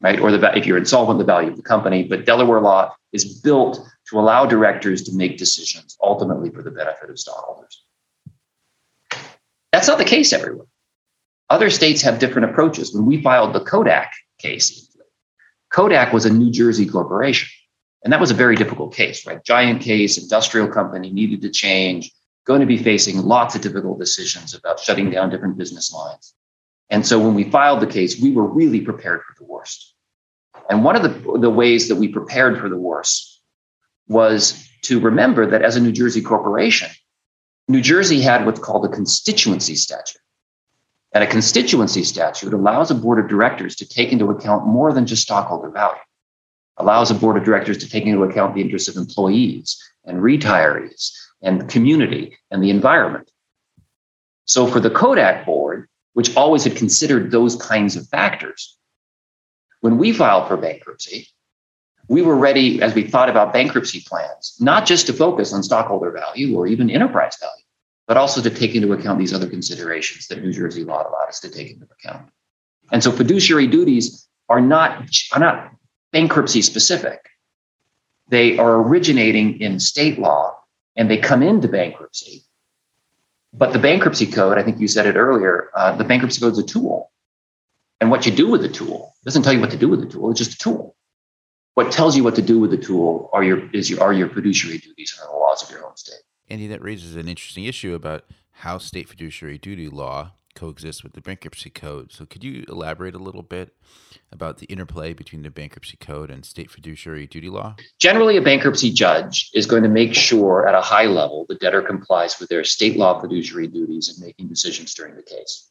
right? 0.04 0.20
Or 0.20 0.30
the 0.30 0.56
if 0.56 0.66
you're 0.66 0.76
insolvent, 0.76 1.18
the 1.18 1.24
value 1.24 1.50
of 1.50 1.56
the 1.56 1.62
company. 1.62 2.04
But 2.04 2.26
Delaware 2.26 2.60
law 2.60 2.94
is 3.12 3.40
built 3.40 3.80
to 4.10 4.20
allow 4.20 4.44
directors 4.44 5.02
to 5.04 5.16
make 5.16 5.38
decisions 5.38 5.96
ultimately 6.02 6.50
for 6.50 6.62
the 6.62 6.70
benefit 6.70 7.08
of 7.08 7.18
stockholders. 7.18 7.82
That's 9.72 9.88
not 9.88 9.98
the 9.98 10.04
case 10.04 10.32
everywhere. 10.34 10.66
Other 11.48 11.70
states 11.70 12.02
have 12.02 12.18
different 12.18 12.50
approaches. 12.50 12.94
When 12.94 13.06
we 13.06 13.22
filed 13.22 13.54
the 13.54 13.60
Kodak 13.60 14.12
case, 14.38 14.94
Kodak 15.72 16.12
was 16.12 16.26
a 16.26 16.32
New 16.32 16.50
Jersey 16.50 16.86
corporation. 16.86 17.48
And 18.02 18.12
that 18.12 18.20
was 18.20 18.30
a 18.30 18.34
very 18.34 18.54
difficult 18.54 18.94
case, 18.94 19.26
right? 19.26 19.42
Giant 19.42 19.80
case, 19.80 20.18
industrial 20.18 20.68
company 20.68 21.10
needed 21.10 21.40
to 21.40 21.48
change, 21.48 22.12
going 22.44 22.60
to 22.60 22.66
be 22.66 22.76
facing 22.76 23.22
lots 23.22 23.54
of 23.54 23.62
difficult 23.62 23.98
decisions 23.98 24.52
about 24.52 24.78
shutting 24.78 25.08
down 25.10 25.30
different 25.30 25.56
business 25.56 25.90
lines. 25.90 26.34
And 26.90 27.06
so 27.06 27.18
when 27.18 27.34
we 27.34 27.44
filed 27.44 27.80
the 27.80 27.86
case, 27.86 28.20
we 28.20 28.30
were 28.30 28.46
really 28.46 28.82
prepared 28.82 29.22
for 29.22 29.34
the 29.38 29.50
worst. 29.50 29.93
And 30.68 30.84
one 30.84 30.96
of 30.96 31.02
the, 31.02 31.38
the 31.38 31.50
ways 31.50 31.88
that 31.88 31.96
we 31.96 32.08
prepared 32.08 32.58
for 32.58 32.68
the 32.68 32.78
worst 32.78 33.40
was 34.08 34.68
to 34.82 35.00
remember 35.00 35.46
that 35.50 35.62
as 35.62 35.76
a 35.76 35.80
New 35.80 35.92
Jersey 35.92 36.22
corporation, 36.22 36.90
New 37.68 37.80
Jersey 37.80 38.20
had 38.20 38.44
what's 38.44 38.60
called 38.60 38.84
a 38.84 38.88
constituency 38.88 39.74
statute. 39.74 40.20
And 41.12 41.22
a 41.22 41.28
constituency 41.28 42.02
statute 42.02 42.52
allows 42.52 42.90
a 42.90 42.94
board 42.94 43.18
of 43.18 43.28
directors 43.28 43.76
to 43.76 43.88
take 43.88 44.12
into 44.12 44.30
account 44.30 44.66
more 44.66 44.92
than 44.92 45.06
just 45.06 45.22
stockholder 45.22 45.70
value, 45.70 46.00
allows 46.76 47.10
a 47.10 47.14
board 47.14 47.36
of 47.36 47.44
directors 47.44 47.78
to 47.78 47.88
take 47.88 48.04
into 48.04 48.24
account 48.24 48.54
the 48.54 48.60
interests 48.60 48.88
of 48.88 48.96
employees 48.96 49.80
and 50.04 50.18
retirees 50.18 51.12
and 51.40 51.60
the 51.60 51.66
community 51.66 52.36
and 52.50 52.62
the 52.62 52.70
environment. 52.70 53.30
So 54.46 54.66
for 54.66 54.80
the 54.80 54.90
Kodak 54.90 55.46
board, 55.46 55.88
which 56.14 56.36
always 56.36 56.64
had 56.64 56.76
considered 56.76 57.30
those 57.30 57.56
kinds 57.56 57.96
of 57.96 58.08
factors, 58.08 58.76
when 59.84 59.98
we 59.98 60.14
filed 60.14 60.48
for 60.48 60.56
bankruptcy, 60.56 61.28
we 62.08 62.22
were 62.22 62.36
ready 62.36 62.80
as 62.80 62.94
we 62.94 63.02
thought 63.02 63.28
about 63.28 63.52
bankruptcy 63.52 64.02
plans, 64.08 64.56
not 64.58 64.86
just 64.86 65.06
to 65.08 65.12
focus 65.12 65.52
on 65.52 65.62
stockholder 65.62 66.10
value 66.10 66.56
or 66.56 66.66
even 66.66 66.88
enterprise 66.88 67.36
value, 67.38 67.66
but 68.08 68.16
also 68.16 68.40
to 68.40 68.48
take 68.48 68.74
into 68.74 68.94
account 68.94 69.18
these 69.18 69.34
other 69.34 69.46
considerations 69.46 70.26
that 70.28 70.40
New 70.40 70.54
Jersey 70.54 70.84
law 70.84 71.02
allowed 71.02 71.28
us 71.28 71.40
to 71.40 71.50
take 71.50 71.70
into 71.70 71.86
account. 71.98 72.30
And 72.92 73.04
so 73.04 73.12
fiduciary 73.12 73.66
duties 73.66 74.26
are 74.48 74.62
not, 74.62 75.06
are 75.34 75.38
not 75.38 75.72
bankruptcy 76.12 76.62
specific. 76.62 77.20
They 78.28 78.56
are 78.56 78.76
originating 78.76 79.60
in 79.60 79.80
state 79.80 80.18
law 80.18 80.56
and 80.96 81.10
they 81.10 81.18
come 81.18 81.42
into 81.42 81.68
bankruptcy. 81.68 82.44
But 83.52 83.74
the 83.74 83.78
bankruptcy 83.78 84.28
code, 84.28 84.56
I 84.56 84.62
think 84.62 84.80
you 84.80 84.88
said 84.88 85.04
it 85.04 85.16
earlier, 85.16 85.68
uh, 85.76 85.94
the 85.94 86.04
bankruptcy 86.04 86.40
code 86.40 86.54
is 86.54 86.58
a 86.58 86.64
tool. 86.64 87.03
And 88.04 88.10
what 88.10 88.26
you 88.26 88.32
do 88.32 88.50
with 88.50 88.60
the 88.60 88.68
tool 88.68 89.14
doesn't 89.24 89.44
tell 89.44 89.54
you 89.54 89.60
what 89.60 89.70
to 89.70 89.78
do 89.78 89.88
with 89.88 89.98
the 89.98 90.06
tool, 90.06 90.30
it's 90.30 90.38
just 90.38 90.52
a 90.52 90.58
tool. 90.58 90.94
What 91.72 91.90
tells 91.90 92.14
you 92.14 92.22
what 92.22 92.34
to 92.34 92.42
do 92.42 92.60
with 92.60 92.70
the 92.70 92.76
tool 92.76 93.30
are 93.32 93.42
your 93.42 93.70
is 93.70 93.88
your 93.88 94.02
are 94.02 94.12
your 94.12 94.28
fiduciary 94.28 94.76
duties 94.76 95.18
under 95.18 95.32
the 95.32 95.38
laws 95.38 95.62
of 95.62 95.70
your 95.70 95.80
home 95.80 95.96
state. 95.96 96.20
Andy, 96.50 96.66
that 96.66 96.82
raises 96.82 97.16
an 97.16 97.28
interesting 97.28 97.64
issue 97.64 97.94
about 97.94 98.24
how 98.50 98.76
state 98.76 99.08
fiduciary 99.08 99.56
duty 99.56 99.88
law 99.88 100.32
coexists 100.54 101.02
with 101.02 101.14
the 101.14 101.22
bankruptcy 101.22 101.70
code. 101.70 102.12
So, 102.12 102.26
could 102.26 102.44
you 102.44 102.66
elaborate 102.68 103.14
a 103.14 103.18
little 103.18 103.42
bit 103.42 103.74
about 104.30 104.58
the 104.58 104.66
interplay 104.66 105.14
between 105.14 105.40
the 105.40 105.48
bankruptcy 105.48 105.96
code 105.96 106.30
and 106.30 106.44
state 106.44 106.70
fiduciary 106.70 107.26
duty 107.26 107.48
law? 107.48 107.76
Generally, 107.98 108.36
a 108.36 108.42
bankruptcy 108.42 108.92
judge 108.92 109.50
is 109.54 109.64
going 109.64 109.82
to 109.82 109.88
make 109.88 110.12
sure 110.12 110.68
at 110.68 110.74
a 110.74 110.82
high 110.82 111.06
level 111.06 111.46
the 111.48 111.54
debtor 111.54 111.80
complies 111.80 112.38
with 112.38 112.50
their 112.50 112.64
state 112.64 112.98
law 112.98 113.18
fiduciary 113.18 113.66
duties 113.66 114.14
in 114.14 114.22
making 114.22 114.48
decisions 114.48 114.92
during 114.92 115.16
the 115.16 115.22
case. 115.22 115.70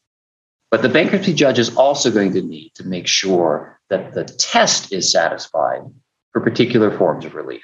But 0.70 0.82
the 0.82 0.88
bankruptcy 0.88 1.34
judge 1.34 1.58
is 1.58 1.76
also 1.76 2.10
going 2.10 2.32
to 2.32 2.42
need 2.42 2.72
to 2.74 2.84
make 2.84 3.06
sure 3.06 3.80
that 3.90 4.12
the 4.12 4.24
test 4.24 4.92
is 4.92 5.12
satisfied 5.12 5.82
for 6.32 6.40
particular 6.40 6.96
forms 6.96 7.24
of 7.24 7.34
relief. 7.34 7.62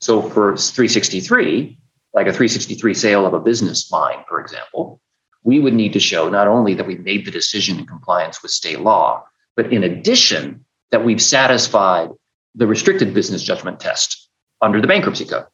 So 0.00 0.22
for 0.22 0.56
363, 0.56 1.78
like 2.14 2.26
a 2.26 2.32
363 2.32 2.94
sale 2.94 3.26
of 3.26 3.34
a 3.34 3.40
business 3.40 3.90
line, 3.90 4.24
for 4.28 4.40
example, 4.40 5.00
we 5.42 5.58
would 5.58 5.74
need 5.74 5.92
to 5.94 6.00
show 6.00 6.28
not 6.28 6.48
only 6.48 6.74
that 6.74 6.86
we've 6.86 7.00
made 7.00 7.24
the 7.24 7.30
decision 7.30 7.78
in 7.78 7.86
compliance 7.86 8.42
with 8.42 8.50
state 8.50 8.80
law, 8.80 9.24
but 9.56 9.72
in 9.72 9.82
addition, 9.82 10.64
that 10.90 11.04
we've 11.04 11.22
satisfied 11.22 12.10
the 12.54 12.66
restricted 12.66 13.14
business 13.14 13.42
judgment 13.42 13.78
test 13.80 14.28
under 14.60 14.80
the 14.80 14.86
bankruptcy 14.86 15.24
code, 15.24 15.46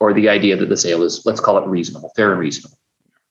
or 0.00 0.12
the 0.12 0.28
idea 0.28 0.56
that 0.56 0.68
the 0.68 0.76
sale 0.76 1.02
is, 1.02 1.24
let's 1.24 1.40
call 1.40 1.58
it 1.58 1.66
reasonable, 1.66 2.12
fair 2.14 2.32
and 2.32 2.40
reasonable. 2.40 2.78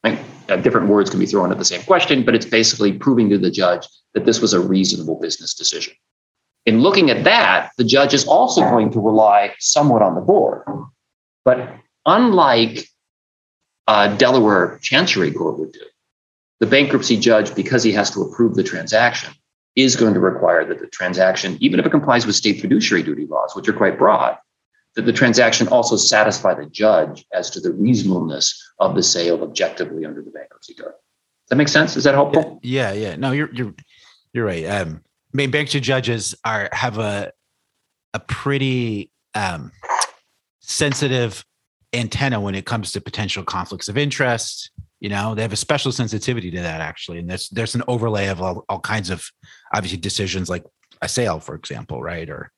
Right? 0.03 0.19
Uh, 0.49 0.57
different 0.57 0.87
words 0.87 1.09
can 1.09 1.19
be 1.19 1.25
thrown 1.25 1.51
at 1.51 1.57
the 1.57 1.65
same 1.65 1.81
question, 1.83 2.23
but 2.23 2.35
it's 2.35 2.45
basically 2.45 2.93
proving 2.93 3.29
to 3.29 3.37
the 3.37 3.51
judge 3.51 3.87
that 4.13 4.25
this 4.25 4.41
was 4.41 4.53
a 4.53 4.59
reasonable 4.59 5.19
business 5.19 5.53
decision. 5.53 5.93
In 6.65 6.81
looking 6.81 7.09
at 7.09 7.23
that, 7.23 7.71
the 7.77 7.83
judge 7.83 8.13
is 8.13 8.27
also 8.27 8.61
going 8.61 8.91
to 8.91 8.99
rely 8.99 9.53
somewhat 9.59 10.01
on 10.01 10.15
the 10.15 10.21
board. 10.21 10.63
But 11.45 11.73
unlike 12.05 12.87
uh, 13.87 14.15
Delaware 14.15 14.79
Chancery 14.81 15.31
Court 15.31 15.59
would 15.59 15.71
do, 15.71 15.81
the 16.59 16.67
bankruptcy 16.67 17.17
judge, 17.17 17.53
because 17.55 17.83
he 17.83 17.91
has 17.93 18.11
to 18.11 18.21
approve 18.21 18.55
the 18.55 18.63
transaction, 18.63 19.33
is 19.75 19.95
going 19.95 20.13
to 20.13 20.19
require 20.19 20.63
that 20.65 20.79
the 20.79 20.87
transaction, 20.87 21.57
even 21.59 21.79
if 21.79 21.85
it 21.85 21.89
complies 21.89 22.25
with 22.25 22.35
state 22.35 22.61
fiduciary 22.61 23.03
duty 23.03 23.25
laws, 23.25 23.55
which 23.55 23.67
are 23.67 23.73
quite 23.73 23.97
broad, 23.97 24.37
that 24.95 25.05
the 25.05 25.13
transaction 25.13 25.67
also 25.67 25.95
satisfy 25.95 26.53
the 26.53 26.67
judge 26.67 27.25
as 27.33 27.49
to 27.51 27.59
the 27.59 27.71
reasonableness 27.71 28.71
of 28.79 28.95
the 28.95 29.03
sale 29.03 29.41
objectively 29.43 30.05
under 30.05 30.21
the 30.21 30.31
bankruptcy 30.31 30.73
code. 30.73 30.87
Does 30.87 31.49
that 31.49 31.55
make 31.55 31.67
sense? 31.67 31.97
Is 31.97 32.03
that 32.03 32.13
helpful? 32.13 32.59
Yeah, 32.63 32.93
yeah. 32.93 33.15
No, 33.15 33.31
you're 33.31 33.53
you're 33.53 33.73
you're 34.33 34.45
right. 34.45 34.65
Um, 34.65 35.01
I 35.33 35.37
mean, 35.37 35.51
bankruptcy 35.51 35.79
judges 35.79 36.35
are 36.45 36.69
have 36.71 36.99
a 36.99 37.31
a 38.13 38.19
pretty 38.19 39.11
um, 39.33 39.71
sensitive 40.59 41.43
antenna 41.93 42.39
when 42.39 42.55
it 42.55 42.65
comes 42.65 42.91
to 42.91 43.01
potential 43.01 43.43
conflicts 43.43 43.87
of 43.89 43.97
interest. 43.97 44.71
You 44.99 45.09
know, 45.09 45.35
they 45.35 45.41
have 45.41 45.53
a 45.53 45.57
special 45.57 45.91
sensitivity 45.91 46.49
to 46.51 46.61
that 46.61 46.81
actually, 46.81 47.19
and 47.19 47.29
there's 47.29 47.49
there's 47.49 47.75
an 47.75 47.83
overlay 47.87 48.27
of 48.27 48.41
all, 48.41 48.63
all 48.69 48.79
kinds 48.79 49.09
of 49.09 49.25
obviously 49.73 49.99
decisions 49.99 50.49
like 50.49 50.63
a 51.01 51.09
sale, 51.09 51.39
for 51.39 51.55
example, 51.55 52.01
right, 52.01 52.29
or 52.29 52.51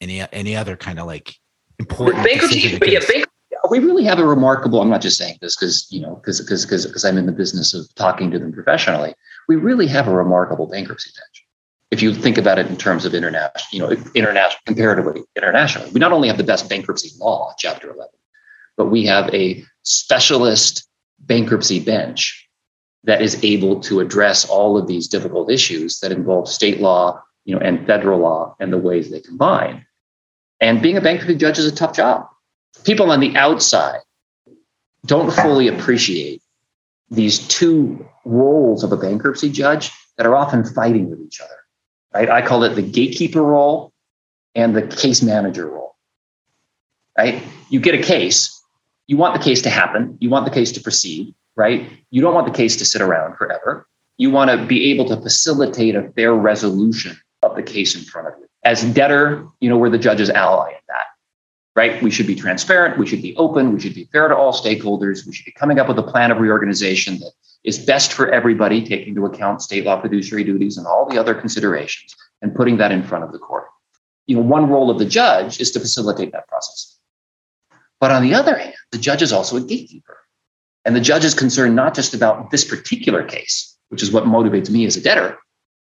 any 0.00 0.20
any 0.32 0.56
other 0.56 0.76
kind 0.76 0.98
of 0.98 1.06
like 1.06 1.34
important 1.78 2.24
bankruptcy. 2.24 2.78
But 2.78 2.90
yeah, 2.90 3.00
bank, 3.06 3.26
we 3.70 3.78
really 3.78 4.04
have 4.04 4.18
a 4.18 4.26
remarkable. 4.26 4.80
I'm 4.80 4.90
not 4.90 5.00
just 5.00 5.16
saying 5.16 5.38
this 5.40 5.56
because 5.56 5.86
you 5.90 6.00
know 6.00 6.16
because 6.16 6.40
because 6.40 6.64
because 6.64 6.86
because 6.86 7.04
I'm 7.04 7.18
in 7.18 7.26
the 7.26 7.32
business 7.32 7.74
of 7.74 7.92
talking 7.94 8.30
to 8.30 8.38
them 8.38 8.52
professionally. 8.52 9.14
We 9.48 9.56
really 9.56 9.86
have 9.88 10.08
a 10.08 10.14
remarkable 10.14 10.66
bankruptcy 10.66 11.10
bench. 11.16 11.44
If 11.90 12.02
you 12.02 12.12
think 12.12 12.36
about 12.36 12.58
it 12.58 12.66
in 12.66 12.76
terms 12.76 13.04
of 13.04 13.14
international, 13.14 13.64
you 13.70 13.78
know, 13.78 13.90
international 14.14 14.58
comparatively 14.66 15.22
internationally, 15.36 15.90
we 15.92 16.00
not 16.00 16.12
only 16.12 16.26
have 16.28 16.36
the 16.36 16.44
best 16.44 16.68
bankruptcy 16.68 17.10
law, 17.20 17.54
Chapter 17.58 17.90
11, 17.90 18.10
but 18.76 18.86
we 18.86 19.06
have 19.06 19.32
a 19.32 19.64
specialist 19.82 20.88
bankruptcy 21.20 21.78
bench 21.78 22.48
that 23.04 23.22
is 23.22 23.42
able 23.44 23.80
to 23.80 24.00
address 24.00 24.48
all 24.48 24.76
of 24.76 24.88
these 24.88 25.06
difficult 25.06 25.50
issues 25.50 26.00
that 26.00 26.10
involve 26.10 26.48
state 26.48 26.80
law, 26.80 27.22
you 27.44 27.54
know, 27.54 27.60
and 27.60 27.86
federal 27.86 28.18
law 28.18 28.56
and 28.58 28.72
the 28.72 28.78
ways 28.78 29.10
they 29.10 29.20
combine. 29.20 29.86
And 30.60 30.80
being 30.80 30.96
a 30.96 31.00
bankruptcy 31.00 31.36
judge 31.36 31.58
is 31.58 31.66
a 31.66 31.74
tough 31.74 31.94
job. 31.94 32.28
People 32.84 33.10
on 33.10 33.20
the 33.20 33.36
outside 33.36 34.00
don't 35.04 35.32
fully 35.32 35.68
appreciate 35.68 36.42
these 37.10 37.46
two 37.48 38.06
roles 38.24 38.82
of 38.82 38.92
a 38.92 38.96
bankruptcy 38.96 39.50
judge 39.50 39.90
that 40.16 40.26
are 40.26 40.36
often 40.36 40.64
fighting 40.64 41.10
with 41.10 41.20
each 41.20 41.40
other. 41.40 41.50
Right? 42.14 42.30
I 42.30 42.46
call 42.46 42.62
it 42.64 42.74
the 42.74 42.82
gatekeeper 42.82 43.42
role 43.42 43.92
and 44.54 44.74
the 44.74 44.82
case 44.82 45.22
manager 45.22 45.68
role. 45.68 45.96
Right? 47.16 47.42
You 47.70 47.80
get 47.80 47.94
a 47.94 48.02
case, 48.02 48.60
you 49.06 49.16
want 49.16 49.38
the 49.38 49.44
case 49.44 49.62
to 49.62 49.70
happen, 49.70 50.16
you 50.20 50.30
want 50.30 50.44
the 50.44 50.50
case 50.50 50.72
to 50.72 50.80
proceed, 50.80 51.34
right? 51.54 51.88
You 52.10 52.20
don't 52.22 52.34
want 52.34 52.46
the 52.46 52.52
case 52.52 52.76
to 52.76 52.84
sit 52.84 53.00
around 53.00 53.36
forever. 53.36 53.86
You 54.18 54.30
want 54.30 54.50
to 54.50 54.66
be 54.66 54.90
able 54.90 55.06
to 55.06 55.16
facilitate 55.20 55.94
a 55.94 56.10
fair 56.12 56.34
resolution 56.34 57.18
of 57.42 57.54
the 57.54 57.62
case 57.62 57.94
in 57.94 58.02
front 58.02 58.28
of 58.28 58.34
you 58.38 58.46
as 58.66 58.82
debtor, 58.82 59.46
you 59.60 59.70
know, 59.70 59.78
we're 59.78 59.90
the 59.90 59.96
judge's 59.96 60.28
ally 60.28 60.70
in 60.70 60.84
that, 60.88 61.06
right? 61.76 62.02
We 62.02 62.10
should 62.10 62.26
be 62.26 62.34
transparent. 62.34 62.98
We 62.98 63.06
should 63.06 63.22
be 63.22 63.36
open. 63.36 63.72
We 63.72 63.78
should 63.78 63.94
be 63.94 64.08
fair 64.10 64.26
to 64.26 64.36
all 64.36 64.52
stakeholders. 64.52 65.24
We 65.24 65.32
should 65.32 65.44
be 65.44 65.52
coming 65.52 65.78
up 65.78 65.86
with 65.86 66.00
a 66.00 66.02
plan 66.02 66.32
of 66.32 66.38
reorganization 66.38 67.20
that 67.20 67.30
is 67.62 67.78
best 67.78 68.12
for 68.12 68.28
everybody, 68.28 68.84
taking 68.84 69.10
into 69.10 69.24
account 69.24 69.62
state 69.62 69.84
law 69.84 70.02
fiduciary 70.02 70.42
duties 70.42 70.76
and 70.76 70.84
all 70.84 71.08
the 71.08 71.16
other 71.16 71.32
considerations, 71.32 72.12
and 72.42 72.56
putting 72.56 72.76
that 72.78 72.90
in 72.90 73.04
front 73.04 73.22
of 73.22 73.30
the 73.30 73.38
court. 73.38 73.66
You 74.26 74.34
know, 74.34 74.42
one 74.42 74.68
role 74.68 74.90
of 74.90 74.98
the 74.98 75.06
judge 75.06 75.60
is 75.60 75.70
to 75.70 75.78
facilitate 75.78 76.32
that 76.32 76.48
process. 76.48 76.98
But 78.00 78.10
on 78.10 78.24
the 78.24 78.34
other 78.34 78.58
hand, 78.58 78.74
the 78.90 78.98
judge 78.98 79.22
is 79.22 79.32
also 79.32 79.56
a 79.58 79.60
gatekeeper. 79.60 80.18
And 80.84 80.96
the 80.96 81.00
judge 81.00 81.24
is 81.24 81.34
concerned 81.34 81.76
not 81.76 81.94
just 81.94 82.14
about 82.14 82.50
this 82.50 82.64
particular 82.64 83.22
case, 83.22 83.78
which 83.90 84.02
is 84.02 84.10
what 84.10 84.24
motivates 84.24 84.70
me 84.70 84.86
as 84.86 84.96
a 84.96 85.00
debtor. 85.00 85.38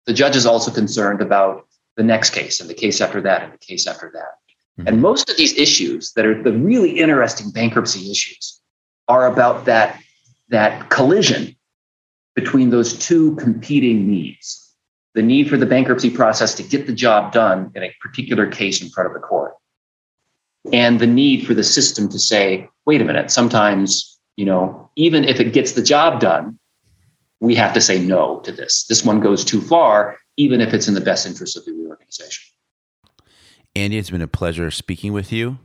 The 0.07 0.13
judge 0.13 0.35
is 0.35 0.45
also 0.45 0.73
concerned 0.73 1.23
about 1.23 1.69
the 1.97 2.03
next 2.03 2.31
case 2.31 2.61
and 2.61 2.69
the 2.69 2.75
case 2.75 3.01
after 3.01 3.21
that 3.23 3.43
and 3.43 3.53
the 3.53 3.59
case 3.59 3.87
after 3.87 4.11
that. 4.15 4.81
Mm-hmm. 4.81 4.89
And 4.89 5.03
most 5.03 5.31
of 5.31 5.37
these 5.37 5.57
issues 5.57 6.13
that 6.13 6.27
are 6.27 6.43
the 6.43 6.53
really 6.53 6.99
interesting 6.99 7.51
bankruptcy 7.51 8.11
issues 8.11 8.61
are 9.09 9.27
about 9.27 9.67
that, 9.67 10.01
that 10.49 10.91
collision 10.91 11.57
between 12.35 12.71
those 12.71 12.99
two 12.99 13.37
competing 13.37 14.09
needs 14.09 14.61
the 15.15 15.23
need 15.23 15.49
for 15.49 15.57
the 15.57 15.67
bankruptcy 15.67 16.11
process 16.11 16.57
to 16.57 16.63
get 16.65 16.89
the 16.89 16.93
job 16.93 17.33
done 17.33 17.71
in 17.77 17.85
a 17.85 17.95
particular 18.01 18.51
case 18.51 18.83
in 18.83 18.89
front 18.89 19.07
of 19.07 19.15
the 19.15 19.21
court 19.21 19.55
and 20.73 20.99
the 20.99 21.07
need 21.07 21.47
for 21.47 21.55
the 21.55 21.63
system 21.63 22.09
to 22.09 22.19
say 22.19 22.69
wait 22.87 23.01
a 23.01 23.05
minute 23.05 23.31
sometimes 23.31 24.19
you 24.35 24.45
know 24.45 24.91
even 24.97 25.23
if 25.23 25.39
it 25.39 25.53
gets 25.53 25.73
the 25.73 25.83
job 25.83 26.19
done 26.19 26.59
we 27.45 27.55
have 27.55 27.75
to 27.75 27.81
say 27.81 27.99
no 28.05 28.41
to 28.41 28.53
this. 28.53 28.87
This 28.89 29.05
one 29.05 29.21
goes 29.21 29.45
too 29.45 29.61
far, 29.61 30.17
even 30.37 30.61
if 30.61 30.75
it's 30.75 30.89
in 30.89 30.95
the 30.95 31.01
best 31.01 31.27
interest 31.27 31.57
of 31.57 31.65
the 31.65 31.73
reorganization. 31.73 32.45
Andy, 33.77 33.99
it's 33.99 34.11
been 34.11 34.23
a 34.23 34.29
pleasure 34.29 34.71
speaking 34.71 35.13
with 35.13 35.33
you. 35.33 35.59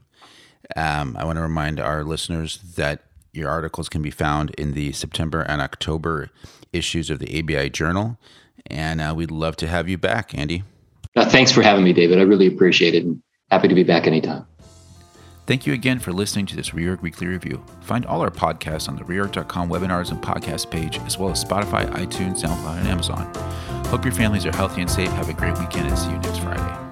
Um, 0.76 1.16
I 1.18 1.26
want 1.26 1.38
to 1.38 1.42
remind 1.42 1.80
our 1.80 2.04
listeners 2.04 2.58
that 2.76 3.04
your 3.34 3.50
articles 3.50 3.90
can 3.90 4.02
be 4.02 4.12
found 4.12 4.52
in 4.52 4.74
the 4.74 4.92
September 4.92 5.42
and 5.42 5.62
October 5.62 6.30
issues 6.74 7.10
of 7.10 7.20
the 7.20 7.40
ABI 7.40 7.70
Journal. 7.70 8.18
And 8.68 9.02
uh, 9.02 9.14
we'd 9.16 9.32
love 9.32 9.56
to 9.58 9.68
have 9.68 9.88
you 9.88 9.98
back, 9.98 10.38
Andy. 10.38 10.64
Uh, 11.16 11.28
thanks 11.30 11.52
for 11.52 11.62
having 11.62 11.84
me, 11.84 11.94
David. 11.94 12.20
I 12.20 12.24
really 12.24 12.48
appreciate 12.48 12.96
it 12.96 13.04
and 13.04 13.22
happy 13.50 13.68
to 13.68 13.76
be 13.76 13.84
back 13.84 14.06
anytime. 14.08 14.46
Thank 15.50 15.66
you 15.66 15.74
again 15.74 15.98
for 15.98 16.14
listening 16.14 16.46
to 16.46 16.56
this 16.56 16.70
Reorg 16.70 17.02
Weekly 17.02 17.26
Review. 17.26 17.66
Find 17.82 18.06
all 18.06 18.22
our 18.22 18.30
podcasts 18.30 18.88
on 18.88 18.96
the 18.96 19.04
reorg.com 19.04 19.68
webinars 19.68 20.12
and 20.12 20.22
podcast 20.22 20.70
page, 20.70 21.00
as 21.00 21.18
well 21.18 21.32
as 21.32 21.44
Spotify, 21.44 21.90
iTunes, 21.90 22.44
SoundCloud, 22.44 22.78
and 22.78 22.88
Amazon. 22.88 23.34
Hope 23.88 24.06
your 24.06 24.14
families 24.14 24.46
are 24.46 24.56
healthy 24.56 24.82
and 24.82 24.92
safe. 24.92 25.10
Have 25.14 25.28
a 25.28 25.34
great 25.34 25.58
weekend 25.58 25.88
and 25.88 25.98
see 25.98 26.12
you 26.12 26.20
next 26.20 26.38
Friday. 26.42 26.89